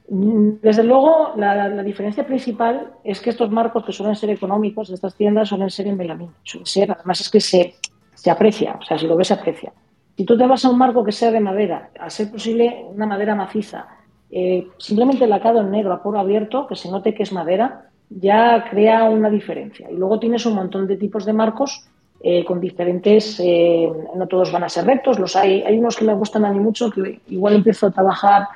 [0.07, 4.95] desde luego la, la, diferencia principal es que estos marcos que suelen ser económicos de
[4.95, 7.75] estas tiendas suelen ser en melamina, suelen ser, además es que se,
[8.13, 9.71] se aprecia, o sea, si lo ves se aprecia.
[10.15, 13.07] Si tú te vas a un marco que sea de madera, a ser posible una
[13.07, 13.87] madera maciza,
[14.29, 18.65] eh, simplemente lacado en negro a poro abierto, que se note que es madera, ya
[18.69, 19.89] crea una diferencia.
[19.89, 21.87] Y luego tienes un montón de tipos de marcos
[22.25, 26.05] eh, con diferentes, eh, no todos van a ser rectos, los hay, hay unos que
[26.05, 28.47] me gustan a mí mucho, que igual empiezo a trabajar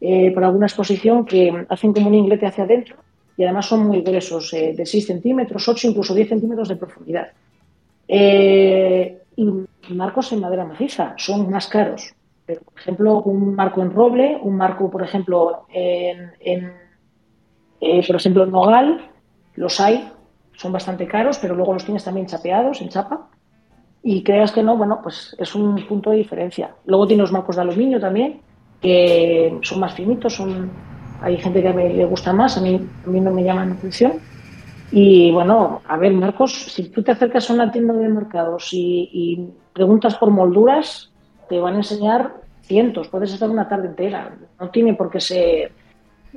[0.00, 2.94] eh, para alguna exposición que hacen como un inglete hacia adentro
[3.36, 7.32] y además son muy gruesos, de 6 centímetros, 8, incluso 10 centímetros de profundidad.
[8.06, 9.44] Y
[9.88, 12.14] marcos en madera maciza son más caros,
[12.46, 16.72] pero por ejemplo un marco en roble, un marco por ejemplo en
[17.80, 19.10] por ejemplo en nogal,
[19.56, 20.12] los hay
[20.56, 23.28] son bastante caros, pero luego los tienes también chapeados en chapa.
[24.02, 26.70] Y creas que no, bueno, pues es un punto de diferencia.
[26.86, 28.40] Luego tienes los marcos de aluminio también,
[28.80, 30.70] que son más finitos, son
[31.20, 33.74] hay gente que me, le gusta más, a mí, a mí no me llaman la
[33.74, 34.12] atención.
[34.92, 39.10] Y bueno, a ver, Marcos, si tú te acercas a una tienda de mercados y,
[39.12, 41.10] y preguntas por molduras,
[41.48, 44.36] te van a enseñar cientos, puedes estar una tarde entera.
[44.60, 45.72] No tiene por qué ser.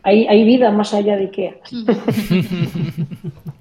[0.03, 1.55] Hay, hay vida más allá de Ikea.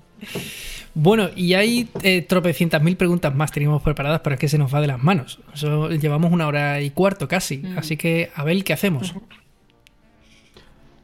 [0.94, 4.74] Bueno, y hay eh, tropecientas mil preguntas más teníamos preparadas, pero es que se nos
[4.74, 5.38] va de las manos.
[5.55, 7.59] Eso, llevamos una hora y cuarto casi.
[7.59, 7.78] Mm.
[7.78, 9.14] Así que, a ver, ¿qué hacemos?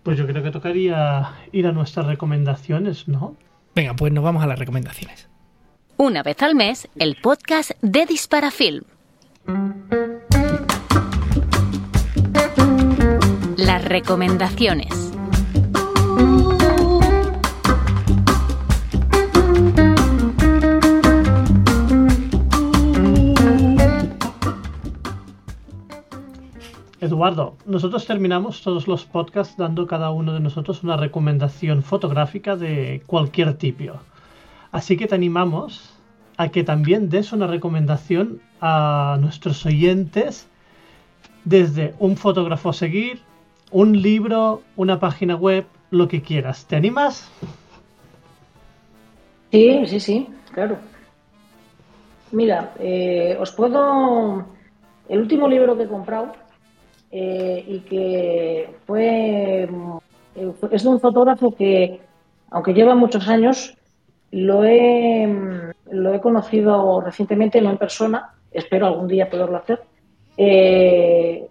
[0.03, 3.37] Pues yo creo que tocaría ir a nuestras recomendaciones, ¿no?
[3.75, 5.29] Venga, pues nos vamos a las recomendaciones.
[5.97, 8.83] Una vez al mes, el podcast de Disparafilm.
[13.57, 15.13] Las recomendaciones.
[27.05, 33.03] Eduardo, nosotros terminamos todos los podcasts dando cada uno de nosotros una recomendación fotográfica de
[33.07, 33.93] cualquier tipo.
[34.73, 35.95] Así que te animamos
[36.37, 40.49] a que también des una recomendación a nuestros oyentes
[41.45, 43.21] desde un fotógrafo a seguir,
[43.71, 46.67] un libro, una página web, lo que quieras.
[46.67, 47.31] ¿Te animas?
[49.53, 50.79] Sí, sí, sí, claro.
[52.33, 54.47] Mira, eh, os puedo...
[55.09, 56.33] El último libro que he comprado
[57.17, 59.69] eh, y que fue
[60.35, 62.01] eh, es de un fotógrafo que,
[62.51, 63.77] aunque lleva muchos años,
[64.33, 69.85] lo he, lo he conocido recientemente, no en persona, espero algún día poderlo hacer.
[70.37, 71.49] Eh,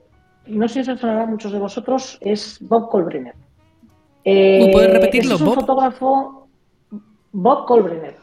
[0.47, 3.35] no sé si os sonará a muchos de vosotros, es Bob Colbrenner.
[4.25, 5.55] Eh, ¿Puedes repetirlo, es un Bob?
[5.55, 6.47] fotógrafo
[7.31, 8.17] Bob Colbrenner.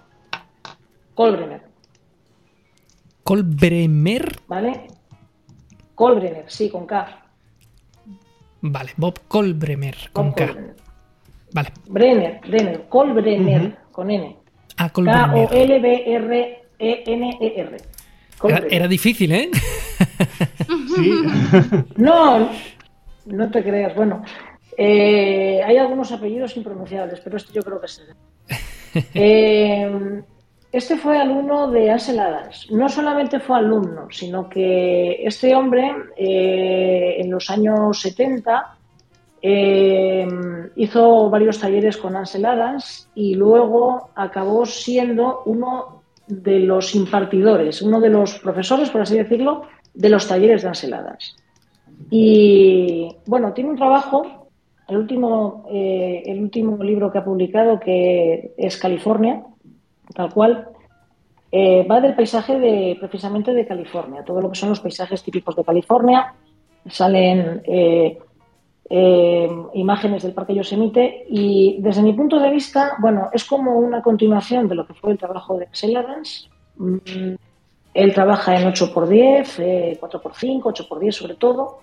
[1.15, 1.63] Colbrenner,
[3.23, 4.37] ¿Colbremer?
[4.47, 4.89] ¿vale?
[5.95, 7.20] Colbrenner, sí, con K.
[8.63, 10.55] Vale, Bob Colbremer, con Bob K.
[11.53, 11.73] Vale.
[11.89, 13.73] Brenner, Brenner, Colbrenner, Ujú.
[13.93, 14.37] con N.
[14.77, 15.49] Ah, Colbremer.
[15.49, 17.77] K-O-L-B-R-E-N-E-R.
[17.77, 17.85] Era,
[18.39, 18.75] Colbrenner.
[18.75, 19.51] era difícil, ¿eh?
[20.97, 21.11] Sí.
[21.97, 22.49] No,
[23.27, 23.95] no te creas.
[23.95, 24.23] Bueno,
[24.77, 28.03] eh, hay algunos apellidos impronunciables, pero este yo creo que es.
[29.15, 30.23] Eh,
[30.73, 32.69] este fue alumno de Ansel Adams.
[32.71, 38.77] No solamente fue alumno, sino que este hombre eh, en los años 70
[39.43, 40.29] eh,
[40.77, 48.01] hizo varios talleres con Ansel Adams y luego acabó siendo uno de los impartidores, uno
[48.01, 51.37] de los profesores, por así decirlo, de los talleres de Ansel Adams.
[52.11, 54.49] Y bueno, tiene un trabajo,
[54.89, 59.43] el último, eh, el último libro que ha publicado, que es California,
[60.15, 60.69] tal cual,
[61.53, 65.57] eh, va del paisaje de, precisamente de California, todo lo que son los paisajes típicos
[65.57, 66.35] de California.
[66.89, 68.19] Salen eh,
[69.75, 74.69] imágenes del Parque Yosemite y desde mi punto de vista, bueno, es como una continuación
[74.69, 76.51] de lo que fue el trabajo de Adams.
[76.77, 77.35] Mm,
[77.95, 81.81] él trabaja en 8x10, 4x5, 8x10 sobre todo.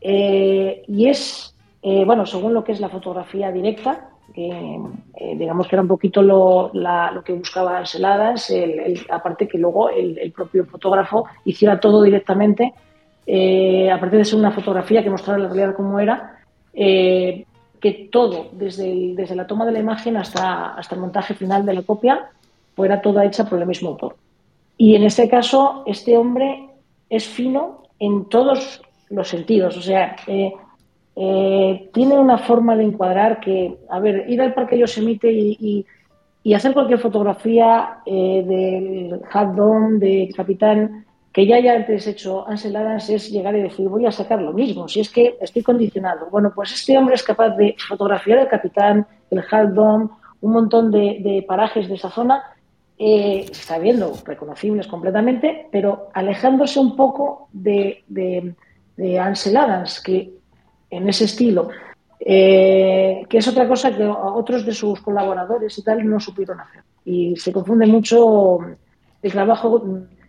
[0.00, 4.80] Eh, y es, eh, bueno, según lo que es la fotografía directa, que
[5.16, 6.70] eh, digamos que era un poquito lo,
[7.24, 12.72] que buscaba Anseladas, el, aparte que luego el, propio fotógrafo hiciera todo directamente,
[13.92, 16.38] aparte de ser una fotografía que mostrara la realidad como era,
[16.72, 21.74] que todo, desde, desde la toma de la imagen hasta, hasta el montaje final de
[21.74, 22.30] la copia,
[22.74, 24.16] fuera toda hecha por el mismo autor.
[24.76, 26.68] Y en este caso, este hombre
[27.08, 29.76] es fino en todos los sentidos.
[29.76, 30.16] O sea,
[31.16, 35.86] eh, eh, tiene una forma de encuadrar que, a ver, ir al Parque Yosemite y,
[36.42, 39.54] y, hacer cualquier fotografía eh, del Hat
[39.98, 44.12] de Capitán que ya haya antes hecho Ansel Adams es llegar y decir, voy a
[44.12, 46.28] sacar lo mismo, si es que estoy condicionado.
[46.30, 51.42] Bueno, pues este hombre es capaz de fotografiar el Capitán, el Hat un montón de,
[51.48, 52.42] parajes de esa zona,
[53.52, 58.04] sabiendo, reconocibles completamente, pero alejándose un poco de
[58.96, 60.41] de Ansel Adams, que
[60.92, 61.70] en ese estilo,
[62.20, 66.82] eh, que es otra cosa que otros de sus colaboradores y tal no supieron hacer.
[67.04, 68.58] Y se confunde mucho
[69.22, 69.82] el trabajo,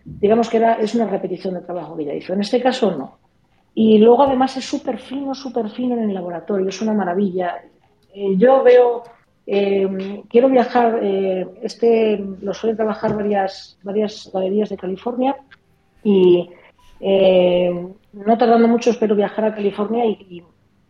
[0.04, 2.32] digamos que era, es una repetición del trabajo que ella hizo.
[2.32, 3.18] En este caso no.
[3.74, 7.62] Y luego además es súper fino, súper fino en el laboratorio, es una maravilla.
[8.14, 9.02] Eh, yo veo,
[9.46, 10.98] eh, quiero viajar,
[11.62, 15.36] este lo suele trabajar varias, varias galerías de California
[16.02, 16.48] y
[18.14, 20.42] no tardando mucho espero viajar a California y,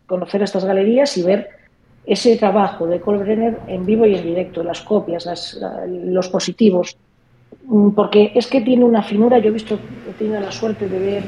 [0.07, 1.49] conocer estas galerías y ver
[2.05, 6.97] ese trabajo de Brenner en vivo y en directo, las copias, los positivos,
[7.65, 9.79] mm, porque es que tiene una finura, yo he visto,
[10.09, 11.23] he tenido la suerte de ver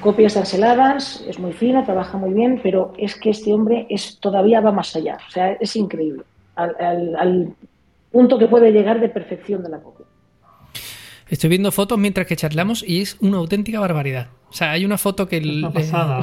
[0.00, 4.60] copias canceladas, es muy fina, trabaja muy bien, pero es que este hombre es todavía
[4.60, 6.24] va más allá, o sea, es increíble,
[6.56, 7.54] al
[8.10, 10.05] punto que puede llegar de perfección de la copia.
[11.28, 14.28] Estoy viendo fotos mientras que charlamos y es una auténtica barbaridad.
[14.48, 15.40] O sea, hay una foto que,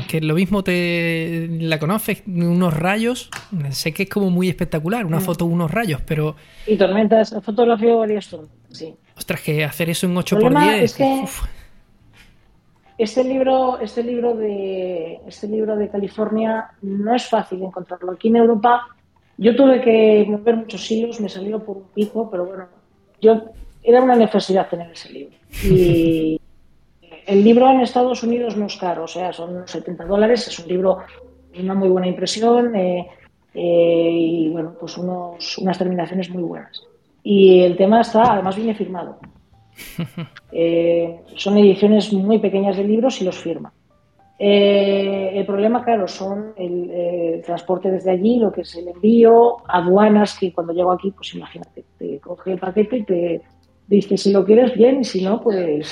[0.07, 3.29] que lo mismo te la conoces, unos rayos.
[3.71, 5.21] Sé que es como muy espectacular, una mm.
[5.21, 6.35] foto, unos rayos, pero.
[6.65, 8.33] Y tormentas, fotografía varias
[8.69, 8.95] sí.
[9.17, 10.81] Ostras, que hacer eso en 8x10.
[10.81, 11.25] Es que
[12.97, 18.13] este libro, este libro de este libro de California no es fácil encontrarlo.
[18.13, 18.87] Aquí en Europa
[19.37, 22.67] yo tuve que mover muchos hilos, me salió por un pico, pero bueno,
[23.19, 23.51] yo
[23.83, 25.35] era una necesidad tener ese libro.
[25.63, 26.39] Y
[27.25, 30.67] el libro en Estados Unidos no es caro, o sea, son 70 dólares, es un
[30.67, 30.99] libro
[31.53, 33.07] de una muy buena impresión eh,
[33.53, 36.83] eh, y, bueno, pues unos, unas terminaciones muy buenas.
[37.23, 39.17] Y el tema está, además viene firmado.
[40.55, 43.73] Eh, son ediciones muy pequeñas de libros y los firma.
[44.37, 50.37] el problema, claro, son el, el, transporte desde allí, lo que es el envío, aduanas,
[50.37, 53.41] que cuando llego aquí, pues imagínate, te coge el paquete y te,
[53.87, 55.91] Dice, si lo quieres bien y si no, pues...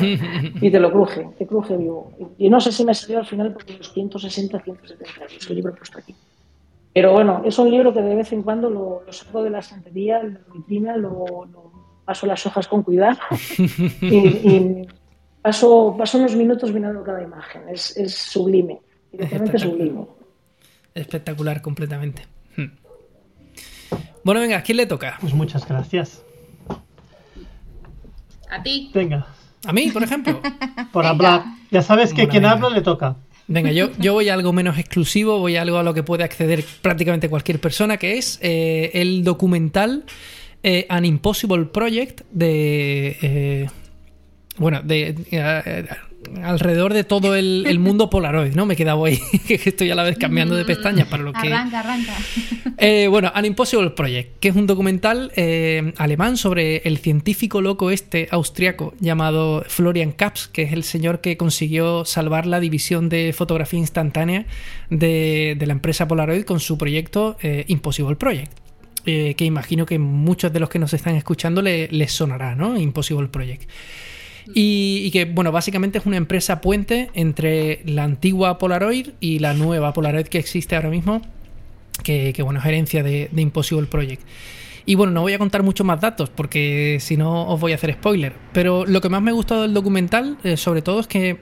[0.60, 2.12] y te lo cruje, te cruje vivo.
[2.38, 5.74] Y no sé si me salió al final por los 160, 170 euros el libro
[5.74, 6.14] puesto aquí.
[6.92, 10.18] Pero bueno, es un libro que de vez en cuando lo, saco de la estantería,
[10.18, 11.46] de la vitrina, lo,
[12.04, 13.18] paso las hojas con cuidado
[14.00, 14.88] y,
[15.40, 17.62] paso, paso unos minutos mirando cada imagen.
[17.68, 18.80] Es, es sublime,
[19.12, 20.04] directamente sublime.
[20.94, 22.24] Espectacular completamente.
[22.56, 22.72] Hmm.
[24.24, 25.16] Bueno, venga, ¿a quién le toca?
[25.20, 26.24] Pues muchas gracias.
[28.50, 28.90] A ti.
[28.92, 29.26] Venga.
[29.64, 30.40] A mí, por ejemplo.
[30.92, 31.44] por hablar.
[31.70, 33.16] Ya sabes que quien habla le toca.
[33.46, 36.24] Venga, yo, yo voy a algo menos exclusivo, voy a algo a lo que puede
[36.24, 40.04] acceder prácticamente cualquier persona, que es eh, el documental
[40.62, 43.16] eh, An Impossible Project de...
[43.22, 43.66] Eh,
[44.56, 45.14] bueno, de
[46.42, 48.66] alrededor de todo el, mundo Polaroid, ¿no?
[48.66, 51.48] Me he quedado ahí, que estoy a la vez cambiando de pestañas para lo que...
[51.52, 52.12] Arranca, arranca.
[52.82, 57.90] Eh, bueno, An Impossible Project, que es un documental eh, alemán sobre el científico loco
[57.90, 63.34] este austriaco llamado Florian Kaps, que es el señor que consiguió salvar la división de
[63.34, 64.46] fotografía instantánea
[64.88, 68.50] de, la empresa Polaroid con su proyecto eh, Impossible Project.
[69.04, 72.78] que imagino que muchos de los que nos están escuchando le- les sonará, ¿no?
[72.78, 73.68] Impossible Project.
[74.54, 79.92] Y, que, bueno, básicamente es una empresa puente entre la antigua Polaroid y la nueva
[79.92, 81.22] Polaroid que existe ahora mismo,
[82.02, 84.22] que, bueno, es herencia de, Impossible Project.
[84.86, 87.74] Y bueno, no voy a contar muchos más datos porque si no os voy a
[87.76, 88.32] hacer spoiler.
[88.52, 91.38] Pero lo que más me gustó del documental, eh, sobre todo, es que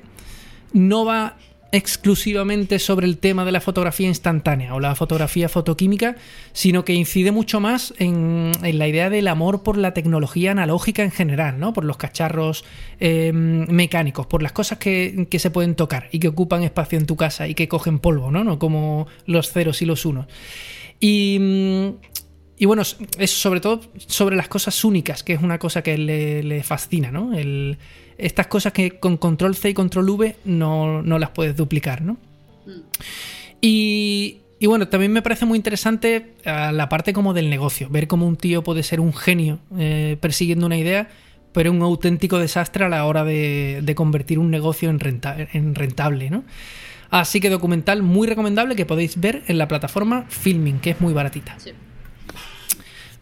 [0.72, 1.36] no va
[1.70, 6.16] exclusivamente sobre el tema de la fotografía instantánea o la fotografía fotoquímica,
[6.52, 11.02] sino que incide mucho más en, en la idea del amor por la tecnología analógica
[11.02, 11.72] en general, ¿no?
[11.74, 12.64] Por los cacharros
[13.00, 17.06] eh, mecánicos, por las cosas que, que se pueden tocar y que ocupan espacio en
[17.06, 18.44] tu casa y que cogen polvo, ¿no?
[18.44, 20.26] No como los ceros y los unos.
[21.00, 21.38] Y,
[22.56, 22.82] y bueno,
[23.18, 27.10] es sobre todo sobre las cosas únicas, que es una cosa que le, le fascina,
[27.12, 27.36] ¿no?
[27.36, 27.78] El,
[28.18, 32.14] estas cosas que con control C y control V no, no las puedes duplicar, ¿no?
[32.66, 32.80] Mm.
[33.60, 38.08] Y, y bueno, también me parece muy interesante eh, la parte como del negocio, ver
[38.08, 41.08] cómo un tío puede ser un genio eh, persiguiendo una idea,
[41.52, 45.74] pero un auténtico desastre a la hora de, de convertir un negocio en, renta, en
[45.74, 46.44] rentable, ¿no?
[47.10, 51.14] Así que documental muy recomendable que podéis ver en la plataforma Filming, que es muy
[51.14, 51.58] baratita.
[51.58, 51.70] Sí.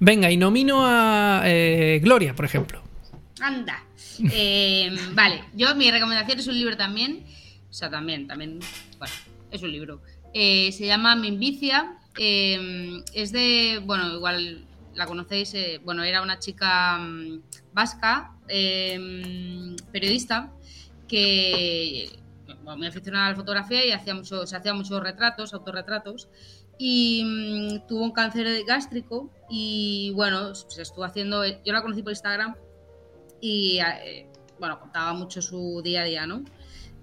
[0.00, 2.82] Venga, y nomino a eh, Gloria, por ejemplo.
[3.40, 3.84] Anda.
[4.32, 7.24] Eh, vale, yo mi recomendación es un libro también.
[7.70, 8.60] O sea, también, también.
[8.98, 9.14] Bueno,
[9.50, 10.00] es un libro.
[10.32, 11.98] Eh, se llama Minvicia.
[12.18, 13.82] Eh, es de.
[13.84, 14.64] Bueno, igual
[14.94, 15.54] la conocéis.
[15.54, 17.42] eh, bueno, era una chica mm,
[17.72, 20.52] vasca, eh, periodista,
[21.06, 22.18] que
[22.62, 26.28] bueno, me aficionaba a la fotografía y hacía mucho, se hacía muchos retratos, autorretratos.
[26.78, 31.44] Y mm, tuvo un cáncer gástrico y bueno, se estuvo haciendo.
[31.46, 32.54] Yo la conocí por Instagram
[33.40, 34.26] y eh,
[34.58, 36.44] bueno, contaba mucho su día a día, ¿no?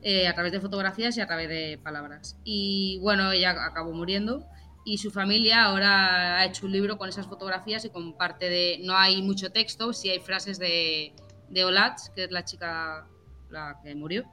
[0.02, 2.38] Eh, a través de fotografías y a través de palabras.
[2.44, 4.46] Y bueno, ella acabó muriendo
[4.86, 8.80] y su familia ahora ha hecho un libro con esas fotografías y con parte de...
[8.84, 11.14] No hay mucho texto, sí hay frases de,
[11.50, 13.08] de Olatz, que es la chica
[13.50, 14.26] la que murió.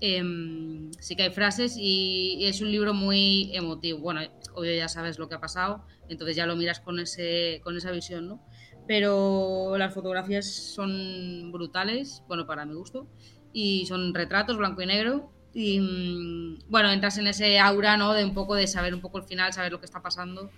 [0.00, 4.00] Em, sí que hay frases y, y es un libro muy emotivo.
[4.00, 4.20] Bueno,
[4.54, 7.90] obvio ya sabes lo que ha pasado, entonces ya lo miras con, ese, con esa
[7.90, 8.42] visión, ¿no?
[8.88, 13.06] Pero las fotografías son brutales, bueno, para mi gusto,
[13.52, 15.30] y son retratos blanco y negro.
[15.52, 18.14] Y mm, bueno, entras en ese aura, ¿no?
[18.14, 20.50] De un poco de saber un poco el final, saber lo que está pasando.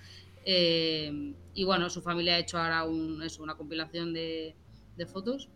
[0.44, 4.54] Eh, y bueno, su familia ha hecho ahora un, eso, una compilación de,
[4.96, 5.48] de fotos.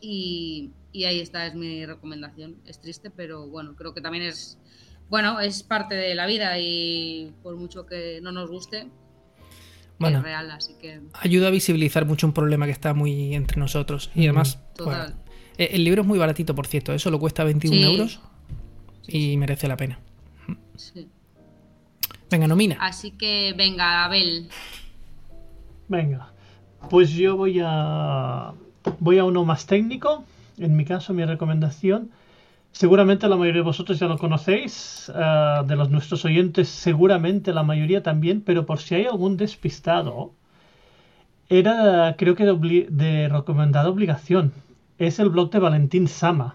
[0.00, 2.60] Y, y ahí está, es mi recomendación.
[2.66, 4.58] Es triste, pero bueno, creo que también es,
[5.08, 8.90] bueno, es parte de la vida y por mucho que no nos guste,
[10.02, 13.58] Bueno, es real, así que ayuda a visibilizar mucho un problema que está muy entre
[13.58, 14.10] nosotros.
[14.14, 15.12] Y además, total.
[15.12, 15.22] bueno,
[15.58, 17.82] eh, el libro es muy baratito, por cierto, eso lo cuesta 21 Sí.
[17.82, 18.20] euros
[19.08, 19.98] y merece la pena.
[20.76, 21.08] Sí.
[22.30, 22.76] Venga, nomina.
[22.80, 24.48] Así que venga, Abel.
[25.88, 26.32] Venga,
[26.88, 28.52] pues yo voy a
[29.00, 30.24] voy a uno más técnico.
[30.58, 32.10] En mi caso, mi recomendación.
[32.72, 37.62] Seguramente la mayoría de vosotros ya lo conocéis, eh, de los nuestros oyentes seguramente la
[37.62, 40.34] mayoría también, pero por si hay algún despistado,
[41.48, 44.52] era creo que de, obli- de recomendada obligación.
[44.98, 46.54] Es el blog de Valentín Sama.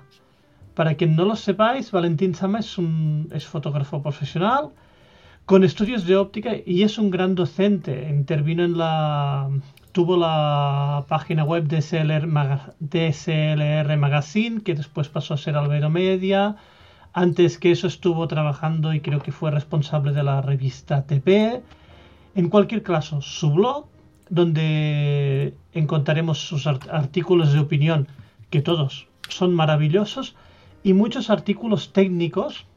[0.75, 4.71] Para quien no lo sepáis, Valentín Sama es un es fotógrafo profesional,
[5.45, 8.09] con estudios de óptica y es un gran docente.
[8.09, 9.49] Intervino en la.
[9.91, 12.27] Tuvo la página web DSLR,
[12.79, 16.55] DSLR Magazine, que después pasó a ser Albedo Media.
[17.13, 21.63] Antes que eso estuvo trabajando y creo que fue responsable de la revista TP.
[22.35, 23.87] En cualquier caso, su blog,
[24.29, 28.07] donde encontraremos sus art- artículos de opinión,
[28.51, 30.35] que todos son maravillosos,
[30.83, 32.67] y muchos artículos técnicos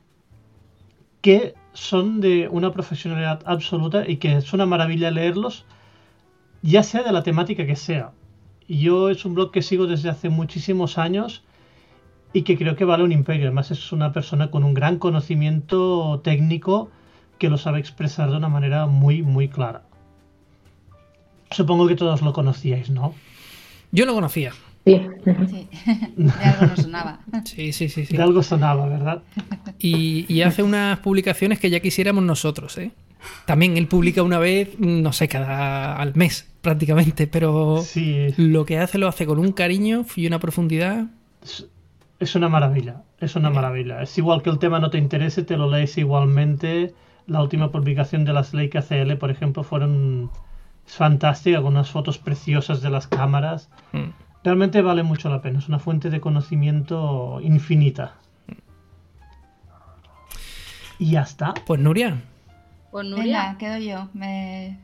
[1.20, 5.66] que son de una profesionalidad absoluta y que es una maravilla leerlos,
[6.62, 8.12] ya sea de la temática que sea.
[8.68, 11.42] Yo es un blog que sigo desde hace muchísimos años
[12.32, 13.46] y que creo que vale un imperio.
[13.46, 16.90] Además es una persona con un gran conocimiento técnico
[17.38, 19.82] que lo sabe expresar de una manera muy, muy clara.
[21.50, 23.14] Supongo que todos lo conocíais, ¿no?
[23.90, 24.52] Yo lo conocía.
[24.84, 25.00] Sí.
[25.48, 25.68] Sí.
[26.16, 27.20] De algo no sonaba.
[27.44, 28.06] Sí, sí, sí.
[28.06, 28.16] sí.
[28.16, 29.22] De algo sonaba, ¿verdad?
[29.78, 32.92] Y, y hace unas publicaciones que ya quisiéramos nosotros, ¿eh?
[33.46, 38.78] También él publica una vez, no sé, cada al mes prácticamente, pero Sí, lo que
[38.78, 41.06] hace lo hace con un cariño y una profundidad.
[42.18, 44.02] es, una maravilla, es una maravilla.
[44.02, 46.94] Es igual que el tema no te interese, te lo lees igualmente.
[47.26, 50.30] La última publicación de las Leica CL, por ejemplo, fueron
[50.86, 53.70] es fantástica, con unas fotos preciosas de las cámaras.
[53.92, 54.10] Mm.
[54.42, 58.14] Realmente vale mucho la pena, es una fuente de conocimiento infinita.
[60.98, 61.54] Y ya está.
[61.66, 62.22] Pues Nuria,
[62.90, 63.24] Pues Nuria.
[63.24, 64.08] Venga, quedo yo.
[64.14, 64.78] Me,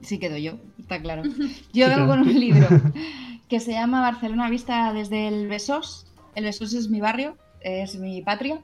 [0.00, 1.22] sí quedo yo, está claro.
[1.72, 2.68] Yo vengo con un libro
[3.48, 6.06] que se llama Barcelona Vista desde el Besós.
[6.34, 8.60] El Besós es mi barrio, es mi patria.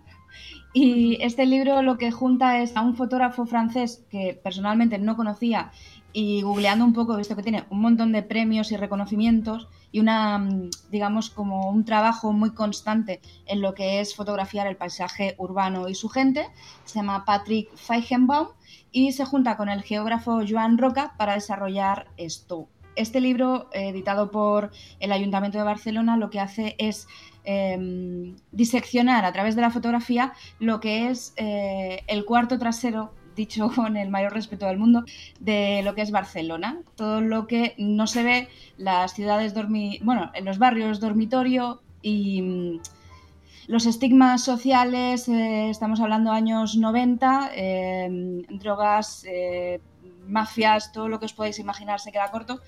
[0.72, 5.72] Y este libro lo que junta es a un fotógrafo francés que personalmente no conocía
[6.12, 10.00] y googleando un poco he visto que tiene un montón de premios y reconocimientos y
[10.00, 15.34] una, mm, digamos, como un trabajo muy constante en lo que es fotografiar el paisaje
[15.38, 16.46] urbano y su gente.
[16.84, 18.48] Se llama Patrick Feigenbaum
[18.92, 22.68] y se junta con el geógrafo Joan Roca para desarrollar esto.
[22.96, 27.06] Este libro, eh, editado por el Ayuntamiento de Barcelona, lo que hace es
[27.44, 33.70] em, diseccionar a través de la fotografía lo que es eh, el cuarto trasero dicho
[33.74, 35.04] con el mayor respeto del mundo,
[35.40, 36.82] de lo que es Barcelona.
[36.96, 42.42] Todo lo que no se ve, las ciudades dormi bueno, en los barrios dormitorio y
[42.42, 42.80] mm,
[43.68, 49.80] los estigmas sociales, eh, estamos hablando años 90, eh, drogas, eh,
[50.26, 52.60] mafias, todo lo que os podéis imaginar se queda corto.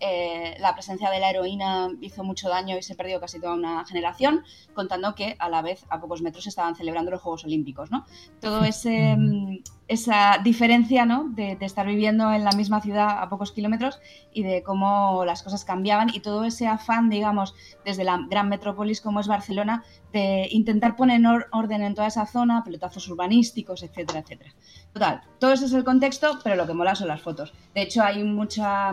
[0.00, 3.84] Eh, la presencia de la heroína hizo mucho daño y se perdió casi toda una
[3.84, 4.44] generación,
[4.74, 7.90] contando que a la vez a pocos metros estaban celebrando los Juegos Olímpicos.
[7.90, 8.06] ¿no?
[8.40, 9.16] Todo ese,
[9.88, 11.30] esa diferencia ¿no?
[11.30, 13.98] de, de, estar viviendo en la misma ciudad a pocos kilómetros
[14.32, 17.54] y de cómo las cosas cambiaban y todo ese afán, digamos,
[17.84, 21.20] desde la gran metrópolis como es Barcelona, de intentar poner
[21.52, 24.54] orden en toda esa zona, pelotazos urbanísticos, etcétera, etcétera.
[24.92, 27.52] Total, todo eso es el contexto, pero lo que mola son las fotos.
[27.74, 28.92] De hecho, hay mucha,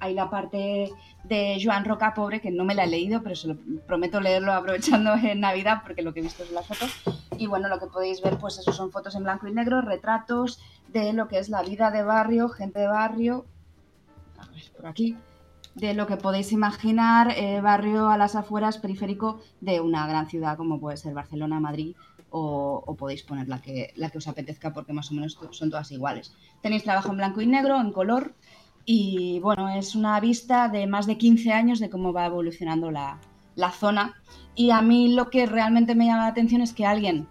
[0.00, 0.90] hay la parte
[1.24, 3.56] de Joan Roca Pobre, que no me la he leído, pero se lo
[3.86, 7.02] prometo leerlo aprovechando en Navidad, porque lo que he visto es las fotos.
[7.38, 10.60] Y bueno, lo que podéis ver, pues eso son fotos en blanco y negro, retratos
[10.88, 13.46] de lo que es la vida de barrio, gente de barrio.
[14.38, 15.16] A ver, por aquí
[15.74, 20.56] de lo que podéis imaginar, eh, barrio a las afueras, periférico de una gran ciudad
[20.56, 21.96] como puede ser Barcelona, Madrid,
[22.30, 25.70] o, o, podéis poner la que, la que os apetezca porque más o menos son
[25.70, 26.34] todas iguales.
[26.62, 28.34] Tenéis trabajo en blanco y negro, en color,
[28.84, 33.18] y bueno, es una vista de más de 15 años de cómo va evolucionando la,
[33.54, 34.14] la zona.
[34.54, 37.26] Y a mí lo que realmente me llama la atención es que alguien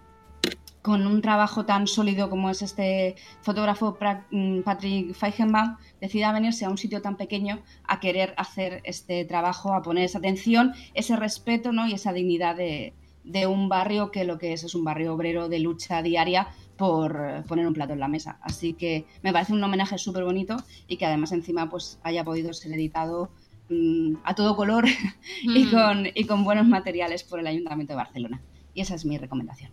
[0.82, 3.96] con un trabajo tan sólido como es este fotógrafo
[4.30, 9.72] mm, Patrick Feigenbaum, decida venirse a un sitio tan pequeño a querer hacer este trabajo,
[9.72, 11.86] a poner esa atención, ese respeto ¿no?
[11.88, 12.92] y esa dignidad de,
[13.24, 17.44] de un barrio que lo que es es un barrio obrero de lucha diaria por
[17.46, 18.38] poner un plato en la mesa.
[18.42, 20.56] Así que me parece un homenaje súper bonito
[20.88, 23.30] y que además encima pues haya podido ser editado
[23.68, 24.86] mmm, a todo color
[25.44, 25.56] mm.
[25.56, 28.40] y, con, y con buenos materiales por el Ayuntamiento de Barcelona.
[28.74, 29.70] Y esa es mi recomendación.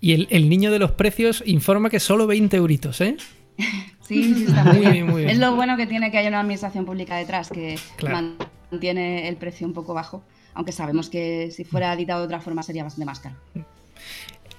[0.00, 3.16] Y el, el, niño de los precios informa que solo 20 euritos, ¿eh?
[4.00, 4.92] sí, sí, está muy, bien.
[4.92, 5.30] bien, muy bien.
[5.30, 8.34] Es lo bueno que tiene que haya una administración pública detrás que claro.
[8.70, 10.24] mantiene el precio un poco bajo,
[10.54, 13.36] aunque sabemos que si fuera editado de otra forma sería bastante más caro.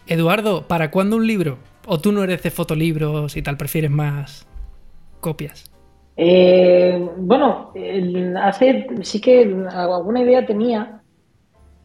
[0.07, 1.57] Eduardo, ¿para cuándo un libro?
[1.85, 4.47] ¿O tú no eres de fotolibros y tal, prefieres más
[5.19, 5.69] copias?
[6.15, 7.73] Eh, bueno,
[8.41, 11.01] hace sí que alguna idea tenía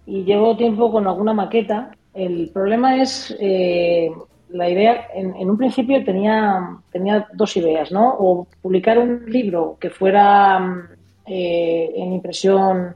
[0.07, 4.11] y llevo tiempo con alguna maqueta el problema es eh,
[4.51, 8.17] la idea, en, en, un principio tenía, tenía dos ideas, ¿no?
[8.19, 10.89] O publicar un libro que fuera
[11.27, 12.95] eh, en impresión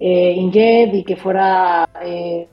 [0.00, 2.48] eh, inkjet y que fuera eh,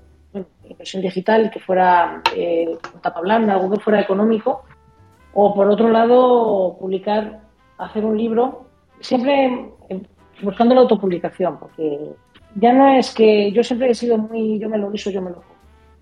[0.81, 4.63] impresión digital y que fuera eh, tapa blanda, algo que fuera económico.
[5.33, 7.39] O por otro lado, publicar,
[7.77, 8.65] hacer un libro,
[8.99, 9.71] siempre
[10.41, 12.11] buscando la autopublicación, porque
[12.55, 15.31] ya no es que yo siempre he sido muy, yo me lo hizo, yo me
[15.31, 15.43] lo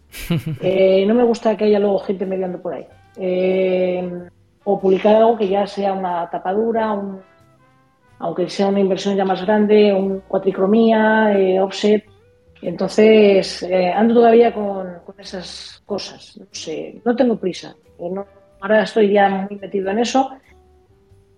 [0.62, 2.88] eh, no me gusta que haya luego gente mediando por ahí.
[3.18, 4.28] Eh,
[4.64, 7.20] o publicar algo que ya sea una tapadura, un,
[8.20, 12.09] aunque sea una inversión ya más grande, un cuatricromía, eh, offset.
[12.62, 16.38] Entonces, eh, ando todavía con, con, esas cosas.
[16.38, 17.76] No sé, no tengo prisa.
[17.98, 18.26] Eh, no,
[18.62, 20.32] ahora estoy ya muy metido en eso.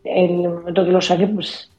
[0.04, 1.70] En el momento que lo saqué, pues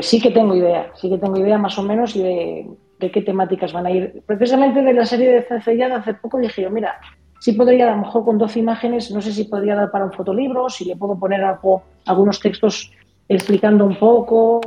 [0.00, 0.90] sí que tengo idea.
[0.94, 2.66] Sí que tengo idea más o menos de
[2.98, 4.22] de qué temáticas van a ir.
[4.26, 6.98] Precisamente de la serie de Cencellada hace poco dije yo, mira,
[7.40, 10.12] sí podría a lo mejor con 12 imágenes, no sé si podría dar para un
[10.12, 12.92] fotolibro, si le puedo poner algo, algunos textos
[13.28, 14.60] explicando un poco.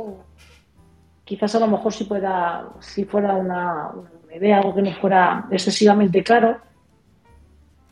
[1.28, 3.90] Quizás a lo mejor si pueda, si fuera una,
[4.34, 6.56] idea, algo que no fuera excesivamente claro.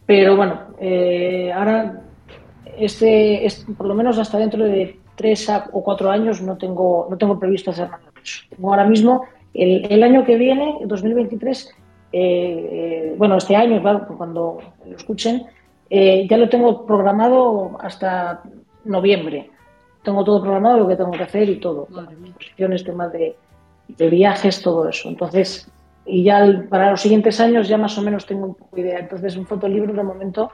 [0.07, 2.01] Pero bueno, eh, ahora
[2.79, 7.19] este, este, por lo menos hasta dentro de tres o cuatro años no tengo, no
[7.19, 8.47] tengo previsto hacer nada de eso.
[8.63, 11.75] Ahora mismo el, el año que viene, 2023,
[12.13, 15.45] eh, eh, bueno, este año, claro, cuando lo escuchen,
[15.91, 18.43] eh, ya lo tengo programado hasta
[18.87, 19.51] noviembre.
[20.07, 21.89] Tengo todo programado, lo que tengo que hacer y todo.
[22.35, 23.35] Posiciones, temas de,
[23.89, 25.09] de, viajes, todo eso.
[25.09, 25.69] Entonces,
[26.05, 28.83] y ya el, para los siguientes años ya más o menos tengo un poco de
[28.83, 29.01] idea.
[29.01, 30.53] Entonces, un fotolibro de momento,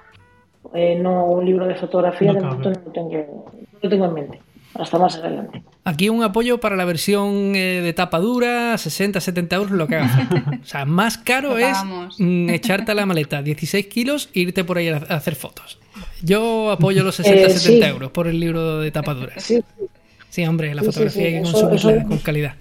[0.73, 4.07] eh, no un libro de fotografía, no de momento no lo, tengo, no lo tengo
[4.07, 4.41] en mente.
[4.75, 5.63] Hasta más adelante.
[5.85, 9.97] Aquí un apoyo para la versión eh, de tapa dura, 60, 70 euros, lo que
[9.97, 10.59] haga falta.
[10.63, 11.77] O sea, más caro es
[12.19, 15.79] mm, echarte a la maleta 16 kilos e irte por ahí a a hacer fotos.
[16.23, 17.93] Yo apoyo los 60, Eh, 70 sí.
[17.93, 19.35] euros por el libro de tapa dura.
[19.39, 19.63] Sí,
[20.31, 22.55] Sí, hombre, la Sí, sí, fotografía sí, hay que eso- consumirla eso- con calidad.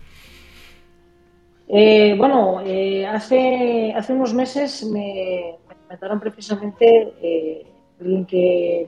[1.70, 7.66] Eh, bueno, eh, hace, hace unos meses me, me comentaron precisamente eh,
[8.02, 8.88] alguien que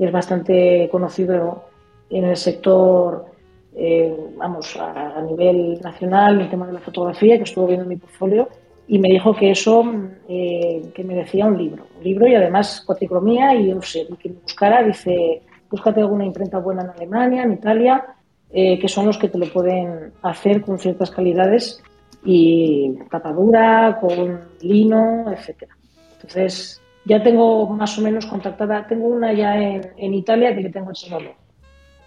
[0.00, 1.67] es bastante conocido
[2.10, 3.26] en el sector,
[3.74, 7.86] eh, vamos, a, a nivel nacional, en el tema de la fotografía, que estuvo viendo
[7.86, 8.48] mi portfolio,
[8.88, 9.84] y me dijo que eso,
[10.28, 14.36] eh, que merecía un libro, un libro y además cuatricromía y offset, y que me
[14.36, 18.04] buscara, dice, búscate alguna imprenta buena en Alemania, en Italia,
[18.50, 21.82] eh, que son los que te lo pueden hacer con ciertas calidades
[22.24, 25.76] y tapadura, con lino, etcétera.
[26.14, 30.70] Entonces, ya tengo más o menos contactada, tengo una ya en, en Italia que le
[30.70, 31.34] tengo echándole.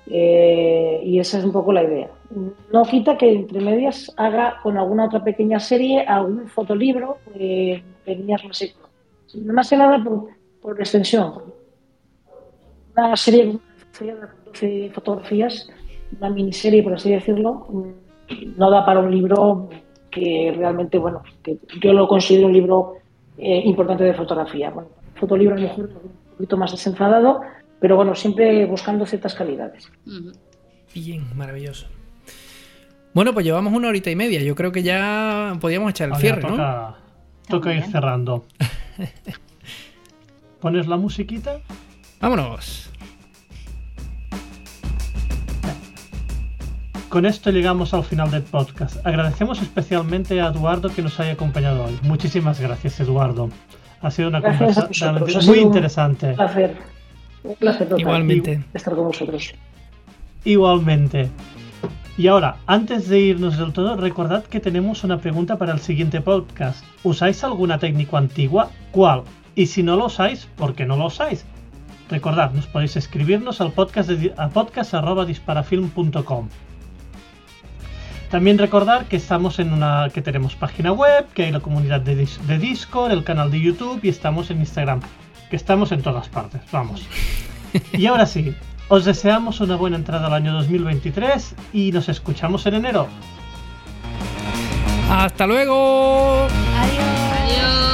[0.08, 2.10] Eh, y esa es un poco la idea.
[2.72, 8.16] No quita que entre medias haga con alguna otra pequeña serie algún fotolibro eh, de
[8.16, 8.42] líneas
[9.46, 10.28] más que nada por,
[10.62, 11.34] por extensión.
[12.96, 13.62] Una serie con
[14.46, 15.70] 12 fotografías,
[16.18, 19.70] una miniserie, por así decirlo, mm, no da para un libro
[20.10, 22.96] que realmente, bueno, que yo lo considero un libro
[23.38, 24.70] eh, importante de fotografía.
[24.72, 27.42] Bueno, fotolibro a lo mejor un poquito más desenfadado,
[27.82, 29.92] pero bueno, siempre buscando ciertas calidades.
[30.94, 31.88] Bien, maravilloso.
[33.14, 34.42] Bueno, pues llevamos una horita y media.
[34.44, 36.50] Yo creo que ya podíamos echar el Ahora cierre, ¿no?
[36.50, 36.96] toca,
[37.50, 38.46] toca ir cerrando.
[40.62, 41.60] ¿Pones la musiquita?
[42.22, 42.92] Vámonos.
[47.10, 49.06] Con esto llegamos al final del podcast.
[49.06, 52.00] Agradecemos especialmente a Eduardo que nos haya acompañado hoy.
[52.04, 53.50] Muchísimas gracias, Eduardo.
[54.02, 55.34] Ha sido una Gracias conversación vosotros.
[55.34, 56.30] realmente Ha muy interesante.
[56.30, 57.01] Un placer.
[57.44, 58.64] Un placer total Igualmente.
[58.74, 59.54] estar con vosotros.
[60.44, 61.30] Igualmente.
[62.18, 66.22] Y ahora, antes de irnos del todo, recordad que tenemos una pregunta para el siguiente
[66.22, 66.84] podcast.
[67.04, 68.70] ¿Usáis alguna técnica antigua?
[68.92, 69.24] ¿Cuál?
[69.56, 71.46] Y si no lo usáis, ¿por qué no lo usáis?
[72.10, 76.50] Recordad, nos podéis escribirnos al podcast de, a podcast@disparafilm.com.
[78.30, 82.16] También recordar que estamos en una que tenemos página web, que hay la comunidad de
[82.58, 85.02] Discord, el canal de YouTube y estamos en Instagram,
[85.52, 87.06] que estamos en todas partes, vamos.
[87.92, 88.56] Y ahora sí,
[88.88, 93.08] os deseamos una buena entrada al año 2023 y nos escuchamos en enero.
[95.10, 96.48] ¡Hasta luego!
[96.80, 97.91] Adiós.